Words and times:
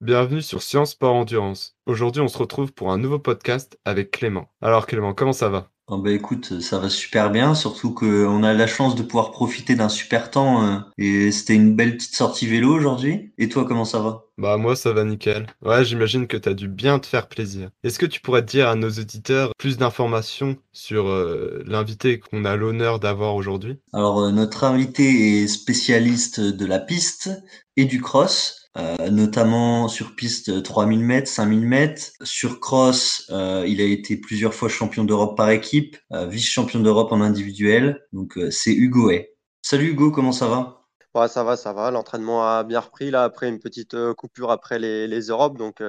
Bienvenue 0.00 0.42
sur 0.42 0.62
Science 0.62 0.90
Sport 0.90 1.14
Endurance. 1.14 1.76
Aujourd'hui, 1.86 2.20
on 2.20 2.28
se 2.28 2.38
retrouve 2.38 2.72
pour 2.72 2.90
un 2.90 2.98
nouveau 2.98 3.18
podcast 3.20 3.78
avec 3.84 4.10
Clément. 4.10 4.48
Alors 4.60 4.86
Clément, 4.86 5.14
comment 5.14 5.32
ça 5.32 5.48
va? 5.48 5.70
Oh 5.92 5.98
bah 5.98 6.12
écoute, 6.12 6.60
ça 6.60 6.78
va 6.78 6.88
super 6.88 7.32
bien, 7.32 7.56
surtout 7.56 7.92
qu'on 7.92 8.44
a 8.44 8.54
la 8.54 8.66
chance 8.68 8.94
de 8.94 9.02
pouvoir 9.02 9.32
profiter 9.32 9.74
d'un 9.74 9.88
super 9.88 10.30
temps 10.30 10.64
euh, 10.64 10.78
et 10.98 11.32
c'était 11.32 11.56
une 11.56 11.74
belle 11.74 11.96
petite 11.96 12.14
sortie 12.14 12.46
vélo 12.46 12.72
aujourd'hui. 12.72 13.32
Et 13.38 13.48
toi, 13.48 13.64
comment 13.64 13.84
ça 13.84 13.98
va? 13.98 14.24
Bah 14.38 14.56
moi 14.56 14.76
ça 14.76 14.92
va 14.92 15.04
nickel. 15.04 15.48
Ouais, 15.62 15.84
j'imagine 15.84 16.28
que 16.28 16.36
t'as 16.36 16.54
dû 16.54 16.68
bien 16.68 17.00
te 17.00 17.06
faire 17.06 17.28
plaisir. 17.28 17.70
Est-ce 17.82 17.98
que 17.98 18.06
tu 18.06 18.20
pourrais 18.20 18.42
dire 18.42 18.68
à 18.68 18.76
nos 18.76 18.88
auditeurs 18.88 19.50
plus 19.58 19.78
d'informations 19.78 20.56
sur 20.72 21.08
euh, 21.08 21.62
l'invité 21.66 22.20
qu'on 22.20 22.44
a 22.44 22.54
l'honneur 22.54 23.00
d'avoir 23.00 23.34
aujourd'hui? 23.34 23.80
Alors 23.92 24.20
euh, 24.20 24.30
notre 24.30 24.62
invité 24.64 25.42
est 25.42 25.48
spécialiste 25.48 26.40
de 26.40 26.66
la 26.66 26.78
piste 26.78 27.30
et 27.76 27.84
du 27.84 28.00
cross. 28.00 28.59
Euh, 28.78 29.10
notamment 29.10 29.88
sur 29.88 30.14
piste 30.14 30.62
3000 30.62 31.00
mètres, 31.00 31.28
5000 31.28 31.66
mètres. 31.66 32.12
Sur 32.22 32.60
cross, 32.60 33.26
euh, 33.30 33.64
il 33.66 33.80
a 33.80 33.84
été 33.84 34.16
plusieurs 34.16 34.54
fois 34.54 34.68
champion 34.68 35.02
d'Europe 35.04 35.36
par 35.36 35.50
équipe, 35.50 35.96
euh, 36.12 36.26
vice-champion 36.26 36.78
d'Europe 36.80 37.10
en 37.10 37.20
individuel. 37.20 38.06
Donc 38.12 38.38
c'est 38.50 38.72
Hugo 38.72 39.10
Hay. 39.10 39.28
Salut 39.62 39.90
Hugo, 39.90 40.12
comment 40.12 40.32
ça 40.32 40.46
va? 40.46 40.82
Ouais, 41.16 41.26
ça 41.26 41.42
va, 41.42 41.56
ça 41.56 41.72
va. 41.72 41.90
L'entraînement 41.90 42.46
a 42.48 42.62
bien 42.62 42.78
repris 42.78 43.10
là 43.10 43.24
après 43.24 43.48
une 43.48 43.58
petite 43.58 43.96
coupure 44.14 44.52
après 44.52 44.78
les, 44.78 45.08
les 45.08 45.20
Europes. 45.22 45.58
Donc, 45.58 45.82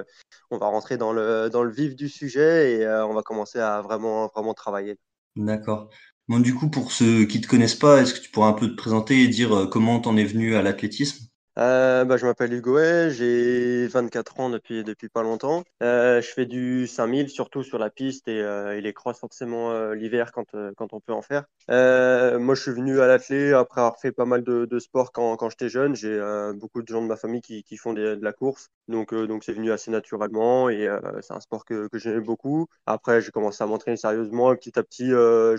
on 0.49 0.57
va 0.57 0.66
rentrer 0.66 0.98
dans 0.98 1.13
le, 1.13 1.49
dans 1.52 1.62
le 1.62 1.71
vif 1.71 1.95
du 1.95 2.09
sujet 2.09 2.73
et 2.73 2.88
on 2.88 3.13
va 3.13 3.21
commencer 3.21 3.59
à 3.59 3.82
vraiment, 3.82 4.27
vraiment 4.34 4.55
travailler. 4.55 4.98
D'accord. 5.35 5.91
Bon, 6.27 6.40
du 6.40 6.55
coup, 6.55 6.71
pour 6.71 6.91
ceux 6.91 7.26
qui 7.26 7.40
te 7.40 7.48
connaissent 7.48 7.76
pas, 7.76 8.02
est-ce 8.02 8.16
que 8.16 8.20
tu 8.20 8.32
pourrais 8.32 8.48
un 8.49 8.54
peu 8.54 8.68
te 8.68 8.76
présenter 8.76 9.21
et 9.21 9.27
dire 9.27 9.68
comment 9.71 9.99
t'en 9.99 10.18
es 10.18 10.26
venu 10.26 10.55
à 10.55 10.63
l'athlétisme? 10.63 11.30
Euh, 11.57 12.05
bah, 12.05 12.15
je 12.15 12.25
m'appelle 12.25 12.53
Hugo 12.53 12.71
j'ai 13.09 13.87
24 13.87 14.39
ans 14.39 14.49
depuis, 14.49 14.84
depuis 14.84 15.09
pas 15.09 15.21
longtemps. 15.21 15.63
Euh, 15.84 16.21
je 16.21 16.27
fais 16.29 16.45
du 16.45 16.87
5000, 16.87 17.29
surtout 17.29 17.63
sur 17.63 17.77
la 17.77 17.89
piste 17.89 18.27
et, 18.29 18.41
euh, 18.41 18.77
et 18.77 18.81
les 18.81 18.93
cross 18.93 19.20
forcément 19.20 19.71
euh, 19.71 19.93
l'hiver 19.93 20.31
quand, 20.31 20.45
quand 20.77 20.93
on 20.93 21.01
peut 21.01 21.13
en 21.13 21.21
faire. 21.21 21.43
Moi, 21.67 22.55
je 22.55 22.61
suis 22.61 22.71
venu 22.71 23.01
à 23.01 23.07
l'athlé 23.07 23.53
après 23.53 23.81
avoir 23.81 23.99
fait 23.99 24.11
pas 24.11 24.26
mal 24.26 24.43
de, 24.43 24.65
de 24.65 24.79
sport 24.79 25.11
quand, 25.11 25.35
quand 25.35 25.49
j'étais 25.49 25.70
jeune. 25.70 25.95
J'ai 25.95 26.20
beaucoup 26.55 26.81
de 26.81 26.87
gens 26.87 27.01
de 27.01 27.07
ma 27.07 27.17
famille 27.17 27.41
qui, 27.41 27.63
qui 27.63 27.77
font 27.77 27.93
de 27.93 28.20
la 28.21 28.33
course, 28.33 28.70
donc 28.87 29.13
donc 29.13 29.43
c'est 29.43 29.54
venu 29.54 29.71
assez 29.71 29.91
naturellement 29.91 30.70
et 30.70 30.87
c'est 31.21 31.33
un 31.33 31.39
sport 31.39 31.65
que, 31.65 31.87
que 31.87 31.98
j'aimais 31.98 32.21
beaucoup. 32.21 32.67
Après, 32.85 33.21
j'ai 33.21 33.31
commencé 33.31 33.63
à 33.63 33.67
m'entraîner 33.67 33.98
sérieusement 33.98 34.54
et 34.54 34.55
petit 34.57 34.77
à 34.79 34.83
petit, 34.83 35.11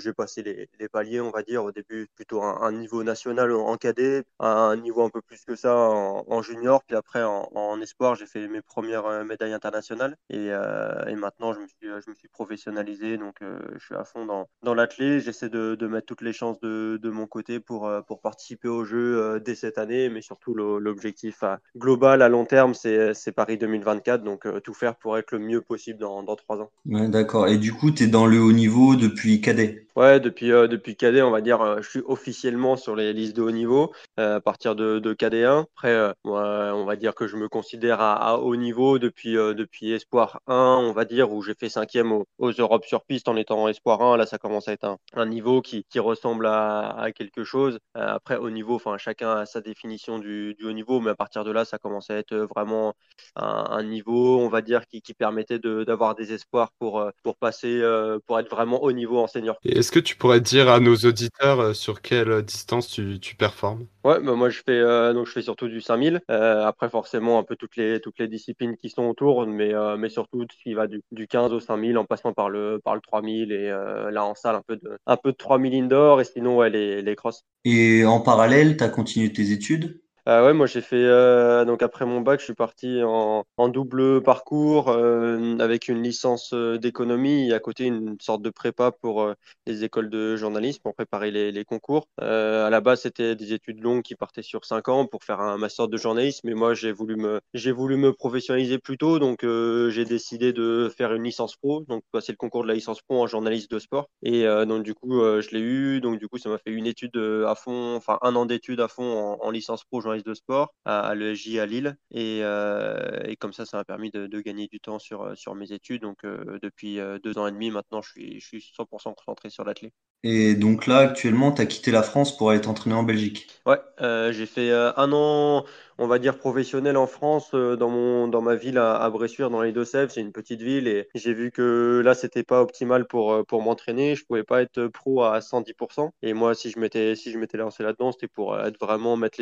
j'ai 0.02 0.12
passé 0.12 0.42
les, 0.42 0.68
les, 0.78 0.88
paliers, 0.88 1.20
on 1.20 1.30
va 1.30 1.42
dire. 1.42 1.64
Au 1.64 1.72
début, 1.72 2.08
plutôt 2.14 2.42
un, 2.42 2.60
un 2.62 2.72
niveau 2.72 3.02
national 3.04 3.52
en 3.52 3.76
cadet, 3.76 4.24
un 4.38 4.76
niveau 4.76 5.02
un 5.02 5.10
peu 5.10 5.20
plus 5.22 5.44
que 5.44 5.56
ça 5.56 5.81
en, 5.88 6.42
junior, 6.42 6.82
puis 6.84 6.96
après 6.96 7.22
en, 7.22 7.80
espoir, 7.80 8.14
j'ai 8.14 8.26
fait 8.26 8.48
mes 8.48 8.62
premières 8.62 9.06
euh, 9.06 9.24
médailles 9.24 9.52
internationales. 9.52 10.16
Et, 10.30 10.48
euh, 10.50 11.04
et, 11.06 11.14
maintenant, 11.14 11.52
je 11.52 11.60
me 11.60 11.66
suis, 11.66 11.88
euh, 11.88 12.00
je 12.04 12.10
me 12.10 12.14
suis 12.14 12.28
professionnalisé, 12.28 13.16
donc 13.16 13.36
je 13.40 13.84
suis 13.84 13.94
à 13.94 14.04
fond 14.04 14.26
dans, 14.26 14.48
dans 14.62 14.74
l'athlé. 14.74 15.20
J'essaie 15.20 15.48
de, 15.48 15.76
mettre 15.86 16.06
toutes 16.06 16.22
les 16.22 16.32
chances 16.32 16.60
de, 16.60 16.98
de 17.02 17.10
mon 17.10 17.26
côté 17.26 17.60
pour, 17.60 17.90
pour 18.06 18.20
participer 18.20 18.68
aux 18.68 18.84
Jeux 18.84 19.40
dès 19.40 19.54
cette 19.54 19.78
année, 19.78 20.08
mais 20.08 20.22
surtout 20.22 20.54
l'objectif 20.54 21.44
global 21.76 22.22
à 22.22 22.28
long 22.28 22.44
terme, 22.44 22.74
c'est 22.74 23.32
Paris 23.34 23.58
2024, 23.58 24.22
donc 24.22 24.46
tout 24.62 24.74
faire 24.74 24.96
pour 24.96 25.18
être 25.18 25.32
le 25.32 25.38
mieux 25.38 25.60
possible 25.60 25.98
dans, 25.98 26.22
dans 26.22 26.36
trois 26.36 26.60
ans. 26.60 26.70
D'accord. 26.86 27.48
Et 27.48 27.58
du 27.58 27.72
coup, 27.72 27.90
tu 27.90 28.04
es 28.04 28.06
dans 28.06 28.26
le 28.26 28.40
haut 28.40 28.52
niveau 28.52 28.96
depuis 28.96 29.40
cadet? 29.40 29.86
Ouais, 29.94 30.20
depuis, 30.20 30.52
euh, 30.52 30.68
depuis 30.68 30.96
cadet, 30.96 31.20
on 31.22 31.30
va 31.30 31.40
dire, 31.40 31.82
je 31.82 31.88
suis 31.88 32.02
officiellement 32.06 32.76
sur 32.76 32.96
les 32.96 33.12
listes 33.12 33.36
de 33.36 33.42
haut 33.42 33.50
niveau 33.50 33.92
à 34.16 34.40
partir 34.40 34.74
de, 34.74 34.98
de 34.98 35.14
KD1. 35.14 35.66
Après, 35.76 35.94
euh, 35.94 36.12
moi, 36.24 36.72
on 36.74 36.84
va 36.84 36.96
dire 36.96 37.14
que 37.14 37.26
je 37.26 37.36
me 37.36 37.48
considère 37.48 38.00
à, 38.00 38.38
haut 38.38 38.56
niveau 38.56 38.98
depuis, 38.98 39.36
euh, 39.36 39.54
depuis 39.54 39.92
Espoir 39.92 40.40
1, 40.46 40.54
on 40.54 40.92
va 40.92 41.04
dire, 41.04 41.32
où 41.32 41.42
j'ai 41.42 41.54
fait 41.54 41.70
cinquième 41.70 42.12
aux, 42.12 42.26
aux 42.38 42.52
Europes 42.52 42.84
sur 42.84 43.04
piste 43.04 43.26
en 43.26 43.36
étant 43.36 43.66
Espoir 43.68 44.02
1. 44.02 44.18
Là, 44.18 44.26
ça 44.26 44.38
commence 44.38 44.68
à 44.68 44.72
être 44.72 44.96
un, 45.14 45.26
niveau 45.26 45.62
qui, 45.62 45.84
qui 45.88 45.98
ressemble 45.98 46.46
à, 46.46 47.08
quelque 47.14 47.42
chose. 47.42 47.78
Euh, 47.96 48.06
après, 48.06 48.36
au 48.36 48.50
niveau, 48.50 48.80
chacun 48.98 49.38
a 49.38 49.46
sa 49.46 49.60
définition 49.60 50.18
du, 50.18 50.54
haut 50.62 50.72
niveau, 50.72 51.00
mais 51.00 51.10
à 51.10 51.14
partir 51.14 51.42
de 51.42 51.50
là, 51.50 51.64
ça 51.64 51.78
commence 51.78 52.10
à 52.10 52.16
être 52.16 52.36
vraiment 52.36 52.94
un, 53.34 53.82
niveau, 53.82 54.38
on 54.40 54.48
va 54.48 54.60
dire, 54.60 54.86
qui, 54.86 55.00
qui 55.00 55.14
permettait 55.14 55.58
d'avoir 55.58 56.14
des 56.14 56.32
espoirs 56.32 56.70
pour, 56.78 57.04
pour 57.22 57.36
passer, 57.36 57.82
pour 58.26 58.38
être 58.38 58.50
vraiment 58.50 58.82
haut 58.82 58.92
niveau 58.92 59.18
en 59.18 59.26
senior. 59.26 59.56
Est-ce 59.64 59.90
que 59.90 60.00
tu 60.00 60.16
pourrais 60.16 60.40
dire 60.40 60.68
à 60.68 60.80
nos 60.80 60.96
auditeurs 60.96 61.74
sur 61.74 62.02
quelle 62.02 62.42
distance 62.42 62.88
tu, 62.88 63.18
tu 63.18 63.36
performes? 63.36 63.86
Ouais, 64.04 64.20
bah 64.20 64.34
moi, 64.34 64.50
je 64.50 64.60
fais, 64.64 64.82
donc 65.14 65.26
je 65.26 65.32
fais 65.32 65.42
surtout 65.42 65.61
du 65.68 65.80
5000. 65.80 66.20
Euh, 66.30 66.64
après, 66.66 66.90
forcément, 66.90 67.38
un 67.38 67.42
peu 67.44 67.56
toutes 67.56 67.76
les, 67.76 68.00
toutes 68.00 68.18
les 68.18 68.28
disciplines 68.28 68.76
qui 68.76 68.90
sont 68.90 69.04
autour, 69.04 69.46
mais, 69.46 69.74
euh, 69.74 69.96
mais 69.96 70.08
surtout 70.08 70.44
ce 70.50 70.62
qui 70.62 70.74
va 70.74 70.86
du, 70.86 71.02
du 71.12 71.26
15 71.26 71.52
au 71.52 71.60
5000 71.60 71.98
en 71.98 72.04
passant 72.04 72.32
par 72.32 72.50
le, 72.50 72.80
par 72.84 72.94
le 72.94 73.00
3000 73.00 73.52
et 73.52 73.68
euh, 73.68 74.10
là 74.10 74.24
en 74.24 74.34
salle, 74.34 74.56
un 74.56 74.62
peu 74.66 74.76
de, 74.76 74.98
un 75.06 75.16
peu 75.16 75.32
de 75.32 75.36
3000 75.36 75.74
indoor 75.74 76.20
et 76.20 76.24
sinon, 76.24 76.58
ouais, 76.58 76.70
les, 76.70 77.02
les. 77.02 77.16
Et 77.64 78.04
en 78.04 78.20
parallèle, 78.20 78.76
tu 78.76 78.84
as 78.84 78.88
continué 78.88 79.32
tes 79.32 79.52
études? 79.52 80.01
Euh, 80.28 80.46
ouais, 80.46 80.52
moi 80.52 80.66
j'ai 80.66 80.80
fait 80.82 80.94
euh, 80.96 81.64
donc 81.64 81.82
après 81.82 82.06
mon 82.06 82.20
bac, 82.20 82.38
je 82.38 82.44
suis 82.44 82.54
parti 82.54 83.00
en, 83.02 83.44
double 83.68 84.22
parcours 84.22 84.88
euh, 84.88 85.56
avec 85.58 85.88
une 85.88 86.00
licence 86.00 86.52
euh, 86.52 86.78
d'économie 86.78 87.48
et 87.48 87.54
à 87.54 87.58
côté 87.58 87.86
une 87.86 88.16
sorte 88.20 88.40
de 88.42 88.50
prépa 88.50 88.92
pour 88.92 89.28
les 89.66 89.82
écoles 89.82 90.10
de 90.10 90.36
journalisme 90.36 90.80
pour 90.82 90.94
préparer 90.94 91.30
les, 91.32 91.64
concours. 91.64 92.06
à 92.18 92.68
la 92.70 92.80
base, 92.80 93.02
c'était 93.02 93.34
des 93.34 93.52
études 93.52 93.80
longues 93.80 94.02
qui 94.02 94.14
partaient 94.14 94.42
sur 94.42 94.64
cinq 94.64 94.88
ans 94.88 95.06
pour 95.06 95.24
faire 95.24 95.40
un 95.40 95.58
master 95.58 95.88
de 95.88 95.96
journalisme, 95.96 96.48
mais 96.48 96.54
moi 96.54 96.74
j'ai 96.74 96.92
voulu 96.92 97.16
me 97.16 97.40
j'ai 97.54 97.72
voulu 97.72 97.96
me 97.96 98.12
professionnaliser 98.12 98.78
plus 98.78 98.98
tôt, 98.98 99.18
donc 99.18 99.40
j'ai 99.42 100.04
décidé 100.04 100.52
de 100.52 100.92
faire 100.96 101.12
une 101.14 101.24
licence 101.24 101.56
pro, 101.56 101.80
donc 101.88 102.04
passer 102.12 102.32
le 102.32 102.36
concours 102.36 102.62
de 102.62 102.68
la 102.68 102.74
licence 102.74 103.00
pro 103.02 103.22
en 103.22 103.26
journaliste 103.26 103.70
de 103.70 103.78
sport 103.80 104.08
et 104.22 104.44
donc 104.66 104.84
du 104.84 104.94
coup 104.94 105.20
je 105.20 105.50
l'ai 105.50 105.60
eu, 105.60 106.00
donc 106.00 106.18
du 106.18 106.28
coup 106.28 106.38
ça 106.38 106.48
m'a 106.48 106.58
fait 106.58 106.70
une 106.70 106.86
étude 106.86 107.16
à 107.16 107.54
fond, 107.54 107.96
enfin 107.96 108.18
un 108.22 108.36
an 108.36 108.46
d'études 108.46 108.80
à 108.80 108.88
fond 108.88 109.38
en 109.40 109.50
licence 109.50 109.84
pro 109.84 110.00
de 110.24 110.34
sport 110.34 110.74
à, 110.84 111.00
à 111.08 111.10
à 111.10 111.66
Lille. 111.66 111.96
Et, 112.10 112.40
euh, 112.42 113.22
et, 113.24 113.36
comme 113.36 113.52
ça, 113.52 113.64
ça 113.66 113.78
m'a 113.78 113.84
permis 113.84 114.10
de, 114.10 114.26
gagner 114.40 114.68
du 114.68 114.80
temps 114.80 114.98
sur, 114.98 115.22
euh, 115.22 115.34
mes 115.54 115.72
études. 115.72 116.02
Donc, 116.02 116.24
euh, 116.24 116.58
depuis 116.62 116.98
deux 117.22 117.38
ans 117.38 117.46
et 117.46 117.52
demi, 117.52 117.70
maintenant, 117.70 118.02
je 118.02 118.10
suis, 118.10 118.40
je 118.40 118.46
suis 118.46 118.60
100% 118.76 119.14
concentré 119.14 119.50
sur 119.50 119.64
l'athlète. 119.64 119.94
Et 120.24 120.54
donc 120.54 120.86
là, 120.86 120.98
actuellement, 120.98 121.52
tu 121.52 121.62
as 121.62 121.66
quitté 121.66 121.90
la 121.90 122.02
France 122.02 122.36
pour 122.36 122.50
aller 122.50 122.60
t'entraîner 122.60 122.94
en 122.94 123.02
Belgique. 123.02 123.48
Ouais, 123.66 123.80
euh, 124.00 124.32
j'ai 124.32 124.46
fait 124.46 124.70
un 124.72 125.12
an, 125.12 125.64
on 125.98 126.06
va 126.06 126.18
dire 126.18 126.36
professionnel 126.38 126.96
en 126.96 127.06
France, 127.06 127.50
euh, 127.54 127.76
dans 127.76 127.88
mon 127.88 128.26
dans 128.28 128.42
ma 128.42 128.54
ville 128.54 128.78
à, 128.78 128.96
à 128.96 129.10
Bressuire, 129.10 129.50
dans 129.50 129.62
les 129.62 129.72
Deux-Sèvres. 129.72 130.10
C'est 130.10 130.20
une 130.20 130.32
petite 130.32 130.62
ville 130.62 130.88
et 130.88 131.08
j'ai 131.14 131.32
vu 131.32 131.50
que 131.50 132.02
là, 132.04 132.14
c'était 132.14 132.42
pas 132.42 132.60
optimal 132.60 133.06
pour 133.06 133.44
pour 133.46 133.62
m'entraîner. 133.62 134.16
Je 134.16 134.24
pouvais 134.24 134.42
pas 134.44 134.62
être 134.62 134.86
pro 134.88 135.22
à 135.22 135.40
110%. 135.40 136.10
Et 136.22 136.34
moi, 136.34 136.54
si 136.54 136.70
je 136.70 136.78
m'étais 136.78 137.14
si 137.14 137.30
je 137.30 137.38
m'étais 137.38 137.58
lancé 137.58 137.82
là-dedans, 137.82 138.12
c'était 138.12 138.28
pour 138.28 138.58
être 138.58 138.78
vraiment 138.80 139.16
mettre 139.16 139.38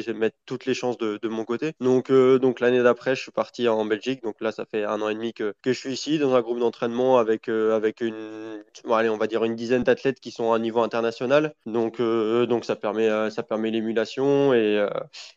toutes 0.47 0.66
les 0.66 0.74
chances 0.74 0.98
de, 0.98 1.18
de 1.20 1.28
mon 1.28 1.44
côté. 1.44 1.72
Donc 1.80 2.10
euh, 2.10 2.38
donc 2.38 2.60
l'année 2.60 2.82
d'après, 2.82 3.16
je 3.16 3.22
suis 3.22 3.32
parti 3.32 3.68
en 3.68 3.84
Belgique. 3.84 4.22
Donc 4.22 4.36
là, 4.41 4.52
ça 4.52 4.64
fait 4.64 4.84
un 4.84 5.00
an 5.02 5.08
et 5.08 5.14
demi 5.14 5.32
que 5.32 5.54
que 5.62 5.72
je 5.72 5.78
suis 5.78 5.92
ici 5.92 6.18
dans 6.18 6.34
un 6.34 6.41
groupe 6.42 6.58
d'entraînement 6.58 7.18
avec 7.18 7.48
avec 7.48 8.00
une 8.00 8.62
allez, 8.92 9.08
on 9.08 9.16
va 9.16 9.26
dire 9.26 9.44
une 9.44 9.56
dizaine 9.56 9.82
d'athlètes 9.82 10.20
qui 10.20 10.30
sont 10.30 10.52
à 10.52 10.58
niveau 10.58 10.69
international. 10.78 11.54
Donc, 11.66 12.00
euh, 12.00 12.47
donc 12.47 12.64
ça 12.64 12.76
permet, 12.76 13.08
euh, 13.08 13.31
ça 13.31 13.42
permet 13.42 13.70
l'émulation 13.70 14.54
et, 14.54 14.78
euh, 14.78 14.88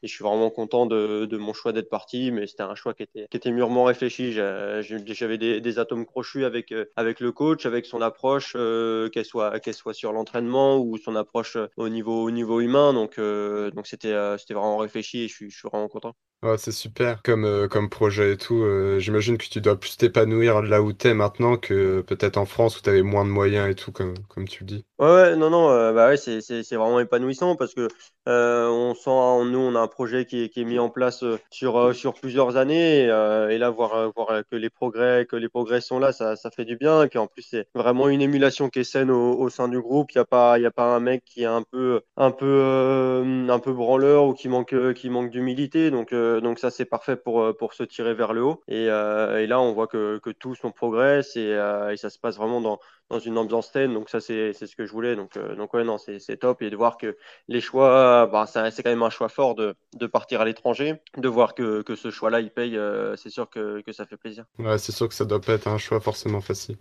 et, 0.01 0.07
je 0.07 0.13
suis 0.13 0.23
vraiment 0.23 0.49
content 0.49 0.85
de, 0.85 1.37
mon 1.37 1.53
choix 1.53 1.71
d'être 1.73 1.89
parti. 1.89 2.31
Mais 2.31 2.47
c'était 2.47 2.63
un 2.63 2.75
choix 2.75 2.93
qui 2.93 3.03
était, 3.03 3.27
qui 3.29 3.37
était 3.37 3.51
mûrement 3.51 3.83
réfléchi. 3.83 4.31
J'avais 4.33 5.37
des, 5.37 5.61
des, 5.61 5.79
atomes 5.79 6.05
crochus 6.05 6.45
avec, 6.45 6.73
avec 6.95 7.19
le 7.19 7.31
coach, 7.31 7.65
avec 7.65 7.85
son 7.85 8.01
approche, 8.01 8.53
qu'elle 8.53 9.25
soit, 9.25 9.59
qu'elle 9.59 9.73
soit 9.73 9.93
sur 9.93 10.13
l'entraînement 10.13 10.77
ou 10.77 10.97
son 10.97 11.15
approche 11.15 11.57
au 11.77 11.89
niveau, 11.89 12.23
au 12.23 12.31
niveau 12.31 12.61
humain. 12.61 12.93
Donc, 12.93 13.19
donc 13.19 13.87
c'était, 13.87 14.15
c'était 14.37 14.53
vraiment 14.53 14.77
réfléchi 14.77 15.23
et 15.23 15.27
je 15.27 15.33
suis, 15.33 15.49
je 15.49 15.57
suis 15.57 15.67
vraiment 15.67 15.87
content. 15.87 16.15
Ouais, 16.43 16.57
c'est 16.59 16.71
super 16.73 17.23
comme, 17.23 17.67
comme 17.69 17.89
projet 17.89 18.33
et 18.33 18.37
tout. 18.37 18.63
J'imagine 18.99 19.37
que 19.39 19.45
tu 19.47 19.61
dois 19.61 19.79
plus 19.79 19.97
t'épanouir 19.97 20.61
là 20.61 20.81
où 20.83 20.93
tu 20.93 21.07
es 21.07 21.13
maintenant 21.15 21.57
que 21.57 22.01
peut-être 22.01 22.37
en 22.37 22.45
France 22.45 22.77
où 22.77 22.81
tu 22.81 22.89
avais 22.89 23.01
moins 23.01 23.25
de 23.25 23.29
moyens 23.31 23.67
et 23.71 23.75
tout, 23.75 23.91
comme, 23.91 24.13
comme 24.27 24.47
tu 24.47 24.63
le 24.63 24.67
dis. 24.67 24.85
Ouais, 24.99 25.07
ouais, 25.07 25.35
non, 25.35 25.49
non, 25.49 25.69
euh, 25.71 25.91
bah 25.91 26.07
ouais, 26.09 26.17
c'est, 26.17 26.39
c'est, 26.41 26.61
c'est 26.63 26.75
vraiment 26.75 26.99
épanouissant 26.99 27.55
parce 27.55 27.73
que 27.73 27.87
euh, 28.27 28.67
on 28.69 28.93
sent, 28.95 29.49
nous, 29.51 29.59
on 29.59 29.75
a 29.75 29.79
un 29.79 29.87
projet 29.87 30.25
qui 30.25 30.43
est, 30.43 30.49
qui 30.49 30.61
est 30.61 30.65
mis 30.65 30.79
en 30.79 30.89
place 30.89 31.23
euh, 31.23 31.37
sur, 31.49 31.77
euh, 31.77 31.93
sur 31.93 32.13
plusieurs 32.13 32.57
années 32.57 33.03
et, 33.03 33.09
euh, 33.09 33.49
et 33.49 33.57
là, 33.57 33.69
voir, 33.69 34.11
voir 34.15 34.43
que 34.49 34.55
les 34.55 34.69
progrès, 34.69 35.25
que 35.29 35.35
les 35.35 35.49
progrès 35.49 35.81
sont 35.81 35.99
là, 35.99 36.11
ça, 36.11 36.35
ça 36.35 36.51
fait 36.51 36.65
du 36.65 36.77
bien. 36.77 37.07
Et 37.11 37.17
en 37.17 37.27
plus, 37.27 37.43
c'est 37.43 37.67
vraiment 37.75 38.07
une 38.07 38.21
émulation 38.21 38.69
qui 38.69 38.79
est 38.79 38.83
saine 38.83 39.11
au, 39.11 39.33
au 39.39 39.49
sein 39.49 39.67
du 39.67 39.81
groupe. 39.81 40.11
Il 40.11 40.17
n'y 40.17 40.21
a 40.21 40.25
pas, 40.25 40.57
il 40.59 40.65
a 40.65 40.71
pas 40.71 40.95
un 40.95 40.99
mec 40.99 41.23
qui 41.25 41.43
est 41.43 41.45
un 41.45 41.63
peu, 41.63 42.01
un 42.17 42.31
peu, 42.31 43.23
un 43.49 43.59
peu 43.59 43.73
branleur 43.73 44.25
ou 44.25 44.33
qui 44.33 44.49
manque, 44.49 44.75
qui 44.93 45.09
manque 45.09 45.29
d'humilité. 45.29 45.91
Donc, 45.91 46.13
donc 46.13 46.59
ça, 46.59 46.71
c'est 46.71 46.85
parfait 46.85 47.15
pour, 47.15 47.55
pour 47.57 47.73
se 47.73 47.83
tirer 47.83 48.13
vers 48.13 48.33
le 48.33 48.43
haut. 48.43 48.61
Et, 48.67 48.85
et 48.85 49.47
là, 49.47 49.59
on 49.59 49.73
voit 49.73 49.87
que, 49.87 50.19
que 50.19 50.29
tous 50.29 50.57
on 50.63 50.71
progresse 50.71 51.35
et 51.35 51.55
ça 51.97 52.09
se 52.09 52.19
passe 52.19 52.37
vraiment 52.37 52.61
dans 52.61 52.79
dans 53.13 53.19
une 53.19 53.37
ambiance 53.37 53.71
saine. 53.71 53.93
Donc 53.93 54.09
ça, 54.09 54.19
c'est 54.19 54.53
ce 54.53 54.75
que 54.75 54.85
je 54.85 54.91
voulais. 54.91 55.15
Donc, 55.15 55.37
donc 55.57 55.73
ouais, 55.73 55.83
non, 55.83 55.97
c'est 55.97 56.37
top. 56.37 56.61
Et 56.61 56.69
de 56.69 56.75
voir 56.75 56.97
que 56.97 57.17
les 57.47 57.61
choix, 57.61 58.27
bah, 58.27 58.45
c'est 58.47 58.83
quand 58.83 58.89
même 58.89 59.03
un 59.03 59.09
choix 59.09 59.29
fort 59.29 59.55
de, 59.55 59.75
de 59.95 60.07
partir 60.07 60.41
à 60.41 60.45
l'étranger. 60.45 60.95
De 61.17 61.27
voir 61.27 61.53
que, 61.55 61.81
que 61.81 61.95
ce 61.95 62.11
choix-là, 62.11 62.41
il 62.41 62.49
paye, 62.49 62.79
c'est 63.15 63.29
sûr 63.29 63.49
que, 63.49 63.81
que 63.81 63.91
ça 63.91 64.05
fait 64.05 64.17
plaisir. 64.17 64.45
Ouais, 64.59 64.77
c'est 64.77 64.91
sûr 64.91 65.07
que 65.07 65.13
ça 65.13 65.25
doit 65.25 65.41
pas 65.41 65.53
être 65.53 65.67
un 65.67 65.77
choix 65.77 65.99
forcément 65.99 66.41
facile. 66.41 66.77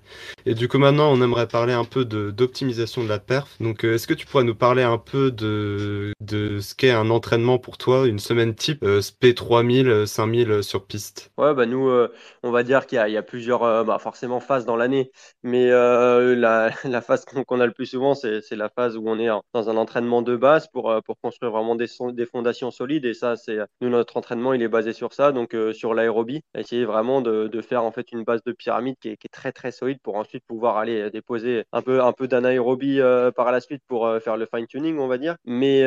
Et 0.47 0.55
du 0.55 0.69
coup, 0.69 0.79
maintenant, 0.79 1.13
on 1.13 1.23
aimerait 1.23 1.49
parler 1.49 1.73
un 1.73 1.85
peu 1.85 2.05
d'optimisation 2.05 3.05
de, 3.05 3.09
la 3.09 3.19
perf. 3.19 3.57
Donc, 3.61 3.85
est-ce 3.85 4.07
que 4.07 4.15
tu 4.15 4.27
pourrais 4.27 4.45
nous 4.45 4.55
parler 4.55 4.83
un 4.83 4.99
peu 4.99 5.31
de, 5.31 6.13
de 6.21 6.61
ce 6.61 6.75
qu'est 6.75 6.91
un 6.91 7.11
entraînement 7.11 7.59
pour 7.59 7.79
toi, 7.79 8.07
une 8.07 8.19
semaine 8.19 8.55
type, 8.55 8.85
SP 8.85 9.35
3000, 9.35 10.05
5000 10.07 10.63
sur 10.63 10.87
piste? 10.87 11.31
Ouais, 11.37 11.55
bah 11.55 11.67
nous, 11.67 11.91
on 12.43 12.51
va 12.51 12.63
dire 12.63 12.87
qu'il 12.87 13.05
y, 13.07 13.13
y, 13.13 13.17
a 13.17 13.23
plusieurs, 13.23 13.85
bah, 13.85 13.99
forcément, 13.99 14.41
phases 14.41 14.65
dans 14.65 14.77
l'année. 14.77 15.11
Mais 15.43 15.71
euh, 15.71 16.22
la, 16.35 16.71
la, 16.85 17.01
phase 17.01 17.25
qu'on 17.25 17.61
a 17.61 17.67
le 17.67 17.73
plus 17.73 17.87
souvent, 17.87 18.15
c'est 18.15 18.43
la 18.53 18.69
phase 18.69 18.97
où 18.97 19.03
on 19.07 19.19
est 19.19 19.29
dans 19.53 19.71
un 19.71 19.77
entraînement 19.77 20.23
de 20.23 20.37
base 20.37 20.69
pour, 20.69 20.91
euh, 20.91 21.01
construire 21.23 21.53
vraiment 21.53 21.77
des, 21.77 21.87
fondations 22.27 22.71
solides. 22.71 23.05
Et 23.05 23.15
ça, 23.15 23.37
c'est 23.37 23.59
nous, 23.81 23.89
notre 23.89 24.17
entraînement, 24.17 24.53
il 24.53 24.63
est 24.63 24.69
basé 24.69 24.93
sur 24.93 25.13
ça, 25.13 25.33
donc 25.33 25.55
euh, 25.55 25.73
sur 25.73 25.95
l'aérobie. 25.95 26.43
Essayer 26.57 26.85
vraiment 26.85 27.21
de, 27.21 27.61
faire 27.63 27.85
en 27.85 27.93
fait 27.93 28.11
une 28.13 28.25
base 28.25 28.43
de 28.45 28.53
pyramide 28.53 28.97
qui 29.01 29.09
est, 29.09 29.19
très 29.31 29.53
très 29.53 29.71
solide 29.71 29.99
pour 30.03 30.17
ensuite 30.17 30.45
pouvoir 30.47 30.77
aller 30.79 31.11
déposer 31.11 31.65
un 31.73 31.81
peu, 31.81 32.03
un 32.03 32.13
peu 32.13 32.27
d'anaérobie 32.29 33.01
par 33.37 33.53
la 33.53 33.61
suite 33.61 33.83
pour 33.87 34.11
faire 34.21 34.37
le 34.37 34.47
fine-tuning, 34.53 34.99
on 34.99 35.07
va 35.07 35.19
dire. 35.19 35.37
Mais, 35.45 35.87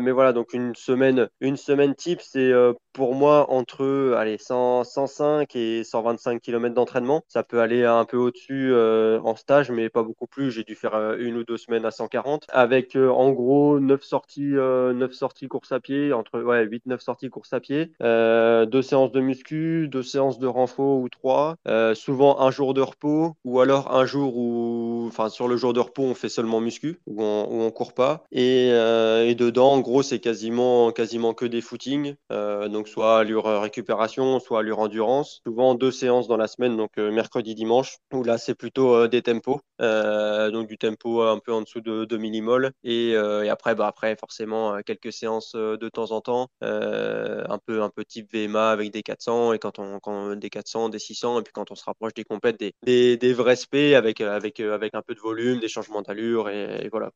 mais 0.00 0.12
voilà, 0.12 0.32
donc 0.32 0.52
une 0.52 0.74
semaine, 0.74 1.28
une 1.40 1.56
semaine 1.56 1.94
type, 1.94 2.20
c'est 2.20 2.52
pour 2.92 3.14
moi 3.14 3.50
entre 3.50 4.14
allez, 4.16 4.38
100, 4.38 4.84
105 4.84 5.54
et 5.56 5.84
125 5.84 6.40
km 6.40 6.74
d'entraînement. 6.74 7.22
Ça 7.28 7.42
peut 7.42 7.60
aller 7.60 7.84
un 7.84 8.04
peu 8.04 8.16
au-dessus 8.16 8.72
euh, 8.72 9.20
en 9.22 9.36
stage, 9.36 9.57
mais 9.70 9.88
pas 9.88 10.02
beaucoup 10.02 10.26
plus. 10.26 10.50
J'ai 10.50 10.64
dû 10.64 10.74
faire 10.74 10.94
euh, 10.94 11.16
une 11.18 11.36
ou 11.36 11.44
deux 11.44 11.56
semaines 11.56 11.84
à 11.84 11.90
140 11.90 12.46
avec 12.50 12.96
euh, 12.96 13.08
en 13.10 13.30
gros 13.32 13.80
9 13.80 14.02
sorties, 14.02 14.52
9 14.52 15.12
sorties 15.12 15.48
course 15.48 15.72
à 15.72 15.80
pied, 15.80 16.12
entre 16.12 16.40
ouais, 16.40 16.64
8-9 16.66 17.00
sorties 17.00 17.30
course 17.30 17.52
à 17.52 17.60
pied, 17.60 17.92
deux 18.00 18.82
séances 18.82 19.12
de 19.12 19.20
muscu, 19.20 19.88
deux 19.88 20.02
séances 20.02 20.38
de 20.38 20.46
renfort 20.46 20.98
ou 20.98 21.08
trois, 21.08 21.56
souvent 21.94 22.40
un 22.40 22.50
jour 22.50 22.74
de 22.74 22.80
repos 22.80 23.34
ou 23.44 23.60
alors 23.60 23.94
un 23.94 24.06
jour 24.06 24.36
où, 24.36 25.04
enfin 25.08 25.28
sur 25.28 25.48
le 25.48 25.56
jour 25.56 25.72
de 25.72 25.80
repos, 25.80 26.02
on 26.02 26.14
fait 26.14 26.28
seulement 26.28 26.60
muscu 26.60 27.00
ou 27.06 27.22
on, 27.22 27.48
où 27.50 27.62
on 27.62 27.70
court 27.70 27.94
pas. 27.94 28.24
Et, 28.32 28.68
et 28.68 29.34
dedans, 29.34 29.72
en 29.72 29.80
gros, 29.80 30.02
c'est 30.02 30.20
quasiment, 30.20 30.92
quasiment 30.92 31.34
que 31.34 31.44
des 31.44 31.60
footings. 31.60 32.14
donc 32.30 32.88
soit 32.88 33.18
allure 33.18 33.44
récupération, 33.44 34.40
soit 34.40 34.60
allure 34.60 34.78
endurance. 34.78 35.40
Souvent 35.46 35.74
deux 35.74 35.90
séances 35.90 36.28
dans 36.28 36.36
la 36.36 36.46
semaine, 36.46 36.76
donc 36.76 36.90
euh, 36.98 37.10
mercredi, 37.10 37.54
dimanche, 37.54 37.98
où 38.12 38.22
là 38.22 38.38
c'est 38.38 38.54
plutôt 38.54 38.94
euh, 38.94 39.08
des 39.08 39.22
tempos, 39.22 39.47
euh, 39.80 40.50
donc 40.50 40.68
du 40.68 40.78
tempo 40.78 41.22
un 41.22 41.38
peu 41.38 41.52
en 41.52 41.62
dessous 41.62 41.80
de 41.80 42.04
2 42.04 42.18
millimol. 42.18 42.72
Et, 42.84 43.16
après, 43.16 43.74
bah, 43.74 43.86
après 43.86 44.16
forcément 44.16 44.80
quelques 44.82 45.12
séances 45.12 45.54
de 45.54 45.88
temps 45.88 46.10
en 46.12 46.20
temps, 46.20 46.48
un 46.62 47.58
peu 47.66 47.82
un 47.82 47.90
peu 47.90 48.04
type 48.04 48.32
VMA 48.32 48.70
avec 48.70 48.90
des 48.92 49.02
400 49.02 49.52
et 49.54 49.58
quand 49.58 49.78
on 49.78 49.98
quand 50.00 50.36
des 50.36 50.50
400, 50.50 50.88
des 50.88 50.98
600 50.98 51.40
et 51.40 51.42
puis 51.42 51.52
quand 51.52 51.70
on 51.70 51.74
se 51.74 51.84
rapproche 51.84 52.14
des 52.14 52.24
compètes, 52.24 52.58
des, 52.58 53.16
des, 53.16 53.32
vrais 53.32 53.56
SP 53.56 53.94
avec 53.96 54.20
avec 54.20 54.60
avec 54.60 54.94
un 54.94 55.02
peu 55.02 55.14
de 55.14 55.20
volume, 55.20 55.60
des 55.60 55.68
changements 55.68 56.02
d'allure 56.02 56.48
et, 56.48 56.88
voilà. 56.90 57.10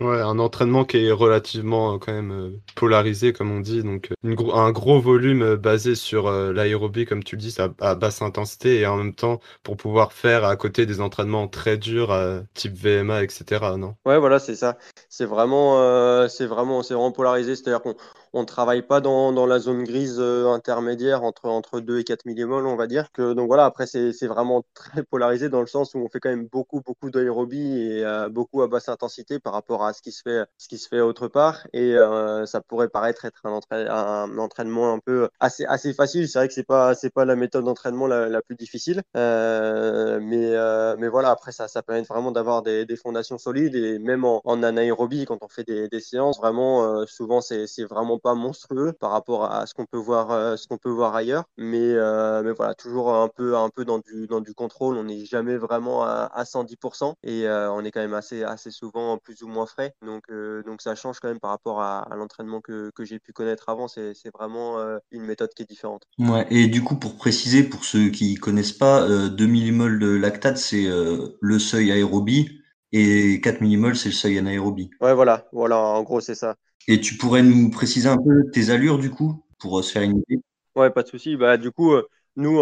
Ouais, 0.00 0.20
un 0.20 0.38
entraînement 0.38 0.84
qui 0.84 1.06
est 1.06 1.12
relativement 1.12 1.98
quand 1.98 2.12
même 2.12 2.60
polarisé 2.74 3.32
comme 3.32 3.50
on 3.50 3.60
dit, 3.60 3.82
donc 3.82 4.10
une 4.22 4.36
un 4.52 4.70
gros 4.70 5.00
volume 5.00 5.16
volume 5.16 5.56
basé 5.56 5.94
sur 5.94 6.30
l'aérobie, 6.30 7.06
comme 7.06 7.24
tu 7.24 7.36
le 7.36 7.40
dis, 7.40 7.56
à, 7.80 7.94
basse 7.94 8.20
intensité 8.22 8.80
et 8.80 8.86
en 8.86 8.96
même 8.96 9.14
temps 9.14 9.40
pour 9.62 9.76
pouvoir 9.76 10.12
faire 10.12 10.44
à 10.44 10.56
côté 10.56 10.84
des 10.84 11.00
entraînements 11.00 11.48
très 11.48 11.78
durs, 11.78 12.14
type 12.54 12.74
VMA, 12.74 13.22
etc. 13.22 13.76
Non? 13.78 13.94
Ouais, 14.04 14.18
voilà, 14.18 14.38
c'est 14.38 14.54
ça. 14.54 14.76
C'est 15.08 15.24
vraiment, 15.24 16.28
c'est 16.28 16.46
vraiment, 16.46 16.82
c'est 16.82 16.94
vraiment 16.94 17.12
polarisé. 17.12 17.56
C'est-à-dire 17.56 17.80
qu'on 17.80 17.96
on 18.36 18.42
ne 18.42 18.46
travaille 18.46 18.82
pas 18.82 19.00
dans, 19.00 19.32
dans 19.32 19.46
la 19.46 19.58
zone 19.58 19.82
grise 19.84 20.18
euh, 20.18 20.48
intermédiaire 20.52 21.22
entre, 21.22 21.46
entre 21.46 21.80
2 21.80 22.00
et 22.00 22.04
4 22.04 22.26
millimoles, 22.26 22.66
on 22.66 22.76
va 22.76 22.86
dire. 22.86 23.10
Que, 23.10 23.32
donc 23.32 23.46
voilà, 23.46 23.64
après, 23.64 23.86
c'est 23.86 24.26
vraiment 24.26 24.62
très 24.74 25.02
polarisé 25.02 25.48
dans 25.48 25.62
le 25.62 25.66
sens 25.66 25.94
où 25.94 25.98
on 26.00 26.08
fait 26.10 26.20
quand 26.20 26.28
même 26.28 26.46
beaucoup, 26.46 26.82
beaucoup 26.82 27.08
d'aérobie 27.10 27.80
et 27.80 28.04
euh, 28.04 28.28
beaucoup 28.28 28.60
à 28.60 28.68
basse 28.68 28.90
intensité 28.90 29.38
par 29.38 29.54
rapport 29.54 29.86
à 29.86 29.94
ce 29.94 30.02
qui 30.02 30.12
se 30.12 30.20
fait, 30.20 30.44
ce 30.58 30.68
qui 30.68 30.76
se 30.76 30.86
fait 30.86 31.00
autre 31.00 31.28
part. 31.28 31.66
Et 31.72 31.94
euh, 31.94 32.44
ça 32.44 32.60
pourrait 32.60 32.90
paraître 32.90 33.24
être 33.24 33.40
un, 33.46 34.38
entraînement 34.38 34.92
un 34.92 34.98
peu 34.98 35.30
assez, 35.40 35.64
assez 35.64 35.94
facile. 35.94 36.28
C'est 36.28 36.38
vrai 36.38 36.48
que 36.48 36.54
c'est 36.54 36.62
pas, 36.62 36.92
pas 37.14 37.24
la 37.24 37.36
méthode 37.36 37.64
d'entraînement 37.64 38.06
la, 38.06 38.42
plus 38.42 38.56
difficile. 38.56 39.02
mais, 39.14 40.54
mais 40.98 41.08
voilà, 41.08 41.30
après, 41.30 41.52
ça, 41.52 41.68
ça 41.68 41.82
permet 41.82 42.02
vraiment 42.02 42.32
d'avoir 42.32 42.60
des, 42.60 42.84
des, 42.84 42.96
fondations 42.96 43.38
solides 43.38 43.74
et 43.74 43.98
même 43.98 44.26
en, 44.26 44.42
en 44.44 44.62
anaérobie, 44.62 45.24
quand 45.24 45.38
on 45.42 45.48
fait 45.48 45.64
des, 45.64 45.88
des 45.88 46.00
séances, 46.00 46.38
vraiment, 46.38 47.06
souvent, 47.06 47.40
c'est 47.40 47.66
vraiment 47.84 48.18
monstrueux 48.34 48.92
par 48.92 49.10
rapport 49.10 49.44
à 49.50 49.66
ce 49.66 49.74
qu'on 49.74 49.86
peut 49.86 49.98
voir, 49.98 50.30
euh, 50.30 50.56
ce 50.56 50.66
qu'on 50.66 50.78
peut 50.78 50.90
voir 50.90 51.14
ailleurs. 51.14 51.44
Mais, 51.56 51.92
euh, 51.92 52.42
mais 52.42 52.52
voilà, 52.52 52.74
toujours 52.74 53.14
un 53.14 53.28
peu, 53.28 53.56
un 53.56 53.70
peu 53.70 53.84
dans 53.84 53.98
du, 53.98 54.26
dans 54.26 54.40
du 54.40 54.54
contrôle. 54.54 54.96
On 54.96 55.04
n'est 55.04 55.24
jamais 55.24 55.56
vraiment 55.56 56.04
à, 56.04 56.44
110% 56.44 57.14
et 57.22 57.46
euh, 57.46 57.72
on 57.72 57.84
est 57.84 57.90
quand 57.90 58.00
même 58.00 58.14
assez, 58.14 58.42
assez 58.42 58.70
souvent 58.70 59.18
plus 59.18 59.42
ou 59.42 59.48
moins 59.48 59.66
frais. 59.66 59.94
Donc, 60.04 60.24
donc 60.64 60.82
ça 60.82 60.94
change 60.94 61.20
quand 61.20 61.28
même 61.28 61.40
par 61.40 61.50
rapport 61.50 61.80
à, 61.80 62.08
l'entraînement 62.16 62.60
que, 62.60 62.90
que 62.94 63.04
j'ai 63.04 63.18
pu 63.18 63.32
connaître 63.32 63.68
avant. 63.68 63.88
C'est 63.88 64.14
vraiment 64.34 64.78
une 65.10 65.24
méthode 65.24 65.50
qui 65.54 65.62
est 65.62 65.68
différente. 65.68 66.02
Ouais, 66.18 66.46
et 66.50 66.66
du 66.66 66.82
coup, 66.82 66.96
pour 66.96 67.16
préciser, 67.16 67.62
pour 67.62 67.84
ceux 67.84 68.08
qui 68.08 68.34
connaissent 68.34 68.72
pas, 68.72 69.06
2 69.08 69.46
millimoles 69.46 69.98
de 69.98 70.08
lactate, 70.08 70.58
c'est 70.58 70.86
le 70.86 71.58
seuil 71.58 71.92
aérobie 71.92 72.60
et 72.96 73.40
4 73.40 73.60
millimoles, 73.60 73.96
c'est 73.96 74.08
le 74.08 74.14
seuil 74.14 74.38
anaérobie. 74.38 74.90
Ouais, 75.00 75.14
voilà, 75.14 75.46
voilà, 75.52 75.78
en 75.78 76.02
gros, 76.02 76.20
c'est 76.20 76.34
ça. 76.34 76.56
Et 76.88 77.00
tu 77.00 77.16
pourrais 77.16 77.42
nous 77.42 77.70
préciser 77.70 78.08
un 78.08 78.16
peu 78.16 78.50
tes 78.52 78.70
allures 78.70 78.98
du 78.98 79.10
coup 79.10 79.44
pour 79.58 79.78
euh, 79.78 79.82
se 79.82 79.92
faire 79.92 80.02
une 80.02 80.22
idée? 80.28 80.40
Ouais, 80.74 80.90
pas 80.90 81.02
de 81.02 81.08
souci. 81.08 81.36
Bah, 81.36 81.56
du 81.56 81.70
coup, 81.70 81.92
euh, 81.92 82.08
nous, 82.36 82.56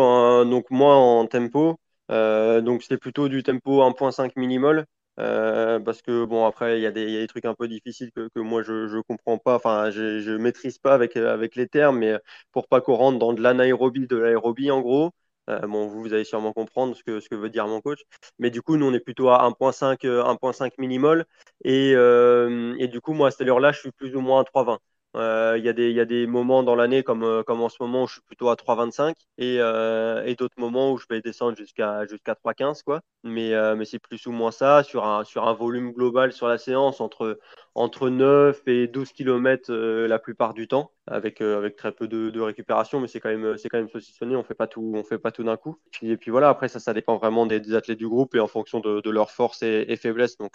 donc 0.45 0.67
moi 0.71 0.97
en 0.97 1.27
tempo, 1.27 1.77
euh, 2.11 2.61
donc 2.61 2.83
c'était 2.83 2.97
plutôt 2.97 3.29
du 3.29 3.43
tempo 3.43 3.83
1.5 3.83 4.35
minimol. 4.37 4.87
parce 5.17 6.03
que 6.03 6.25
bon 6.25 6.45
après 6.47 6.79
il 6.79 6.83
y, 6.83 6.87
a 6.87 6.91
des 6.91 7.27
trucs 7.29 7.45
un 7.45 7.55
peu 7.55 7.69
difficiles 7.69 8.11
que, 8.13 8.29
que 8.35 8.41
moi 8.41 8.63
je 8.63 8.89
je 8.89 8.99
comprends 8.99 9.39
pas 9.39 9.55
enfin 9.57 9.91
je 9.91 10.19
je 10.21 10.33
maîtrise 10.33 10.79
pas 10.79 10.93
avec 10.95 11.17
avec 11.17 11.55
les 11.55 11.69
termes 11.69 11.99
mais 11.99 12.15
pour 12.53 12.67
pas 12.67 12.81
qu'on 12.81 12.95
rentre 12.97 13.19
dans 13.21 13.33
de 13.33 13.41
l'anaérobie 13.41 14.07
de 14.09 14.17
l'aérobie 14.17 14.71
en 14.73 14.81
gros 14.81 15.13
euh, 15.50 15.61
bon, 15.67 15.87
vous, 15.87 16.00
vous 16.02 16.12
allez 16.14 16.25
sûrement 16.25 16.52
comprendre 16.52 16.96
ce 16.96 17.02
que, 17.05 17.20
ce 17.20 17.29
que 17.29 17.35
veut 17.35 17.50
dire 17.50 17.67
mon 17.67 17.81
coach. 17.81 18.00
Mais 18.38 18.50
du 18.50 18.62
coup, 18.62 18.76
nous, 18.76 18.87
on 18.87 18.94
est 18.94 19.00
plutôt 19.00 19.29
à 19.31 19.43
1.5 19.44 20.05
1.5 20.05 20.73
minimol. 20.79 21.25
Et, 21.64 21.93
euh, 21.94 22.75
et 22.79 22.88
du 22.88 23.00
coup, 23.00 23.12
moi, 23.12 23.29
à 23.29 23.31
cette 23.31 23.43
allure-là, 23.43 23.73
je 23.73 23.81
suis 23.81 23.93
plus 23.93 24.17
ou 24.17 24.20
moins 24.20 24.41
à 24.41 24.44
3.20. 24.44 24.79
Euh, 25.16 25.55
il 25.58 25.64
y, 25.64 25.69
a 25.69 25.72
des, 25.72 25.93
y 25.93 26.00
a 26.00 26.05
des 26.05 26.26
moments 26.26 26.64
dans 26.64 26.75
l'année 26.75 27.04
comme, 27.04 27.23
euh, 27.23 27.44
comme 27.44 27.61
en 27.61 27.68
ce 27.68 27.76
moment 27.80 28.02
où 28.02 28.06
je 28.09 28.14
suis 28.14 28.23
plutôt 28.23 28.49
à 28.49 28.56
3,25 28.56 29.14
et, 29.38 29.59
euh, 29.61 30.25
et 30.25 30.35
d'autres 30.35 30.59
moments 30.59 30.90
où 30.92 30.99
je 30.99 31.06
vais 31.09 31.21
descendre 31.21 31.56
jusqu'à 31.56 32.04
jusqu'à 32.06 32.35
3,15 32.35 32.83
quoi. 32.83 33.00
Mais, 33.23 33.54
euh, 33.54 33.76
mais 33.76 33.85
c'est 33.85 34.00
plus 34.00 34.26
ou 34.26 34.33
moins 34.33 34.50
ça 34.50 34.83
sur 34.83 35.06
un, 35.06 35.23
sur 35.25 35.47
un 35.47 35.54
volume 35.54 35.92
global 35.92 36.33
sur 36.33 36.49
la 36.49 36.59
séance 36.59 37.00
entre, 37.00 37.38
entre 37.76 38.09
9 38.09 38.61
et 38.66 38.88
12 38.88 39.12
km 39.12 39.73
la 39.73 40.18
plupart 40.18 40.52
du 40.52 40.66
temps 40.66 40.90
avec, 41.06 41.40
avec 41.40 41.76
très 41.76 41.92
peu 41.92 42.09
de, 42.09 42.40
récupération 42.40 43.00
mais 43.00 43.09
c'est 43.09 43.21
quand 43.21 43.28
même 43.28 43.56
quand 43.71 43.78
même 43.78 43.88
saucissonné 43.88 44.37
on 44.37 44.40
on 44.40 45.04
fait 45.04 45.18
pas 45.18 45.30
tout 45.30 45.44
d'un 45.44 45.56
coup 45.56 45.78
et 46.02 46.16
puis 46.16 46.30
voilà 46.30 46.49
après 46.49 46.68
ça 46.68 46.80
ça 46.80 46.92
dépend 46.92 47.16
vraiment 47.16 47.47
des, 47.47 47.61
des 47.61 47.75
athlètes 47.75 47.99
du 47.99 48.09
groupe 48.09 48.35
et 48.35 48.40
en 48.40 48.47
fonction 48.47 48.80
de, 48.80 49.00
de 49.00 49.11
leurs 49.11 49.30
forces 49.30 49.62
et, 49.62 49.85
et 49.88 49.97
faiblesses 49.97 50.37
donc 50.37 50.52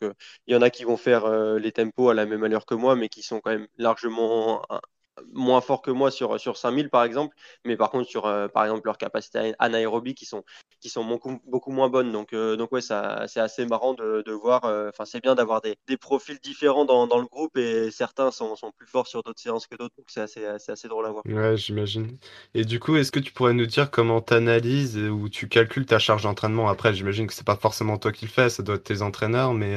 il 0.47 0.53
y 0.53 0.57
en 0.57 0.61
a 0.61 0.69
qui 0.69 0.83
vont 0.83 0.97
faire 0.97 1.27
les 1.57 1.71
tempos 1.71 2.09
à 2.09 2.13
la 2.13 2.25
même 2.25 2.43
allure 2.43 2.65
que 2.65 2.75
moi 2.75 2.95
mais 2.95 3.09
qui 3.09 3.23
sont 3.23 3.39
quand 3.39 3.51
même 3.51 3.67
largement 3.77 4.48
moins, 5.33 5.61
fort 5.61 5.81
que 5.81 5.91
moi 5.91 6.11
sur, 6.11 6.39
sur 6.39 6.57
5000 6.57 6.89
par 6.89 7.03
exemple, 7.03 7.35
mais 7.65 7.77
par 7.77 7.89
contre 7.89 8.09
sur 8.09 8.25
euh, 8.25 8.47
par 8.47 8.63
exemple 8.63 8.83
leurs 8.85 8.97
capacités 8.97 9.53
anaérobies 9.59 10.15
qui 10.15 10.25
sont, 10.25 10.43
qui 10.79 10.89
sont 10.89 11.03
beaucoup, 11.03 11.39
beaucoup 11.45 11.71
moins 11.71 11.89
bonnes. 11.89 12.11
Donc, 12.11 12.33
euh, 12.33 12.55
donc 12.55 12.71
ouais, 12.71 12.81
ça, 12.81 13.25
c'est 13.27 13.39
assez 13.39 13.65
marrant 13.65 13.93
de, 13.93 14.23
de 14.25 14.31
voir, 14.31 14.65
euh, 14.65 14.89
enfin 14.89 15.05
c'est 15.05 15.21
bien 15.21 15.35
d'avoir 15.35 15.61
des, 15.61 15.77
des, 15.87 15.97
profils 15.97 16.39
différents 16.41 16.85
dans, 16.85 17.07
dans, 17.07 17.19
le 17.19 17.25
groupe 17.25 17.57
et 17.57 17.91
certains 17.91 18.31
sont, 18.31 18.55
sont 18.55 18.71
plus 18.71 18.87
forts 18.87 19.07
sur 19.07 19.23
d'autres 19.23 19.41
séances 19.41 19.67
que 19.67 19.75
d'autres, 19.75 19.95
donc 19.97 20.07
c'est 20.09 20.21
assez, 20.21 20.45
assez, 20.45 20.71
assez, 20.71 20.87
drôle 20.87 21.05
à 21.05 21.11
voir. 21.11 21.23
Ouais, 21.25 21.57
j'imagine. 21.57 22.17
Et 22.53 22.63
du 22.63 22.79
coup, 22.79 22.95
est-ce 22.95 23.11
que 23.11 23.19
tu 23.19 23.33
pourrais 23.33 23.53
nous 23.53 23.65
dire 23.65 23.91
comment 23.91 24.21
tu 24.21 24.33
analyses 24.33 24.97
ou 24.97 25.29
tu 25.29 25.47
calcules 25.49 25.85
ta 25.85 25.99
charge 25.99 26.23
d'entraînement? 26.23 26.69
Après, 26.69 26.93
j'imagine 26.93 27.27
que 27.27 27.33
c'est 27.33 27.45
pas 27.45 27.57
forcément 27.57 27.97
toi 27.97 28.11
qui 28.11 28.25
le 28.25 28.31
fais, 28.31 28.49
ça 28.49 28.63
doit 28.63 28.75
être 28.75 28.83
tes 28.83 29.01
entraîneurs, 29.01 29.53
mais 29.53 29.75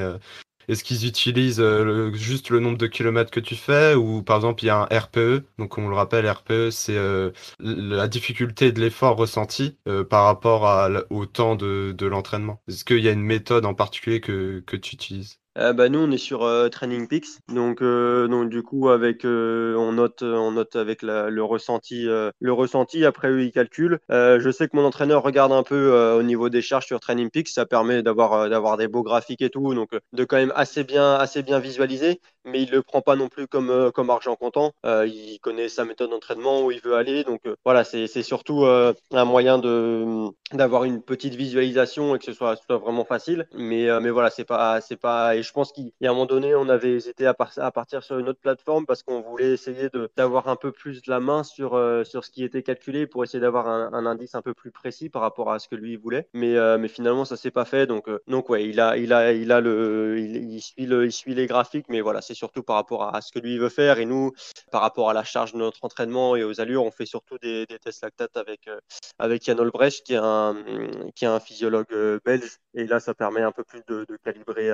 est-ce 0.69 0.85
qu'ils 0.85 1.07
utilisent 1.07 1.61
euh, 1.61 2.13
juste 2.15 2.51
le 2.51 2.61
nombre 2.61 2.79
de 2.79 2.87
kilomètres 2.87 3.31
que 3.31 3.41
tu 3.41 3.57
fais 3.57 3.95
ou 3.95 4.23
par 4.23 4.37
exemple 4.37 4.63
il 4.65 4.67
y 4.69 4.71
a 4.71 4.79
un 4.91 4.99
RPE 4.99 5.45
Donc 5.59 5.79
on 5.79 5.89
le 5.89 5.95
rappelle, 5.95 6.29
RPE 6.29 6.71
c'est 6.71 6.97
euh, 6.97 7.31
la 7.61 8.09
difficulté 8.09 8.73
de 8.73 8.81
l'effort 8.81 9.17
ressenti 9.17 9.79
euh, 9.89 10.05
par 10.05 10.25
rapport 10.25 10.91
au 11.11 11.27
temps 11.27 11.57
de, 11.57 11.93
de 11.97 12.07
l'entraînement. 12.07 12.63
Est-ce 12.69 12.85
qu'il 12.85 13.01
y 13.01 13.09
a 13.09 13.13
une 13.13 13.23
méthode 13.23 13.67
en 13.67 13.75
particulier 13.75 14.21
que, 14.21 14.61
que 14.67 14.77
tu 14.77 14.95
utilises? 14.95 15.42
Euh, 15.59 15.73
bah, 15.75 15.89
nous, 15.89 15.99
on 15.99 16.11
est 16.11 16.19
sur 16.19 16.45
euh, 16.45 16.69
Training 16.69 17.07
Peaks. 17.09 17.41
Donc, 17.49 17.83
euh, 17.83 18.27
donc, 18.27 18.49
du 18.49 18.63
coup, 18.63 18.89
avec, 18.89 19.25
on, 19.25 19.93
note, 19.93 20.23
on 20.23 20.53
note 20.53 20.77
avec 20.77 21.03
le, 21.03 21.43
ressenti, 21.43 22.05
le 22.05 22.53
ressenti. 22.53 23.05
Après, 23.05 23.29
eux, 23.29 23.43
ils 23.43 23.53
calculent. 23.53 23.99
je 24.09 24.51
sais 24.51 24.69
que 24.69 24.77
mon 24.77 24.85
entraîneur 24.85 25.23
regarde 25.23 25.53
un 25.53 25.63
peu 25.63 25.93
au 26.19 26.23
niveau 26.23 26.49
des 26.49 26.63
charges 26.63 26.87
sur 26.87 27.01
Training 27.01 27.31
Peaks. 27.31 27.49
Ça 27.49 27.67
permet 27.67 28.03
d'avoir 28.03 28.49
d'avoir 28.49 28.77
des 28.77 28.89
beaux 28.89 29.03
graphiques 29.03 29.43
et 29.43 29.51
tout. 29.51 29.75
Donc, 29.75 29.91
de 30.13 30.25
quand 30.25 30.37
même 30.37 30.53
assez 30.55 30.85
bien, 30.85 31.15
assez 31.15 31.43
bien 31.43 31.59
visualiser. 31.59 32.21
Mais 32.45 32.63
il 32.63 32.71
le 32.71 32.83
prend 32.83 33.03
pas 33.03 33.15
non 33.15 33.29
plus 33.29 33.47
comme, 33.47 33.93
comme 33.93 34.11
argent 34.11 34.35
comptant. 34.37 34.73
il 34.85 35.39
connaît 35.43 35.69
sa 35.69 35.85
méthode 35.85 36.11
d'entraînement, 36.11 36.65
où 36.65 36.71
il 36.71 36.81
veut 36.81 36.95
aller. 36.95 37.25
Donc, 37.25 37.43
voilà, 37.65 37.85
c'est 37.85 38.23
surtout 38.23 38.65
un 38.65 39.25
moyen 39.25 39.59
d'avoir 40.53 40.85
une 40.85 41.03
petite 41.03 41.35
visualisation 41.35 42.15
et 42.17 42.19
que 42.19 42.25
ce 42.25 42.33
soit, 42.33 42.57
soit 42.57 42.79
vraiment 42.79 43.05
facile. 43.05 43.47
Mais, 43.55 43.89
mais 44.01 44.11
voilà, 44.11 44.31
c'est 44.31 44.45
pas, 44.45 44.81
c'est 44.81 44.97
pas 45.43 45.53
je 45.53 45.55
pense 45.55 45.73
qu'à 45.73 46.11
un 46.11 46.13
moment 46.13 46.27
donné, 46.27 46.55
on 46.55 46.69
avait 46.69 46.93
hésité 46.93 47.27
à, 47.27 47.35
partir 47.35 48.03
sur 48.03 48.19
une 48.19 48.29
autre 48.29 48.41
plateforme 48.41 48.87
parce 48.87 49.03
qu'on 49.03 49.21
voulait 49.21 49.53
essayer 49.53 49.89
d'avoir 50.17 50.49
un 50.49 50.57
peu 50.57 50.73
plus 50.73 51.03
de 51.03 51.11
la 51.11 51.21
main 51.21 51.45
sur, 51.45 51.75
euh, 51.75 52.05
ce 52.05 52.31
qui 52.31 52.43
était 52.43 52.63
calculé 52.63 53.07
pour 53.07 53.23
essayer 53.23 53.41
d'avoir 53.41 53.69
un, 53.69 54.07
indice 54.07 54.35
un 54.35 54.43
peu 54.43 54.55
plus 54.55 54.71
précis 54.71 55.09
par 55.09 55.23
rapport 55.23 55.53
à 55.53 55.59
ce 55.59 55.69
que 55.69 55.77
lui 55.77 55.97
voulait. 55.97 56.29
Mais, 56.33 56.57
euh, 56.57 56.79
finalement, 56.89 57.25
ça 57.25 57.37
s'est 57.37 57.51
pas 57.51 57.65
fait. 57.65 57.87
Donc, 57.87 58.09
euh, 58.09 58.19
il 58.59 58.81
a, 58.81 58.89
a, 58.89 58.97
a 58.97 59.63
suit 61.11 61.35
les 61.35 61.47
graphiques, 61.47 61.87
mais 61.89 62.01
c'est 62.21 62.35
surtout 62.35 62.63
par 62.63 62.77
rapport 62.77 63.15
à, 63.15 63.21
ce 63.21 63.31
que 63.31 63.39
lui 63.39 63.59
veut 63.59 63.69
faire. 63.69 63.99
Et 63.99 64.05
nous, 64.05 64.33
par 64.71 64.81
rapport 64.81 65.11
à 65.11 65.13
la 65.13 65.25
charge 65.25 65.53
de 65.53 65.59
notre 65.59 65.85
entraînement 65.85 66.35
et 66.35 66.45
aux 66.45 66.61
allures, 66.61 66.85
on 66.85 66.91
fait 66.91 67.07
surtout 67.07 67.39
des, 67.39 67.67
tests 67.83 68.03
lactates 68.03 68.37
avec, 68.37 68.69
avec 69.19 69.45
Jan 69.45 69.59
Olbrecht, 69.59 70.05
qui 70.05 70.15
est 70.15 70.17
un, 70.17 70.55
physiologue 71.41 72.21
belge. 72.25 72.59
Et 72.75 72.87
là, 72.87 73.01
ça 73.01 73.15
permet 73.15 73.43
un 73.43 73.53
peu 73.53 73.65
plus 73.65 73.83
de 73.87 74.07
calibrer 74.25 74.71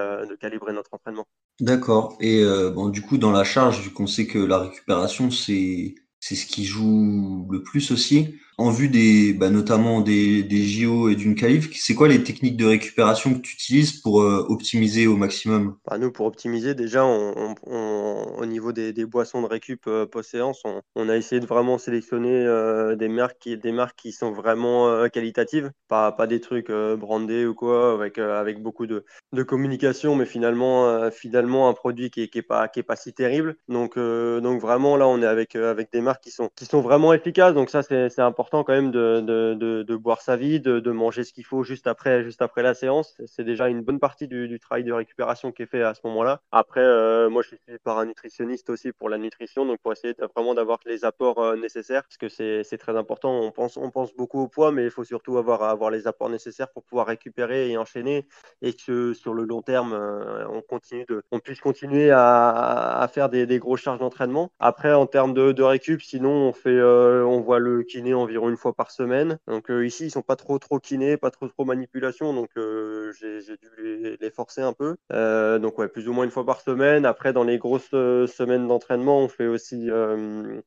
notre 0.72 0.94
entraînement. 0.94 1.26
D'accord. 1.60 2.16
Et 2.20 2.42
euh, 2.42 2.70
bon, 2.70 2.88
du 2.88 3.02
coup, 3.02 3.18
dans 3.18 3.32
la 3.32 3.44
charge, 3.44 3.80
vu 3.80 3.90
qu'on 3.90 4.06
sait 4.06 4.26
que 4.26 4.38
la 4.38 4.58
récupération, 4.58 5.30
c'est 5.30 5.94
c'est 6.20 6.34
ce 6.34 6.46
qui 6.46 6.64
joue 6.64 7.46
le 7.50 7.62
plus 7.62 7.90
aussi 7.92 8.34
en 8.58 8.70
vue 8.70 8.88
des, 8.88 9.32
bah, 9.32 9.50
notamment 9.50 10.00
des, 10.00 10.42
des 10.42 10.62
JO 10.64 11.08
et 11.08 11.14
d'une 11.14 11.36
qualif, 11.36 11.70
c'est 11.76 11.94
quoi 11.94 12.08
les 12.08 12.24
techniques 12.24 12.56
de 12.56 12.66
récupération 12.66 13.32
que 13.32 13.38
tu 13.38 13.54
utilises 13.54 13.92
pour 14.00 14.20
euh, 14.20 14.44
optimiser 14.48 15.06
au 15.06 15.16
maximum? 15.16 15.76
Bah, 15.88 15.96
Nous, 15.96 16.10
pour 16.10 16.26
optimiser, 16.26 16.74
déjà, 16.74 17.04
au 17.04 18.46
niveau 18.46 18.72
des, 18.72 18.92
des, 18.92 19.06
boissons 19.06 19.42
de 19.42 19.46
récup 19.46 19.86
euh, 19.86 20.06
post-séance, 20.06 20.62
on, 20.96 21.08
a 21.08 21.16
essayé 21.16 21.40
de 21.40 21.46
vraiment 21.46 21.78
sélectionner 21.78 22.34
euh, 22.34 22.96
des, 22.96 23.08
marques 23.08 23.38
qui, 23.38 23.56
des 23.56 23.70
marques 23.70 23.96
qui 23.96 24.10
sont 24.10 24.32
vraiment 24.32 25.08
qualitatives, 25.08 25.70
pas, 25.86 26.10
pas 26.10 26.26
des 26.26 26.40
trucs 26.40 26.70
brandés 26.70 27.46
ou 27.46 27.54
quoi, 27.54 27.94
avec, 27.94 28.18
avec 28.18 28.60
beaucoup 28.60 28.86
de, 28.86 29.04
de 29.32 29.42
communication, 29.44 30.16
mais 30.16 30.26
finalement, 30.26 31.10
finalement 31.12 31.68
un 31.68 31.74
produit 31.74 32.10
qui 32.10 32.20
n'est 32.22 32.28
qui 32.28 32.38
est 32.38 32.42
pas, 32.42 32.68
pas 32.68 32.96
si 32.96 33.12
terrible. 33.12 33.56
Donc, 33.68 33.96
donc 33.96 34.60
vraiment, 34.60 34.96
là, 34.96 35.06
on 35.06 35.22
est 35.22 35.26
avec, 35.26 35.54
avec 35.54 35.92
des 35.92 36.00
marques 36.00 36.24
qui 36.24 36.32
sont, 36.32 36.50
qui 36.56 36.64
sont 36.66 36.80
vraiment 36.80 37.14
efficaces. 37.14 37.54
Donc 37.54 37.70
ça, 37.70 37.82
c'est 37.82 38.18
important 38.18 38.47
quand 38.50 38.68
même 38.68 38.90
de, 38.90 39.20
de, 39.20 39.82
de, 39.82 39.96
boire 39.96 40.20
sa 40.20 40.36
vie, 40.36 40.60
de, 40.60 40.90
manger 40.90 41.24
ce 41.24 41.32
qu'il 41.32 41.44
faut 41.44 41.62
juste 41.62 41.86
après, 41.86 42.24
juste 42.24 42.42
après 42.42 42.62
la 42.62 42.74
séance. 42.74 43.20
C'est 43.26 43.44
déjà 43.44 43.68
une 43.68 43.82
bonne 43.82 43.98
partie 43.98 44.26
du, 44.26 44.48
du, 44.48 44.58
travail 44.58 44.84
de 44.84 44.92
récupération 44.92 45.52
qui 45.52 45.62
est 45.62 45.66
fait 45.66 45.82
à 45.82 45.94
ce 45.94 46.00
moment-là. 46.04 46.40
Après, 46.50 46.80
euh, 46.80 47.28
moi, 47.28 47.42
je 47.42 47.48
suis 47.48 47.58
par 47.84 47.98
un 47.98 48.06
nutritionniste 48.06 48.70
aussi 48.70 48.92
pour 48.92 49.08
la 49.08 49.18
nutrition, 49.18 49.66
donc 49.66 49.78
pour 49.80 49.92
essayer 49.92 50.14
vraiment 50.34 50.54
d'avoir 50.54 50.78
les 50.86 51.04
apports 51.04 51.38
euh, 51.38 51.56
nécessaires, 51.56 52.02
parce 52.04 52.16
que 52.16 52.28
c'est 52.28 52.78
très 52.78 52.96
important. 52.96 53.40
On 53.40 53.50
pense, 53.50 53.76
on 53.76 53.90
pense 53.90 54.14
beaucoup 54.14 54.40
au 54.40 54.48
poids, 54.48 54.72
mais 54.72 54.84
il 54.84 54.90
faut 54.90 55.04
surtout 55.04 55.38
avoir, 55.38 55.62
avoir 55.62 55.90
les 55.90 56.06
apports 56.06 56.30
nécessaires 56.30 56.70
pour 56.70 56.84
pouvoir 56.84 57.06
récupérer 57.06 57.70
et 57.70 57.76
enchaîner, 57.76 58.26
et 58.62 58.72
que 58.72 59.12
sur 59.12 59.34
le 59.34 59.44
long 59.44 59.62
terme, 59.62 59.92
euh, 59.92 60.46
on, 60.48 60.62
continue 60.62 61.04
de, 61.08 61.22
on 61.30 61.38
puisse 61.38 61.60
continuer 61.60 62.10
à, 62.10 62.98
à 62.98 63.08
faire 63.08 63.28
des, 63.28 63.46
des 63.46 63.58
grosses 63.58 63.80
charges 63.80 63.98
d'entraînement. 64.00 64.50
Après, 64.58 64.92
en 64.92 65.06
termes 65.06 65.34
de, 65.34 65.52
de 65.52 65.62
récup, 65.62 66.02
sinon, 66.02 66.30
on, 66.30 66.52
fait, 66.52 66.80
on 66.80 67.40
voit 67.40 67.58
le 67.58 67.82
kiné 67.82 68.14
environ 68.14 68.38
une 68.47 68.57
fois 68.57 68.75
par 68.75 68.90
semaine. 68.90 69.38
Donc 69.47 69.71
euh, 69.71 69.87
ici, 69.87 70.07
ils 70.07 70.11
sont 70.11 70.23
pas 70.23 70.37
trop 70.37 70.59
trop 70.59 70.78
kinés, 70.78 71.16
pas 71.16 71.30
trop 71.30 71.49
trop 71.49 71.64
manipulation, 71.64 72.35
donc 72.35 72.50
euh, 72.57 73.12
j'ai 73.12 73.57
dû 73.57 74.16
les, 74.21 74.30
forcer 74.30 74.61
un 74.61 74.73
peu. 74.73 74.97
Euh, 75.12 75.59
donc 75.59 75.78
ouais, 75.78 75.88
plus 75.88 76.09
ou 76.09 76.12
moins 76.12 76.25
une 76.25 76.30
fois 76.30 76.45
par 76.45 76.61
semaine. 76.61 77.07
Après, 77.07 77.33
dans 77.33 77.45
les 77.45 77.59
grosses 77.59 77.90
semaines 77.90 78.68
d'entraînement, 78.68 79.21
on 79.21 79.28
fait 79.28 79.47
aussi 79.47 79.88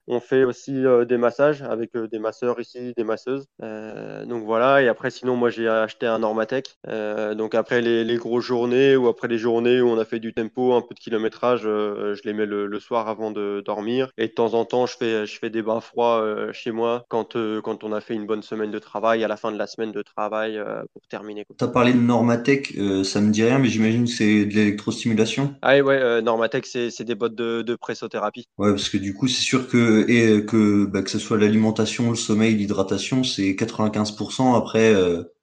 on 0.08 0.20
fait 0.20 0.44
aussi 0.44 0.84
des 1.08 1.18
massages 1.18 1.62
avec 1.62 1.96
des 1.96 2.20
masseurs 2.20 2.60
ici, 2.60 2.94
des 2.98 3.04
masseuses. 3.04 3.48
donc 3.60 4.44
voilà. 4.44 4.82
Et 4.82 4.88
après, 4.88 5.12
sinon, 5.12 5.36
moi 5.36 5.50
j'ai 5.50 5.68
acheté 5.68 6.08
un 6.08 6.20
Normatec. 6.20 6.78
donc 7.36 7.56
après 7.56 7.82
les, 7.82 8.04
les 8.04 8.18
grosses 8.18 8.46
journées 8.46 8.96
ou 8.96 9.08
après 9.08 9.28
les 9.28 9.38
journées 9.38 9.82
où 9.82 9.90
on 9.90 10.00
a 10.00 10.06
fait 10.06 10.20
du 10.20 10.34
tempo, 10.34 10.74
un 10.74 10.82
peu 10.82 10.96
de 10.96 11.00
kilométrage, 11.00 11.62
je 11.62 12.22
les 12.26 12.34
mets 12.34 12.46
le, 12.46 12.68
le, 12.68 12.80
soir 12.80 13.08
avant 13.08 13.32
de 13.32 13.62
dormir. 13.66 14.12
Et 14.18 14.28
de 14.28 14.34
temps 14.34 14.54
en 14.56 14.66
temps, 14.66 14.86
je 14.86 14.98
fais 14.98 15.26
je 15.26 15.40
fais 15.40 15.50
des 15.50 15.62
bains 15.62 15.82
froids 15.82 16.52
chez 16.52 16.72
moi 16.72 17.06
quand 17.10 17.36
quand 17.62 17.84
on 17.84 17.94
a 17.94 18.02
fait 18.02 18.14
une 18.14 18.26
bonne 18.26 18.42
semaine 18.42 18.72
de 18.72 18.80
travail, 18.80 19.24
à 19.24 19.28
la 19.28 19.38
fin 19.38 19.52
de 19.52 19.58
la 19.58 19.68
semaine 19.68 19.92
de 19.92 20.02
travail 20.02 20.58
euh, 20.58 20.84
pour 20.94 21.02
terminer. 21.08 21.46
Tu 21.58 21.64
as 21.64 21.68
parlé 21.68 21.94
de 21.94 22.00
Normatec, 22.00 22.74
euh, 22.78 23.04
ça 23.04 23.22
me 23.22 23.32
dit 23.32 23.44
rien, 23.44 23.60
mais 23.60 23.70
j'imagine 23.70 24.06
que 24.06 24.12
c'est 24.12 24.46
de 24.46 24.54
l'électrostimulation. 24.54 25.56
Ah 25.62 25.80
ouais, 25.80 26.00
euh, 26.02 26.22
Normatec, 26.22 26.66
c'est 26.66 27.04
des 27.04 27.16
bottes 27.16 27.36
de, 27.36 27.62
de, 27.62 27.76
pressothérapie. 27.76 28.48
Ouais, 28.58 28.72
parce 28.72 28.90
que 28.90 28.98
du 28.98 29.14
coup, 29.14 29.28
c'est 29.28 29.42
sûr 29.44 29.68
que, 29.68 30.06
et, 30.10 30.46
que, 30.46 30.86
bah, 30.86 31.02
que 31.02 31.10
ce 31.10 31.20
soit 31.20 31.38
l'alimentation, 31.38 32.10
le 32.10 32.16
sommeil, 32.16 32.56
l'hydratation, 32.56 33.24
c'est 33.24 33.56
95%. 33.56 34.56
Après, 34.56 34.94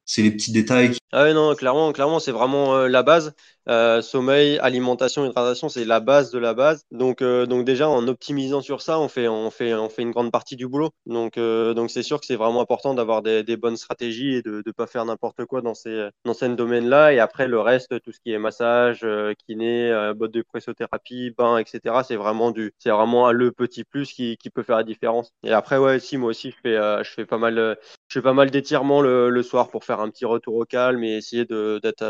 c'est 0.04 0.22
les 0.22 0.30
petits 0.30 0.52
détails. 0.52 0.96
Ah 1.12 1.24
ouais, 1.24 1.34
non, 1.34 1.54
clairement, 1.54 1.92
clairement, 1.92 2.18
c'est 2.18 2.32
vraiment 2.32 2.86
la 2.86 3.02
base. 3.02 3.34
Euh, 3.70 4.00
sommeil, 4.00 4.58
alimentation, 4.60 5.26
hydratation, 5.26 5.68
c'est 5.68 5.84
la 5.84 6.00
base 6.00 6.30
de 6.30 6.38
la 6.38 6.54
base. 6.54 6.84
Donc, 6.90 7.20
euh, 7.20 7.44
donc 7.44 7.66
déjà 7.66 7.88
en 7.88 8.08
optimisant 8.08 8.62
sur 8.62 8.80
ça, 8.80 8.98
on 8.98 9.08
fait, 9.08 9.28
on 9.28 9.50
fait, 9.50 9.74
on 9.74 9.90
fait 9.90 10.02
une 10.02 10.10
grande 10.10 10.32
partie 10.32 10.56
du 10.56 10.66
boulot. 10.66 10.90
Donc, 11.04 11.36
euh, 11.36 11.74
donc 11.74 11.90
c'est 11.90 12.02
sûr 12.02 12.18
que 12.18 12.26
c'est 12.26 12.36
vraiment 12.36 12.62
important 12.62 12.94
d'avoir 12.94 13.20
des, 13.22 13.44
bonnes 13.58 13.76
stratégies 13.76 14.36
et 14.36 14.42
de 14.42 14.62
ne 14.64 14.72
pas 14.72 14.86
faire 14.86 15.04
n'importe 15.04 15.44
quoi 15.44 15.60
dans 15.60 15.74
ces, 15.74 16.08
dans 16.24 16.32
ces 16.32 16.48
domaines-là. 16.48 17.12
Et 17.12 17.18
après 17.18 17.46
le 17.46 17.60
reste, 17.60 18.00
tout 18.02 18.12
ce 18.12 18.20
qui 18.20 18.32
est 18.32 18.38
massage, 18.38 19.06
kiné, 19.46 20.12
botte 20.16 20.32
de 20.32 20.42
pressothérapie, 20.42 21.34
bain, 21.36 21.58
etc. 21.58 22.02
C'est 22.06 22.16
vraiment 22.16 22.50
du, 22.50 22.72
c'est 22.78 22.90
vraiment 22.90 23.32
le 23.32 23.52
petit 23.52 23.84
plus 23.84 24.12
qui, 24.12 24.36
qui 24.38 24.48
peut 24.50 24.62
faire 24.62 24.76
la 24.76 24.84
différence. 24.84 25.32
Et 25.42 25.52
après, 25.52 25.76
ouais, 25.76 25.98
si 25.98 26.16
moi 26.16 26.30
aussi 26.30 26.52
je 26.52 26.56
fais, 26.62 26.76
je 27.04 27.10
fais 27.10 27.26
pas 27.26 27.38
mal, 27.38 27.76
je 28.08 28.18
fais 28.18 28.22
pas 28.22 28.32
mal 28.32 28.50
d'étirements 28.50 29.02
le, 29.02 29.28
le, 29.28 29.42
soir 29.42 29.70
pour 29.70 29.84
faire 29.84 30.00
un 30.00 30.08
petit 30.10 30.24
retour 30.24 30.54
au 30.54 30.64
calme 30.64 31.02
et 31.04 31.16
essayer 31.16 31.44
d'être 31.44 32.04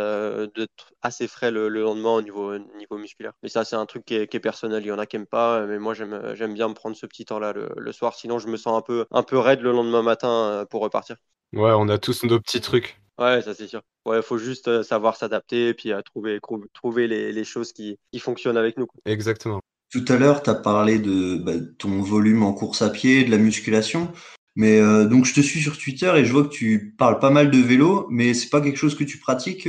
assez 1.03 1.27
frais 1.29 1.48
le, 1.50 1.69
lendemain 1.69 2.14
au 2.14 2.23
niveau, 2.23 2.57
niveau 2.59 2.99
musculaire. 2.99 3.33
Mais 3.43 3.49
ça, 3.49 3.64
c'est 3.64 3.76
un 3.76 3.87
truc 3.87 4.05
qui 4.05 4.14
est, 4.14 4.40
personnel. 4.40 4.83
Il 4.85 4.88
y 4.88 4.93
en 4.93 4.99
a 4.99 5.07
qui 5.07 5.17
n'aiment 5.17 5.26
pas, 5.26 5.67
mais 5.67 5.78
moi, 5.78 5.95
j'aime 5.95 6.55
bien 6.55 6.69
me 6.69 6.75
prendre 6.75 6.97
ce 6.97 7.07
petit 7.07 7.25
temps-là 7.25 7.52
le, 7.52 7.93
soir. 7.93 8.14
Sinon, 8.14 8.38
je 8.38 8.49
me 8.49 8.57
sens 8.57 8.78
un 8.78 8.83
peu, 8.83 9.07
un 9.11 9.23
peu 9.23 9.38
raide 9.38 9.61
le 9.61 9.73
lendemain 9.73 10.02
matin 10.02 10.28
euh, 10.28 10.64
pour 10.64 10.83
repartir. 10.83 11.17
Ouais, 11.52 11.73
on 11.75 11.88
a 11.88 11.99
tous 11.99 12.25
nos 12.25 12.40
petits 12.40 12.61
trucs. 12.61 13.00
Ouais, 13.19 13.43
ça 13.43 13.55
c'est 13.55 13.67
sûr. 13.67 13.83
Ouais, 14.05 14.23
faut 14.23 14.38
juste 14.38 14.69
euh, 14.69 14.83
savoir 14.83 15.17
s'adapter 15.17 15.69
et 15.69 15.75
puis 15.75 15.93
à 15.93 16.02
trouver, 16.02 16.38
trouver 16.73 17.09
les, 17.09 17.45
choses 17.45 17.73
qui, 17.73 17.99
fonctionnent 18.19 18.57
avec 18.57 18.76
nous. 18.76 18.87
Exactement. 19.07 19.61
Tout 19.90 20.05
à 20.09 20.17
l'heure, 20.17 20.43
tu 20.43 20.50
as 20.50 20.55
parlé 20.55 20.99
de 20.99 21.37
bah, 21.37 21.55
ton 21.78 22.02
volume 22.02 22.43
en 22.43 22.52
course 22.52 22.83
à 22.83 22.90
pied, 22.90 23.25
de 23.25 23.31
la 23.31 23.38
musculation. 23.38 24.12
Mais 24.55 24.81
euh, 24.81 25.07
donc 25.07 25.25
je 25.25 25.35
te 25.35 25.40
suis 25.40 25.61
sur 25.61 25.78
Twitter 25.78 26.12
et 26.17 26.25
je 26.25 26.33
vois 26.33 26.45
que 26.45 26.49
tu 26.49 26.95
parles 26.99 27.19
pas 27.19 27.31
mal 27.31 27.50
de 27.50 27.59
vélo, 27.59 28.07
mais 28.11 28.35
c'est 28.35 28.50
pas 28.50 28.61
quelque 28.61 28.76
chose 28.76 28.97
que 28.97 29.05
tu 29.05 29.19
pratiques 29.19 29.69